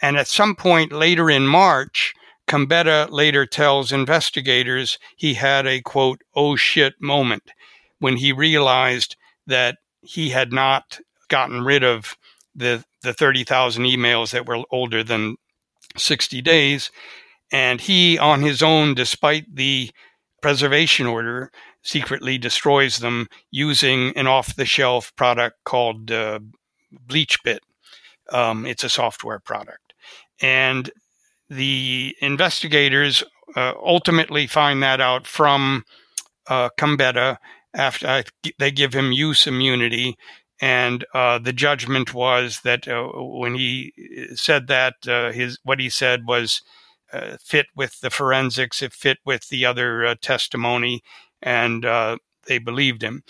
And 0.00 0.16
at 0.16 0.28
some 0.28 0.54
point 0.54 0.92
later 0.92 1.30
in 1.30 1.46
March, 1.46 2.14
Combetta 2.48 3.10
later 3.10 3.46
tells 3.46 3.92
investigators 3.92 4.98
he 5.16 5.34
had 5.34 5.66
a 5.66 5.80
quote, 5.80 6.22
oh 6.34 6.56
shit 6.56 6.94
moment 7.00 7.50
when 7.98 8.16
he 8.16 8.32
realized 8.32 9.16
that 9.46 9.78
he 10.02 10.30
had 10.30 10.52
not 10.52 10.98
gotten 11.28 11.62
rid 11.62 11.84
of 11.84 12.16
the, 12.54 12.84
the 13.02 13.14
30,000 13.14 13.84
emails 13.84 14.32
that 14.32 14.46
were 14.46 14.64
older 14.70 15.04
than 15.04 15.36
60 15.96 16.42
days. 16.42 16.90
And 17.52 17.80
he, 17.80 18.18
on 18.18 18.42
his 18.42 18.62
own, 18.62 18.94
despite 18.94 19.54
the 19.54 19.90
preservation 20.40 21.06
order, 21.06 21.50
secretly 21.82 22.38
destroys 22.38 22.98
them 22.98 23.28
using 23.50 24.16
an 24.16 24.26
off 24.26 24.56
the 24.56 24.64
shelf 24.64 25.14
product 25.14 25.56
called 25.64 26.10
uh, 26.10 26.40
BleachBit. 27.06 27.60
Um, 28.30 28.66
it's 28.66 28.84
a 28.84 28.88
software 28.88 29.38
product. 29.38 29.94
And 30.40 30.90
the 31.52 32.16
investigators 32.20 33.22
uh, 33.56 33.74
ultimately 33.82 34.46
find 34.46 34.82
that 34.82 35.00
out 35.00 35.26
from 35.26 35.84
uh, 36.48 36.68
after 37.74 38.06
uh, 38.06 38.22
they 38.58 38.70
give 38.70 38.94
him 38.94 39.12
use 39.12 39.46
immunity. 39.46 40.16
And 40.60 41.04
uh, 41.12 41.38
the 41.38 41.52
judgment 41.52 42.14
was 42.14 42.60
that 42.62 42.86
uh, 42.86 43.08
when 43.14 43.54
he 43.54 43.92
said 44.34 44.68
that, 44.68 44.94
uh, 45.06 45.32
his 45.32 45.58
what 45.64 45.80
he 45.80 45.90
said 45.90 46.26
was 46.26 46.62
uh, 47.12 47.36
fit 47.42 47.66
with 47.74 48.00
the 48.00 48.10
forensics, 48.10 48.80
it 48.80 48.92
fit 48.92 49.18
with 49.24 49.48
the 49.48 49.66
other 49.66 50.14
testimony, 50.20 51.02
and 51.42 51.84
they 52.46 52.58
believed 52.58 53.02
him. 53.02 53.24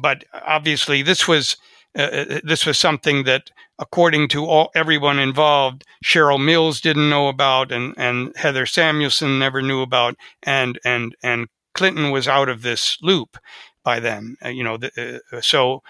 but 0.00 0.24
obviously, 0.32 1.02
this 1.02 1.26
was 1.26 1.56
uh, 1.98 2.02
uh, 2.02 2.40
this 2.44 2.66
was 2.66 2.78
something 2.78 3.24
that, 3.24 3.50
according 3.78 4.28
to 4.28 4.46
all 4.46 4.70
everyone 4.74 5.18
involved, 5.18 5.84
Cheryl 6.04 6.42
Mills 6.42 6.80
didn't 6.80 7.10
know 7.10 7.28
about, 7.28 7.72
and 7.72 7.94
and 7.96 8.32
Heather 8.36 8.66
Samuelson 8.66 9.38
never 9.38 9.60
knew 9.60 9.82
about, 9.82 10.16
and 10.42 10.78
and 10.84 11.16
and 11.22 11.48
Clinton 11.74 12.10
was 12.10 12.28
out 12.28 12.48
of 12.48 12.62
this 12.62 12.98
loop 13.02 13.36
by 13.82 14.00
then. 14.00 14.36
Uh, 14.44 14.48
you 14.48 14.62
know, 14.62 14.76
the, 14.76 15.20
uh, 15.32 15.40
so 15.40 15.82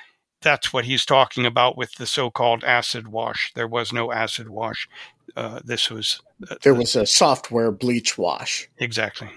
that's 0.42 0.72
what 0.72 0.86
he's 0.86 1.04
talking 1.04 1.44
about 1.44 1.76
with 1.76 1.94
the 1.96 2.06
so-called 2.06 2.64
acid 2.64 3.08
wash. 3.08 3.52
There 3.54 3.68
was 3.68 3.92
no 3.92 4.10
acid 4.10 4.48
wash. 4.48 4.88
Uh, 5.36 5.60
this 5.64 5.90
was 5.90 6.22
uh, 6.50 6.56
there 6.62 6.74
was 6.74 6.96
a 6.96 7.06
software 7.06 7.70
bleach 7.70 8.16
wash. 8.16 8.68
Exactly. 8.78 9.28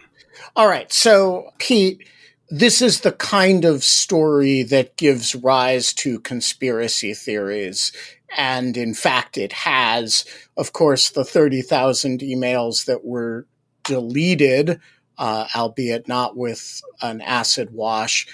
All 0.56 0.68
right. 0.68 0.92
So 0.92 1.52
Pete 1.60 2.08
this 2.50 2.82
is 2.82 3.02
the 3.02 3.14
kind 3.14 3.66
of 3.66 3.84
story 3.84 4.64
that 4.64 4.98
gives 4.98 5.36
rise 5.36 5.94
to 5.94 6.20
conspiracy 6.20 7.14
theories. 7.14 7.92
And 8.38 8.76
in 8.78 8.94
fact, 8.94 9.38
it 9.38 9.54
has. 9.54 10.26
Of 10.58 10.74
course, 10.74 11.10
the 11.10 11.24
30,000 11.24 12.22
emails 12.22 12.86
that 12.86 13.06
were 13.06 13.48
deleted, 13.84 14.80
uh, 15.18 15.48
albeit 15.56 16.08
not 16.08 16.36
with 16.36 16.82
an 17.02 17.22
acid 17.22 17.74
wash, 17.74 18.28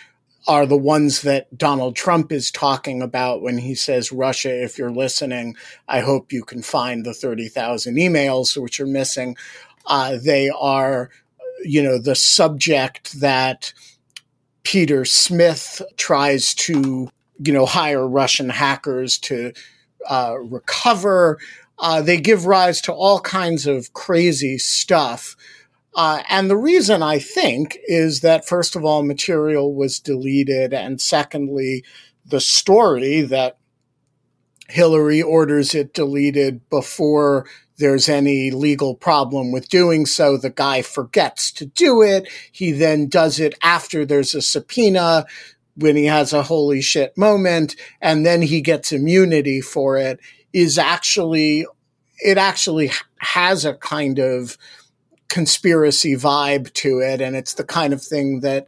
are 0.47 0.66
the 0.66 0.78
ones 0.78 1.22
that 1.22 1.55
Donald 1.57 1.95
Trump 1.95 2.32
is 2.32 2.49
talking 2.49 3.01
about 3.01 3.41
when 3.41 3.57
he 3.57 3.76
says, 3.76 4.12
Russia, 4.12 4.64
if 4.64 4.78
you're 4.78 4.91
listening, 4.91 5.55
I 5.88 5.99
hope 5.99 6.32
you 6.32 6.43
can 6.43 6.64
find 6.64 7.05
the 7.05 7.14
30,000 7.14 7.95
emails 7.95 8.60
which 8.60 8.80
are 8.80 8.88
missing. 8.88 9.38
Uh, 9.86 10.18
they 10.18 10.49
are, 10.49 11.10
you 11.64 11.84
know, 11.84 11.99
the 11.99 12.16
subject 12.16 13.20
that 13.20 13.74
Peter 14.64 15.05
Smith 15.05 15.82
tries 15.97 16.53
to, 16.53 17.10
you 17.43 17.53
know, 17.53 17.66
hire 17.66 18.07
Russian 18.07 18.49
hackers 18.49 19.18
to 19.20 19.53
uh, 20.10 20.36
recover. 20.39 21.39
Uh, 21.78 22.01
they 22.01 22.20
give 22.20 22.45
rise 22.45 22.82
to 22.82 22.93
all 22.93 23.20
kinds 23.20 23.66
of 23.66 23.93
crazy 23.93 24.57
stuff. 24.57 25.36
Uh, 25.95 26.22
and 26.30 26.49
the 26.49 26.57
reason 26.57 27.01
I 27.01 27.20
think 27.20 27.78
is 27.86 28.22
that, 28.22 28.47
first 28.47 28.76
of 28.76 28.86
all, 28.86 29.03
material 29.03 29.74
was 29.74 29.99
deleted. 29.99 30.74
And 30.74 31.01
secondly, 31.01 31.84
the 32.26 32.39
story 32.39 33.22
that 33.22 33.57
Hillary 34.68 35.22
orders 35.22 35.74
it 35.74 35.93
deleted 35.93 36.70
before 36.70 37.47
there's 37.80 38.09
any 38.09 38.51
legal 38.51 38.93
problem 38.93 39.51
with 39.51 39.69
doing 39.69 40.05
so. 40.05 40.38
The 40.38 40.49
guy 40.49 40.82
forgets 40.82 41.51
to 41.53 41.65
do 41.65 42.01
it. 42.01 42.27
He 42.51 42.71
then 42.71 43.07
does 43.07 43.39
it 43.39 43.55
after 43.63 44.05
there's 44.05 44.36
a 44.36 44.41
subpoena 44.41 45.25
when 45.75 45.95
he 45.95 46.05
has 46.05 46.34
a 46.34 46.43
holy 46.43 46.82
shit 46.82 47.17
moment 47.17 47.75
and 48.01 48.25
then 48.25 48.41
he 48.41 48.59
gets 48.59 48.91
immunity 48.91 49.61
for 49.61 49.97
it 49.97 50.19
is 50.51 50.77
actually, 50.77 51.65
it 52.19 52.38
actually 52.38 52.91
has 53.19 53.63
a 53.63 53.75
kind 53.75 54.19
of 54.19 54.57
conspiracy 55.30 56.15
vibe 56.15 56.73
to 56.73 56.99
it. 56.99 57.21
And 57.21 57.36
it's 57.36 57.53
the 57.53 57.63
kind 57.63 57.93
of 57.93 58.03
thing 58.03 58.41
that 58.41 58.67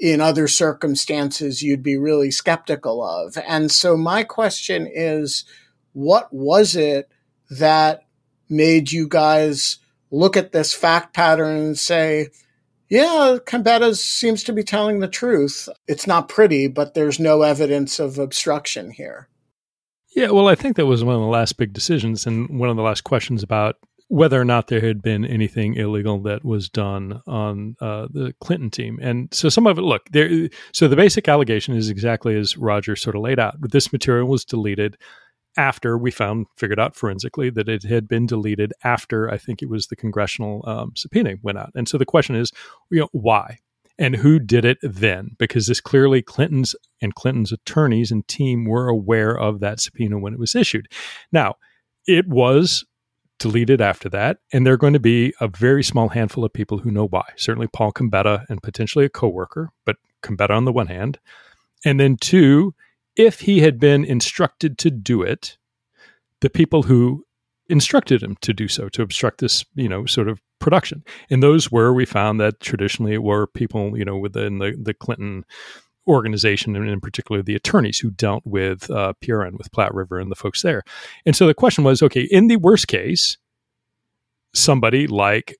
in 0.00 0.20
other 0.20 0.46
circumstances 0.46 1.60
you'd 1.60 1.82
be 1.82 1.96
really 1.96 2.30
skeptical 2.30 3.02
of. 3.02 3.36
And 3.48 3.72
so 3.72 3.96
my 3.96 4.22
question 4.22 4.88
is, 4.88 5.44
what 5.92 6.32
was 6.32 6.76
it 6.76 7.10
that 7.50 8.02
made 8.48 8.92
you 8.92 9.08
guys 9.08 9.78
look 10.10 10.36
at 10.36 10.52
this 10.52 10.72
fact 10.74 11.14
pattern 11.14 11.56
and 11.56 11.78
say, 11.78 12.28
yeah, 12.88 13.36
Combetta 13.44 13.94
seems 13.96 14.42
to 14.44 14.52
be 14.52 14.62
telling 14.62 15.00
the 15.00 15.08
truth. 15.08 15.68
It's 15.86 16.06
not 16.06 16.28
pretty, 16.28 16.68
but 16.68 16.94
there's 16.94 17.20
no 17.20 17.42
evidence 17.42 17.98
of 17.98 18.18
obstruction 18.18 18.90
here. 18.90 19.28
Yeah, 20.16 20.30
well, 20.30 20.48
I 20.48 20.54
think 20.54 20.76
that 20.76 20.86
was 20.86 21.04
one 21.04 21.14
of 21.14 21.20
the 21.20 21.26
last 21.26 21.58
big 21.58 21.72
decisions 21.72 22.26
and 22.26 22.58
one 22.58 22.70
of 22.70 22.76
the 22.76 22.82
last 22.82 23.04
questions 23.04 23.42
about 23.42 23.76
whether 24.08 24.40
or 24.40 24.44
not 24.44 24.68
there 24.68 24.80
had 24.80 25.02
been 25.02 25.26
anything 25.26 25.74
illegal 25.74 26.18
that 26.22 26.42
was 26.42 26.70
done 26.70 27.20
on 27.26 27.76
uh, 27.78 28.08
the 28.10 28.34
Clinton 28.40 28.70
team. 28.70 28.98
And 29.02 29.28
so 29.34 29.50
some 29.50 29.66
of 29.66 29.76
it, 29.76 29.82
look, 29.82 30.08
there. 30.10 30.48
So 30.72 30.88
the 30.88 30.96
basic 30.96 31.28
allegation 31.28 31.74
is 31.74 31.90
exactly 31.90 32.34
as 32.34 32.56
Roger 32.56 32.96
sort 32.96 33.16
of 33.16 33.22
laid 33.22 33.38
out. 33.38 33.56
This 33.60 33.92
material 33.92 34.26
was 34.26 34.46
deleted 34.46 34.96
after 35.58 35.98
we 35.98 36.10
found 36.10 36.46
figured 36.56 36.78
out 36.78 36.94
forensically 36.94 37.50
that 37.50 37.68
it 37.68 37.82
had 37.82 38.08
been 38.08 38.26
deleted 38.26 38.72
after 38.84 39.28
I 39.28 39.36
think 39.36 39.60
it 39.60 39.68
was 39.68 39.88
the 39.88 39.96
congressional 39.96 40.64
um, 40.66 40.92
subpoena 40.94 41.34
went 41.42 41.58
out. 41.58 41.72
And 41.74 41.88
so 41.88 41.98
the 41.98 42.06
question 42.06 42.36
is, 42.36 42.52
you 42.90 43.00
know, 43.00 43.08
why? 43.12 43.58
And 43.98 44.14
who 44.14 44.38
did 44.38 44.64
it 44.64 44.78
then? 44.82 45.34
Because 45.36 45.66
this 45.66 45.80
clearly 45.80 46.22
Clinton's 46.22 46.76
and 47.02 47.14
Clinton's 47.16 47.50
attorneys 47.50 48.12
and 48.12 48.26
team 48.28 48.64
were 48.64 48.88
aware 48.88 49.36
of 49.36 49.58
that 49.58 49.80
subpoena 49.80 50.18
when 50.18 50.32
it 50.32 50.38
was 50.38 50.54
issued. 50.54 50.86
Now, 51.32 51.56
it 52.06 52.28
was 52.28 52.84
deleted 53.40 53.80
after 53.80 54.08
that, 54.08 54.38
and 54.52 54.64
there 54.64 54.74
are 54.74 54.78
going 54.78 54.92
to 54.92 55.00
be 55.00 55.34
a 55.40 55.48
very 55.48 55.82
small 55.82 56.08
handful 56.08 56.44
of 56.44 56.52
people 56.52 56.78
who 56.78 56.92
know 56.92 57.06
why. 57.08 57.24
Certainly 57.36 57.68
Paul 57.72 57.92
Combetta 57.92 58.44
and 58.48 58.62
potentially 58.62 59.04
a 59.04 59.10
coworker, 59.10 59.70
but 59.84 59.96
Combetta 60.22 60.50
on 60.50 60.64
the 60.64 60.72
one 60.72 60.86
hand, 60.86 61.18
and 61.84 61.98
then 61.98 62.16
two, 62.16 62.74
if 63.18 63.40
he 63.40 63.60
had 63.60 63.78
been 63.78 64.04
instructed 64.04 64.78
to 64.78 64.90
do 64.90 65.22
it, 65.22 65.58
the 66.40 66.48
people 66.48 66.84
who 66.84 67.24
instructed 67.68 68.22
him 68.22 68.36
to 68.40 68.54
do 68.54 68.68
so 68.68 68.88
to 68.88 69.02
obstruct 69.02 69.40
this, 69.40 69.64
you 69.74 69.88
know, 69.88 70.06
sort 70.06 70.28
of 70.28 70.40
production. 70.60 71.04
And 71.28 71.42
those 71.42 71.70
were 71.70 71.92
we 71.92 72.06
found 72.06 72.40
that 72.40 72.60
traditionally 72.60 73.18
were 73.18 73.46
people, 73.46 73.98
you 73.98 74.04
know, 74.04 74.16
within 74.16 74.58
the 74.58 74.74
the 74.80 74.94
Clinton 74.94 75.44
organization 76.06 76.74
and 76.74 76.88
in 76.88 77.00
particular 77.00 77.42
the 77.42 77.54
attorneys 77.54 77.98
who 77.98 78.10
dealt 78.10 78.42
with 78.46 78.90
uh, 78.90 79.12
PRN 79.22 79.58
with 79.58 79.70
Platte 79.72 79.92
River 79.92 80.18
and 80.18 80.30
the 80.30 80.36
folks 80.36 80.62
there. 80.62 80.82
And 81.26 81.36
so 81.36 81.46
the 81.46 81.52
question 81.52 81.84
was, 81.84 82.02
okay, 82.02 82.22
in 82.22 82.46
the 82.46 82.56
worst 82.56 82.88
case, 82.88 83.36
somebody 84.54 85.06
like 85.06 85.58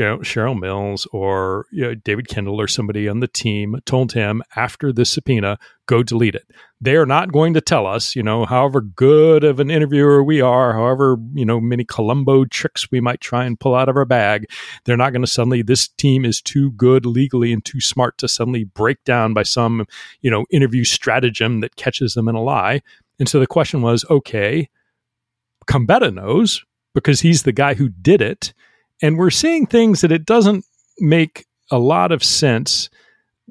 you 0.00 0.06
know 0.06 0.16
Cheryl 0.18 0.58
Mills 0.58 1.06
or 1.12 1.66
you 1.70 1.82
know, 1.82 1.94
David 1.94 2.26
Kendall 2.26 2.58
or 2.58 2.66
somebody 2.66 3.06
on 3.06 3.20
the 3.20 3.28
team 3.28 3.76
told 3.84 4.12
him 4.12 4.42
after 4.56 4.94
the 4.94 5.04
subpoena, 5.04 5.58
go 5.84 6.02
delete 6.02 6.34
it. 6.34 6.50
They 6.80 6.96
are 6.96 7.04
not 7.04 7.32
going 7.32 7.52
to 7.52 7.60
tell 7.60 7.86
us, 7.86 8.16
you 8.16 8.22
know, 8.22 8.46
however 8.46 8.80
good 8.80 9.44
of 9.44 9.60
an 9.60 9.70
interviewer 9.70 10.24
we 10.24 10.40
are, 10.40 10.72
however 10.72 11.18
you 11.34 11.44
know 11.44 11.60
many 11.60 11.84
Columbo 11.84 12.46
tricks 12.46 12.90
we 12.90 12.98
might 12.98 13.20
try 13.20 13.44
and 13.44 13.60
pull 13.60 13.74
out 13.74 13.90
of 13.90 13.96
our 13.96 14.06
bag. 14.06 14.46
They're 14.86 14.96
not 14.96 15.12
going 15.12 15.20
to 15.20 15.30
suddenly 15.30 15.60
this 15.60 15.86
team 15.86 16.24
is 16.24 16.40
too 16.40 16.70
good 16.70 17.04
legally 17.04 17.52
and 17.52 17.62
too 17.62 17.82
smart 17.82 18.16
to 18.18 18.28
suddenly 18.28 18.64
break 18.64 19.04
down 19.04 19.34
by 19.34 19.42
some 19.42 19.84
you 20.22 20.30
know 20.30 20.46
interview 20.50 20.82
stratagem 20.82 21.60
that 21.60 21.76
catches 21.76 22.14
them 22.14 22.26
in 22.26 22.34
a 22.34 22.42
lie. 22.42 22.80
And 23.18 23.28
so 23.28 23.38
the 23.38 23.46
question 23.46 23.82
was, 23.82 24.06
okay, 24.08 24.70
Combetta 25.66 26.10
knows 26.10 26.64
because 26.94 27.20
he's 27.20 27.42
the 27.42 27.52
guy 27.52 27.74
who 27.74 27.90
did 27.90 28.22
it 28.22 28.54
and 29.02 29.18
we're 29.18 29.30
seeing 29.30 29.66
things 29.66 30.00
that 30.00 30.12
it 30.12 30.24
doesn't 30.24 30.64
make 30.98 31.46
a 31.70 31.78
lot 31.78 32.12
of 32.12 32.22
sense 32.22 32.90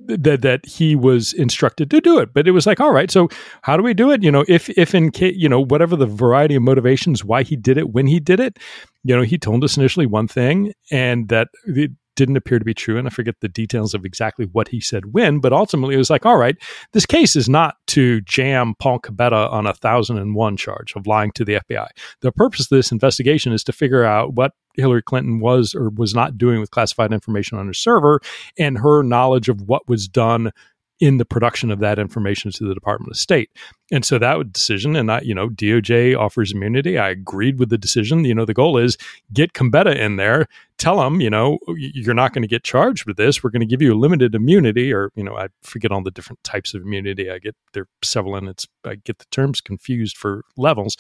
that 0.07 0.41
that 0.41 0.65
he 0.65 0.95
was 0.95 1.33
instructed 1.33 1.91
to 1.91 1.99
do 1.99 2.19
it. 2.19 2.33
But 2.33 2.47
it 2.47 2.51
was 2.51 2.65
like 2.65 2.79
all 2.79 2.93
right 2.93 3.11
so 3.11 3.29
how 3.61 3.77
do 3.77 3.83
we 3.83 3.93
do 3.93 4.11
it? 4.11 4.23
You 4.23 4.31
know 4.31 4.45
if 4.47 4.69
if 4.71 4.95
in 4.95 5.11
case 5.11 5.35
you 5.37 5.49
know 5.49 5.61
whatever 5.61 5.95
the 5.95 6.05
variety 6.05 6.55
of 6.55 6.63
motivations 6.63 7.25
why 7.25 7.43
he 7.43 7.55
did 7.55 7.77
it 7.77 7.91
when 7.91 8.07
he 8.07 8.19
did 8.19 8.39
it 8.39 8.57
you 9.03 9.15
know 9.15 9.23
he 9.23 9.37
told 9.37 9.63
us 9.63 9.77
initially 9.77 10.05
one 10.05 10.27
thing 10.27 10.73
and 10.91 11.29
that 11.29 11.49
it 11.65 11.91
didn't 12.19 12.35
appear 12.35 12.59
to 12.59 12.65
be 12.65 12.73
true 12.73 12.97
and 12.97 13.07
i 13.07 13.09
forget 13.09 13.35
the 13.39 13.47
details 13.47 13.93
of 13.93 14.03
exactly 14.03 14.45
what 14.51 14.67
he 14.67 14.81
said 14.81 15.13
when 15.13 15.39
but 15.39 15.53
ultimately 15.53 15.95
it 15.95 15.97
was 15.97 16.09
like 16.09 16.25
all 16.25 16.35
right 16.35 16.57
this 16.91 17.05
case 17.05 17.37
is 17.37 17.47
not 17.47 17.77
to 17.87 18.19
jam 18.21 18.75
paul 18.77 18.99
Combetta 18.99 19.49
on 19.51 19.65
a 19.65 19.73
thousand 19.73 20.17
and 20.17 20.35
one 20.35 20.57
charge 20.57 20.93
of 20.97 21.07
lying 21.07 21.31
to 21.31 21.45
the 21.45 21.53
fbi 21.53 21.87
the 22.19 22.33
purpose 22.33 22.61
of 22.61 22.69
this 22.69 22.91
investigation 22.91 23.53
is 23.53 23.63
to 23.63 23.71
figure 23.71 24.03
out 24.03 24.33
what 24.33 24.51
Hillary 24.75 25.01
Clinton 25.01 25.39
was 25.39 25.75
or 25.75 25.89
was 25.89 26.13
not 26.13 26.37
doing 26.37 26.61
with 26.61 26.71
classified 26.71 27.11
information 27.11 27.57
on 27.57 27.67
her 27.67 27.73
server 27.73 28.21
and 28.57 28.77
her 28.77 29.03
knowledge 29.03 29.49
of 29.49 29.61
what 29.61 29.89
was 29.89 30.07
done 30.07 30.51
in 30.99 31.17
the 31.17 31.25
production 31.25 31.71
of 31.71 31.79
that 31.79 31.97
information 31.97 32.51
to 32.51 32.67
the 32.67 32.73
Department 32.73 33.11
of 33.11 33.17
State. 33.17 33.49
And 33.91 34.03
so 34.03 34.19
that 34.19 34.51
decision, 34.51 34.95
and 34.95 35.11
I, 35.11 35.21
you 35.21 35.33
know, 35.33 35.49
DOJ 35.49 36.17
offers 36.17 36.51
immunity. 36.51 36.97
I 36.97 37.09
agreed 37.09 37.57
with 37.57 37.69
the 37.69 37.77
decision. 37.77 38.25
You 38.25 38.35
know, 38.35 38.45
the 38.45 38.53
goal 38.53 38.77
is 38.77 38.97
get 39.31 39.53
Combetta 39.53 39.95
in 39.95 40.17
there, 40.17 40.47
tell 40.77 41.01
him, 41.01 41.21
you 41.21 41.29
know, 41.29 41.57
you're 41.75 42.13
not 42.13 42.33
going 42.33 42.41
to 42.41 42.47
get 42.47 42.63
charged 42.63 43.05
with 43.05 43.17
this. 43.17 43.43
We're 43.43 43.49
going 43.49 43.61
to 43.61 43.65
give 43.65 43.81
you 43.81 43.93
a 43.93 43.95
limited 43.95 44.35
immunity, 44.35 44.93
or 44.93 45.11
you 45.15 45.23
know, 45.23 45.37
I 45.37 45.47
forget 45.63 45.91
all 45.91 46.03
the 46.03 46.11
different 46.11 46.43
types 46.43 46.73
of 46.73 46.81
immunity. 46.81 47.31
I 47.31 47.39
get 47.39 47.55
there 47.73 47.83
are 47.83 47.87
several, 48.03 48.35
and 48.35 48.49
it's 48.49 48.67
I 48.85 48.95
get 48.95 49.19
the 49.19 49.25
terms 49.31 49.61
confused 49.61 50.17
for 50.17 50.43
levels. 50.57 50.97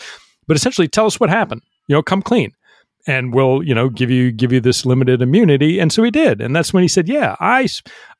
But 0.47 0.55
essentially, 0.55 0.87
tell 0.87 1.05
us 1.05 1.19
what 1.19 1.29
happened. 1.29 1.61
You 1.87 1.95
know, 1.95 2.01
come 2.01 2.21
clean 2.21 2.53
and 3.07 3.33
we'll 3.33 3.63
you 3.63 3.73
know 3.73 3.89
give 3.89 4.09
you 4.09 4.31
give 4.31 4.51
you 4.51 4.59
this 4.59 4.85
limited 4.85 5.21
immunity 5.21 5.79
and 5.79 5.91
so 5.91 6.03
he 6.03 6.11
did 6.11 6.41
and 6.41 6.55
that's 6.55 6.73
when 6.73 6.83
he 6.83 6.87
said 6.87 7.07
yeah 7.07 7.35
i 7.39 7.67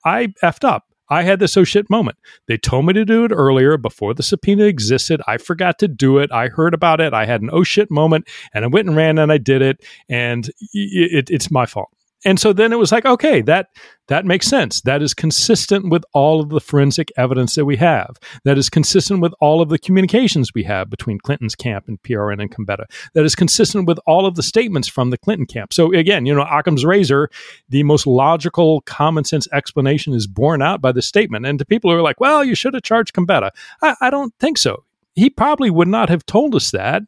i 0.06 0.28
effed 0.42 0.64
up 0.64 0.86
I 1.10 1.24
had 1.24 1.40
this 1.40 1.58
oh 1.58 1.64
shit 1.64 1.90
moment. 1.90 2.18
They 2.48 2.58
told 2.58 2.86
me 2.86 2.94
to 2.94 3.06
do 3.06 3.26
it 3.26 3.32
earlier 3.32 3.78
before 3.78 4.14
the 4.14 4.24
subpoena 4.24 4.66
existed. 4.66 5.22
I 5.28 5.38
forgot 5.38 5.80
to 5.80 5.88
do 5.88 6.20
it. 6.20 6.32
I 6.32 6.48
heard 6.48 6.74
about 6.74 7.02
it. 7.02 7.14
I 7.14 7.26
had 7.26 7.42
an 7.42 7.50
oh 7.52 7.64
shit 7.64 7.90
moment 7.90 8.28
and 8.54 8.64
I 8.64 8.68
went 8.68 8.88
and 8.88 8.96
ran 8.96 9.18
and 9.18 9.32
I 9.32 9.38
did 9.38 9.62
it. 9.62 9.84
And 10.08 10.48
it, 10.48 10.54
it, 10.74 11.30
it's 11.30 11.52
my 11.52 11.66
fault 11.66 11.90
and 12.26 12.40
so 12.40 12.54
then 12.54 12.74
it 12.74 12.78
was 12.78 12.92
like 12.92 13.06
okay 13.06 13.42
that 13.42 13.68
that 14.10 14.26
makes 14.26 14.48
sense. 14.48 14.82
That 14.82 15.04
is 15.04 15.14
consistent 15.14 15.90
with 15.90 16.04
all 16.14 16.42
of 16.42 16.50
the 16.50 16.60
forensic 16.60 17.12
evidence 17.16 17.54
that 17.54 17.66
we 17.66 17.76
have. 17.76 18.18
That 18.44 18.58
is 18.58 18.68
consistent 18.68 19.22
with 19.22 19.34
all 19.40 19.62
of 19.62 19.70
the 19.70 19.78
communications 19.78 20.52
we 20.52 20.64
have 20.64 20.90
between 20.90 21.20
clinton's 21.20 21.54
camp 21.54 21.88
and 21.88 22.02
prn 22.02 22.42
and 22.42 22.50
Combetta. 22.50 22.86
that 23.14 23.24
is 23.24 23.36
consistent 23.36 23.86
with 23.86 24.00
all 24.08 24.26
of 24.26 24.34
the 24.34 24.42
statements 24.42 24.88
from 24.88 25.12
the 25.12 25.18
clinton 25.18 25.46
camp. 25.46 25.74
So 25.74 25.94
again 25.94 26.26
you 26.26 26.34
know 26.34 26.42
occam's 26.42 26.86
razor 26.86 27.30
the 27.70 27.84
most 27.84 28.08
logical 28.08 28.82
common 28.82 29.24
sense 29.24 29.48
explanation 29.54 30.14
is 30.14 30.26
borne 30.26 30.62
out 30.62 30.82
by 30.82 30.92
the 30.92 31.02
statement. 31.02 31.46
And 31.46 31.60
to 31.60 31.66
people 31.66 31.92
who 31.92 31.98
are 31.98 32.02
like 32.02 32.20
well 32.20 32.44
you 32.44 32.56
should 32.56 32.74
have 32.74 32.84
charged 32.84 33.14
Combetta. 33.14 33.52
I, 33.82 33.96
I 34.02 34.10
don't 34.10 34.34
think 34.40 34.58
so. 34.58 34.84
He 35.14 35.30
probably 35.30 35.70
would 35.70 35.88
not 35.88 36.10
have 36.10 36.26
told 36.26 36.56
us 36.56 36.72
that 36.72 37.04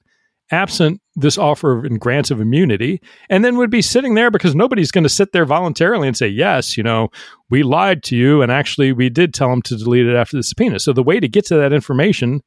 absent 0.52 1.02
this 1.16 1.38
offer 1.38 1.86
of 1.86 2.00
grants 2.00 2.32
of 2.32 2.40
immunity, 2.40 3.02
and 3.30 3.44
then 3.44 3.58
would 3.58 3.70
be 3.70 3.82
sitting 3.82 4.16
there 4.16 4.32
because 4.32 4.56
nobody's 4.56 4.92
going 4.92 5.04
to 5.04 5.10
sit 5.10 5.32
there 5.32 5.46
voluntarily 5.46 6.08
and 6.08 6.16
say, 6.16 6.28
yes, 6.28 6.78
you 6.78 6.84
know, 6.84 7.10
we 7.50 7.64
lied 7.64 8.04
to 8.04 8.16
you, 8.16 8.42
and 8.42 8.52
actually 8.52 8.92
we 8.92 9.10
did 9.10 9.34
tell 9.34 9.50
them 9.50 9.62
to 9.64 9.78
delete 9.78 10.08
it 10.08 10.16
after 10.16 10.38
the 10.38 10.44
subpoena. 10.44 10.80
So 10.80 10.94
the 10.94 11.04
way 11.04 11.20
to 11.20 11.28
get 11.28 11.46
to 11.48 11.56
that 11.56 11.74
information 11.74 12.42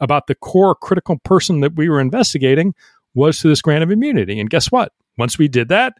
about 0.00 0.26
the 0.26 0.34
core 0.34 0.74
critical 0.74 1.18
person 1.24 1.60
that 1.60 1.74
we 1.74 1.88
were 1.88 2.00
investigating 2.00 2.74
was 3.14 3.40
to 3.40 3.48
this 3.48 3.62
grant 3.62 3.82
of 3.82 3.90
immunity. 3.90 4.38
And 4.38 4.50
guess 4.50 4.70
what? 4.70 4.92
Once 5.16 5.38
we 5.38 5.48
did 5.48 5.68
that, 5.68 5.94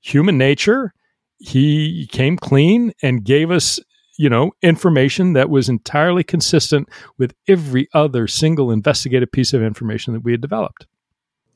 human 0.00 0.36
nature, 0.36 0.92
he 1.38 2.06
came 2.12 2.36
clean 2.36 2.92
and 3.02 3.24
gave 3.24 3.50
us 3.50 3.80
you 4.20 4.28
know, 4.28 4.52
information 4.60 5.32
that 5.32 5.48
was 5.48 5.70
entirely 5.70 6.22
consistent 6.22 6.86
with 7.16 7.32
every 7.48 7.88
other 7.94 8.28
single 8.28 8.70
investigative 8.70 9.32
piece 9.32 9.54
of 9.54 9.62
information 9.62 10.12
that 10.12 10.22
we 10.22 10.32
had 10.32 10.42
developed. 10.42 10.86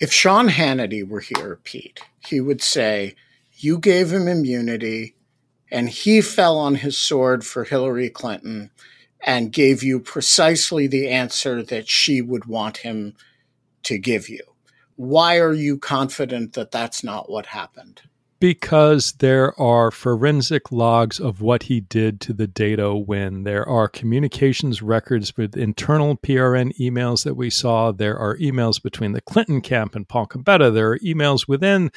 If 0.00 0.10
Sean 0.10 0.48
Hannity 0.48 1.06
were 1.06 1.20
here, 1.20 1.60
Pete, 1.62 2.00
he 2.26 2.40
would 2.40 2.62
say, 2.62 3.16
You 3.52 3.76
gave 3.76 4.10
him 4.10 4.28
immunity, 4.28 5.14
and 5.70 5.90
he 5.90 6.22
fell 6.22 6.56
on 6.56 6.76
his 6.76 6.96
sword 6.96 7.44
for 7.44 7.64
Hillary 7.64 8.08
Clinton 8.08 8.70
and 9.20 9.52
gave 9.52 9.82
you 9.82 10.00
precisely 10.00 10.86
the 10.86 11.10
answer 11.10 11.62
that 11.62 11.86
she 11.86 12.22
would 12.22 12.46
want 12.46 12.78
him 12.78 13.12
to 13.82 13.98
give 13.98 14.30
you. 14.30 14.40
Why 14.96 15.36
are 15.36 15.52
you 15.52 15.76
confident 15.76 16.54
that 16.54 16.70
that's 16.70 17.04
not 17.04 17.28
what 17.28 17.44
happened? 17.44 18.00
Because 18.40 19.12
there 19.20 19.58
are 19.58 19.90
forensic 19.90 20.70
logs 20.70 21.18
of 21.18 21.40
what 21.40 21.64
he 21.64 21.80
did 21.80 22.20
to 22.22 22.32
the 22.32 22.46
data 22.46 22.94
when 22.94 23.44
there 23.44 23.66
are 23.66 23.88
communications 23.88 24.82
records 24.82 25.36
with 25.36 25.56
internal 25.56 26.16
PRN 26.16 26.76
emails 26.78 27.24
that 27.24 27.36
we 27.36 27.48
saw. 27.48 27.90
There 27.90 28.18
are 28.18 28.36
emails 28.36 28.82
between 28.82 29.12
the 29.12 29.22
Clinton 29.22 29.60
camp 29.60 29.94
and 29.94 30.06
Paul 30.06 30.26
Combetta. 30.26 30.74
There 30.74 30.90
are 30.90 30.98
emails 30.98 31.48
within 31.48 31.90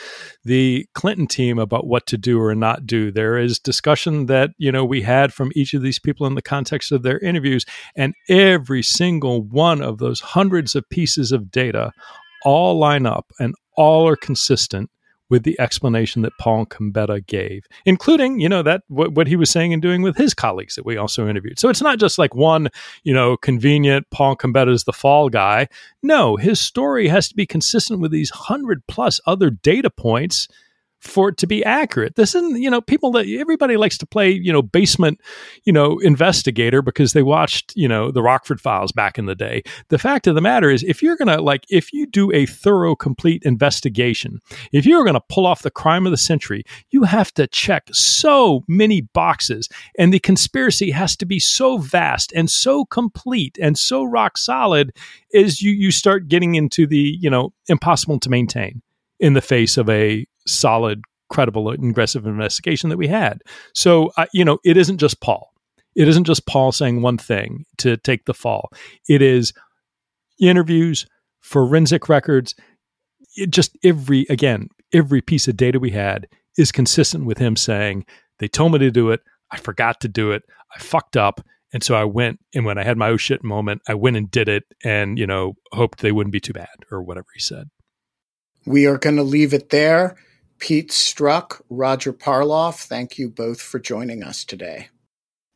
the 0.45 0.85
Clinton 0.93 1.27
team 1.27 1.59
about 1.59 1.87
what 1.87 2.05
to 2.07 2.17
do 2.17 2.39
or 2.39 2.55
not 2.55 2.85
do. 2.85 3.11
There 3.11 3.37
is 3.37 3.59
discussion 3.59 4.27
that, 4.27 4.51
you 4.57 4.71
know, 4.71 4.85
we 4.85 5.01
had 5.01 5.33
from 5.33 5.51
each 5.55 5.73
of 5.73 5.81
these 5.81 5.99
people 5.99 6.27
in 6.27 6.35
the 6.35 6.41
context 6.41 6.91
of 6.91 7.03
their 7.03 7.19
interviews. 7.19 7.65
And 7.95 8.13
every 8.29 8.83
single 8.83 9.41
one 9.41 9.81
of 9.81 9.97
those 9.97 10.21
hundreds 10.21 10.75
of 10.75 10.89
pieces 10.89 11.31
of 11.31 11.51
data 11.51 11.91
all 12.43 12.77
line 12.77 13.05
up 13.05 13.31
and 13.39 13.55
all 13.75 14.07
are 14.07 14.15
consistent 14.15 14.89
with 15.29 15.43
the 15.43 15.59
explanation 15.59 16.21
that 16.21 16.37
Paul 16.39 16.65
Combetta 16.65 17.25
gave, 17.25 17.65
including, 17.85 18.39
you 18.39 18.49
know, 18.49 18.63
that 18.63 18.83
what, 18.87 19.13
what, 19.13 19.27
he 19.27 19.35
was 19.35 19.49
saying 19.49 19.73
and 19.73 19.81
doing 19.81 20.01
with 20.01 20.15
his 20.15 20.33
colleagues 20.33 20.75
that 20.75 20.85
we 20.85 20.97
also 20.97 21.27
interviewed. 21.27 21.59
So 21.59 21.69
it's 21.69 21.81
not 21.81 21.99
just 21.99 22.17
like 22.17 22.33
one, 22.33 22.69
you 23.03 23.13
know, 23.13 23.35
convenient 23.37 24.09
Paul 24.09 24.37
Combetta 24.37 24.71
is 24.71 24.85
the 24.85 24.93
fall 24.93 25.29
guy. 25.29 25.67
No, 26.01 26.37
his 26.37 26.59
story 26.59 27.07
has 27.09 27.27
to 27.29 27.35
be 27.35 27.45
consistent 27.45 27.99
with 27.99 28.11
these 28.11 28.29
hundred 28.29 28.85
plus 28.87 29.19
other 29.25 29.49
data 29.49 29.89
points 29.89 30.47
for 31.07 31.29
it 31.29 31.37
to 31.37 31.47
be 31.47 31.63
accurate. 31.63 32.15
This 32.15 32.35
isn't, 32.35 32.61
you 32.61 32.69
know, 32.69 32.81
people 32.81 33.11
that 33.13 33.27
everybody 33.27 33.77
likes 33.77 33.97
to 33.99 34.05
play, 34.05 34.29
you 34.31 34.51
know, 34.51 34.61
basement, 34.61 35.19
you 35.63 35.73
know, 35.73 35.99
investigator 35.99 36.81
because 36.81 37.13
they 37.13 37.23
watched, 37.23 37.73
you 37.75 37.87
know, 37.87 38.11
the 38.11 38.21
Rockford 38.21 38.61
files 38.61 38.91
back 38.91 39.17
in 39.17 39.25
the 39.25 39.35
day. 39.35 39.63
The 39.89 39.97
fact 39.97 40.27
of 40.27 40.35
the 40.35 40.41
matter 40.41 40.69
is, 40.69 40.83
if 40.83 41.01
you're 41.01 41.17
going 41.17 41.27
to, 41.27 41.41
like, 41.41 41.65
if 41.69 41.93
you 41.93 42.05
do 42.05 42.31
a 42.33 42.45
thorough, 42.45 42.95
complete 42.95 43.43
investigation, 43.43 44.39
if 44.71 44.85
you're 44.85 45.03
going 45.03 45.13
to 45.13 45.21
pull 45.29 45.45
off 45.45 45.61
the 45.61 45.71
crime 45.71 46.05
of 46.05 46.11
the 46.11 46.17
century, 46.17 46.63
you 46.91 47.03
have 47.03 47.33
to 47.33 47.47
check 47.47 47.87
so 47.91 48.63
many 48.67 49.01
boxes. 49.01 49.69
And 49.97 50.13
the 50.13 50.19
conspiracy 50.19 50.91
has 50.91 51.15
to 51.17 51.25
be 51.25 51.39
so 51.39 51.77
vast 51.77 52.31
and 52.33 52.49
so 52.49 52.85
complete 52.85 53.57
and 53.61 53.77
so 53.77 54.03
rock 54.03 54.37
solid 54.37 54.91
as 55.33 55.61
you, 55.61 55.71
you 55.71 55.91
start 55.91 56.27
getting 56.27 56.55
into 56.55 56.87
the, 56.87 57.17
you 57.19 57.29
know, 57.29 57.53
impossible 57.67 58.19
to 58.19 58.29
maintain 58.29 58.81
in 59.19 59.33
the 59.33 59.41
face 59.41 59.77
of 59.77 59.89
a 59.89 60.25
solid, 60.47 61.03
credible, 61.29 61.69
aggressive 61.69 62.25
investigation 62.25 62.89
that 62.89 62.97
we 62.97 63.07
had. 63.07 63.41
So, 63.73 64.11
uh, 64.17 64.25
you 64.33 64.45
know, 64.45 64.59
it 64.63 64.77
isn't 64.77 64.97
just 64.97 65.21
Paul. 65.21 65.51
It 65.95 66.07
isn't 66.07 66.25
just 66.25 66.45
Paul 66.45 66.71
saying 66.71 67.01
one 67.01 67.17
thing 67.17 67.65
to 67.79 67.97
take 67.97 68.25
the 68.25 68.33
fall. 68.33 68.69
It 69.09 69.21
is 69.21 69.53
interviews, 70.39 71.05
forensic 71.41 72.07
records, 72.07 72.55
it 73.35 73.51
just 73.51 73.77
every, 73.83 74.25
again, 74.29 74.69
every 74.93 75.21
piece 75.21 75.47
of 75.47 75.57
data 75.57 75.79
we 75.79 75.91
had 75.91 76.27
is 76.57 76.71
consistent 76.71 77.25
with 77.25 77.37
him 77.37 77.55
saying, 77.55 78.05
they 78.39 78.47
told 78.47 78.73
me 78.73 78.79
to 78.79 78.91
do 78.91 79.11
it. 79.11 79.21
I 79.51 79.57
forgot 79.57 80.01
to 80.01 80.07
do 80.07 80.31
it. 80.31 80.43
I 80.75 80.79
fucked 80.79 81.17
up. 81.17 81.41
And 81.73 81.83
so 81.83 81.95
I 81.95 82.05
went, 82.05 82.39
and 82.53 82.65
when 82.65 82.77
I 82.77 82.83
had 82.83 82.97
my 82.97 83.09
oh 83.09 83.17
shit 83.17 83.43
moment, 83.43 83.81
I 83.87 83.93
went 83.93 84.17
and 84.17 84.31
did 84.31 84.47
it 84.47 84.63
and, 84.83 85.19
you 85.19 85.27
know, 85.27 85.53
hoped 85.73 85.99
they 85.99 86.11
wouldn't 86.11 86.31
be 86.31 86.39
too 86.39 86.53
bad 86.53 86.67
or 86.91 87.01
whatever 87.01 87.27
he 87.33 87.39
said. 87.39 87.69
We 88.65 88.85
are 88.85 88.97
going 88.97 89.17
to 89.17 89.23
leave 89.23 89.53
it 89.53 89.69
there. 89.69 90.15
Pete 90.59 90.89
Strzok, 90.89 91.61
Roger 91.69 92.13
Parloff, 92.13 92.85
thank 92.85 93.17
you 93.17 93.29
both 93.29 93.61
for 93.61 93.79
joining 93.79 94.23
us 94.23 94.43
today. 94.43 94.89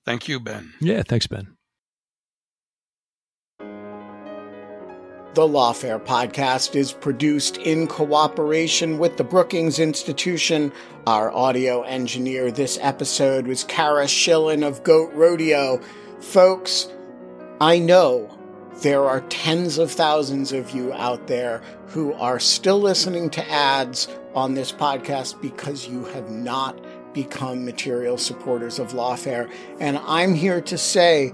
Thank 0.05 0.27
you, 0.27 0.39
Ben. 0.39 0.73
Yeah, 0.79 1.03
thanks, 1.03 1.27
Ben. 1.27 1.55
The 5.33 5.47
Lawfare 5.47 6.03
podcast 6.03 6.75
is 6.75 6.91
produced 6.91 7.55
in 7.59 7.87
cooperation 7.87 8.99
with 8.99 9.15
the 9.15 9.23
Brookings 9.23 9.79
Institution. 9.79 10.73
Our 11.07 11.31
audio 11.31 11.83
engineer 11.83 12.51
this 12.51 12.77
episode 12.81 13.47
was 13.47 13.63
Cara 13.63 14.07
Shillenn 14.07 14.67
of 14.67 14.83
Goat 14.83 15.13
Rodeo. 15.13 15.79
Folks, 16.19 16.89
I 17.61 17.79
know 17.79 18.37
there 18.81 19.05
are 19.05 19.21
tens 19.21 19.77
of 19.77 19.91
thousands 19.91 20.51
of 20.51 20.71
you 20.71 20.91
out 20.93 21.27
there 21.27 21.61
who 21.87 22.13
are 22.13 22.39
still 22.39 22.79
listening 22.79 23.29
to 23.29 23.51
ads 23.51 24.07
on 24.33 24.53
this 24.53 24.71
podcast 24.71 25.39
because 25.41 25.87
you 25.87 26.05
have 26.05 26.29
not 26.29 26.79
become 27.13 27.63
material 27.63 28.17
supporters 28.17 28.79
of 28.79 28.93
Lawfare. 28.93 29.51
And 29.79 29.99
I'm 29.99 30.33
here 30.33 30.61
to 30.61 30.77
say 30.77 31.33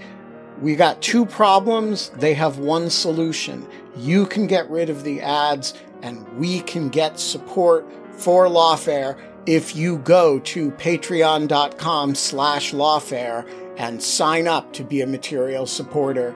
we 0.59 0.75
got 0.75 1.01
two 1.01 1.25
problems, 1.25 2.09
they 2.09 2.33
have 2.33 2.57
one 2.57 2.89
solution. 2.89 3.67
You 3.95 4.25
can 4.25 4.47
get 4.47 4.69
rid 4.69 4.89
of 4.89 5.03
the 5.03 5.21
ads, 5.21 5.73
and 6.01 6.27
we 6.37 6.61
can 6.61 6.89
get 6.89 7.19
support 7.19 7.87
for 8.11 8.47
Lawfare 8.47 9.17
if 9.45 9.75
you 9.75 9.99
go 9.99 10.39
to 10.39 10.71
patreon.com 10.71 12.15
slash 12.15 12.73
lawfare 12.73 13.47
and 13.77 14.01
sign 14.01 14.47
up 14.47 14.73
to 14.73 14.83
be 14.83 15.01
a 15.01 15.07
material 15.07 15.65
supporter. 15.65 16.35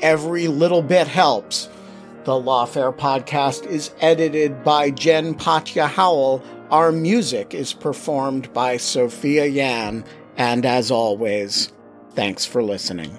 Every 0.00 0.48
little 0.48 0.82
bit 0.82 1.06
helps. 1.06 1.68
The 2.24 2.32
Lawfare 2.32 2.96
podcast 2.96 3.66
is 3.66 3.92
edited 4.00 4.62
by 4.62 4.90
Jen 4.90 5.34
Patja 5.34 5.88
Howell. 5.88 6.42
Our 6.70 6.92
music 6.92 7.52
is 7.54 7.72
performed 7.72 8.52
by 8.52 8.76
Sophia 8.76 9.46
Yan. 9.46 10.04
And 10.36 10.64
as 10.64 10.90
always, 10.90 11.72
thanks 12.14 12.46
for 12.46 12.62
listening. 12.62 13.18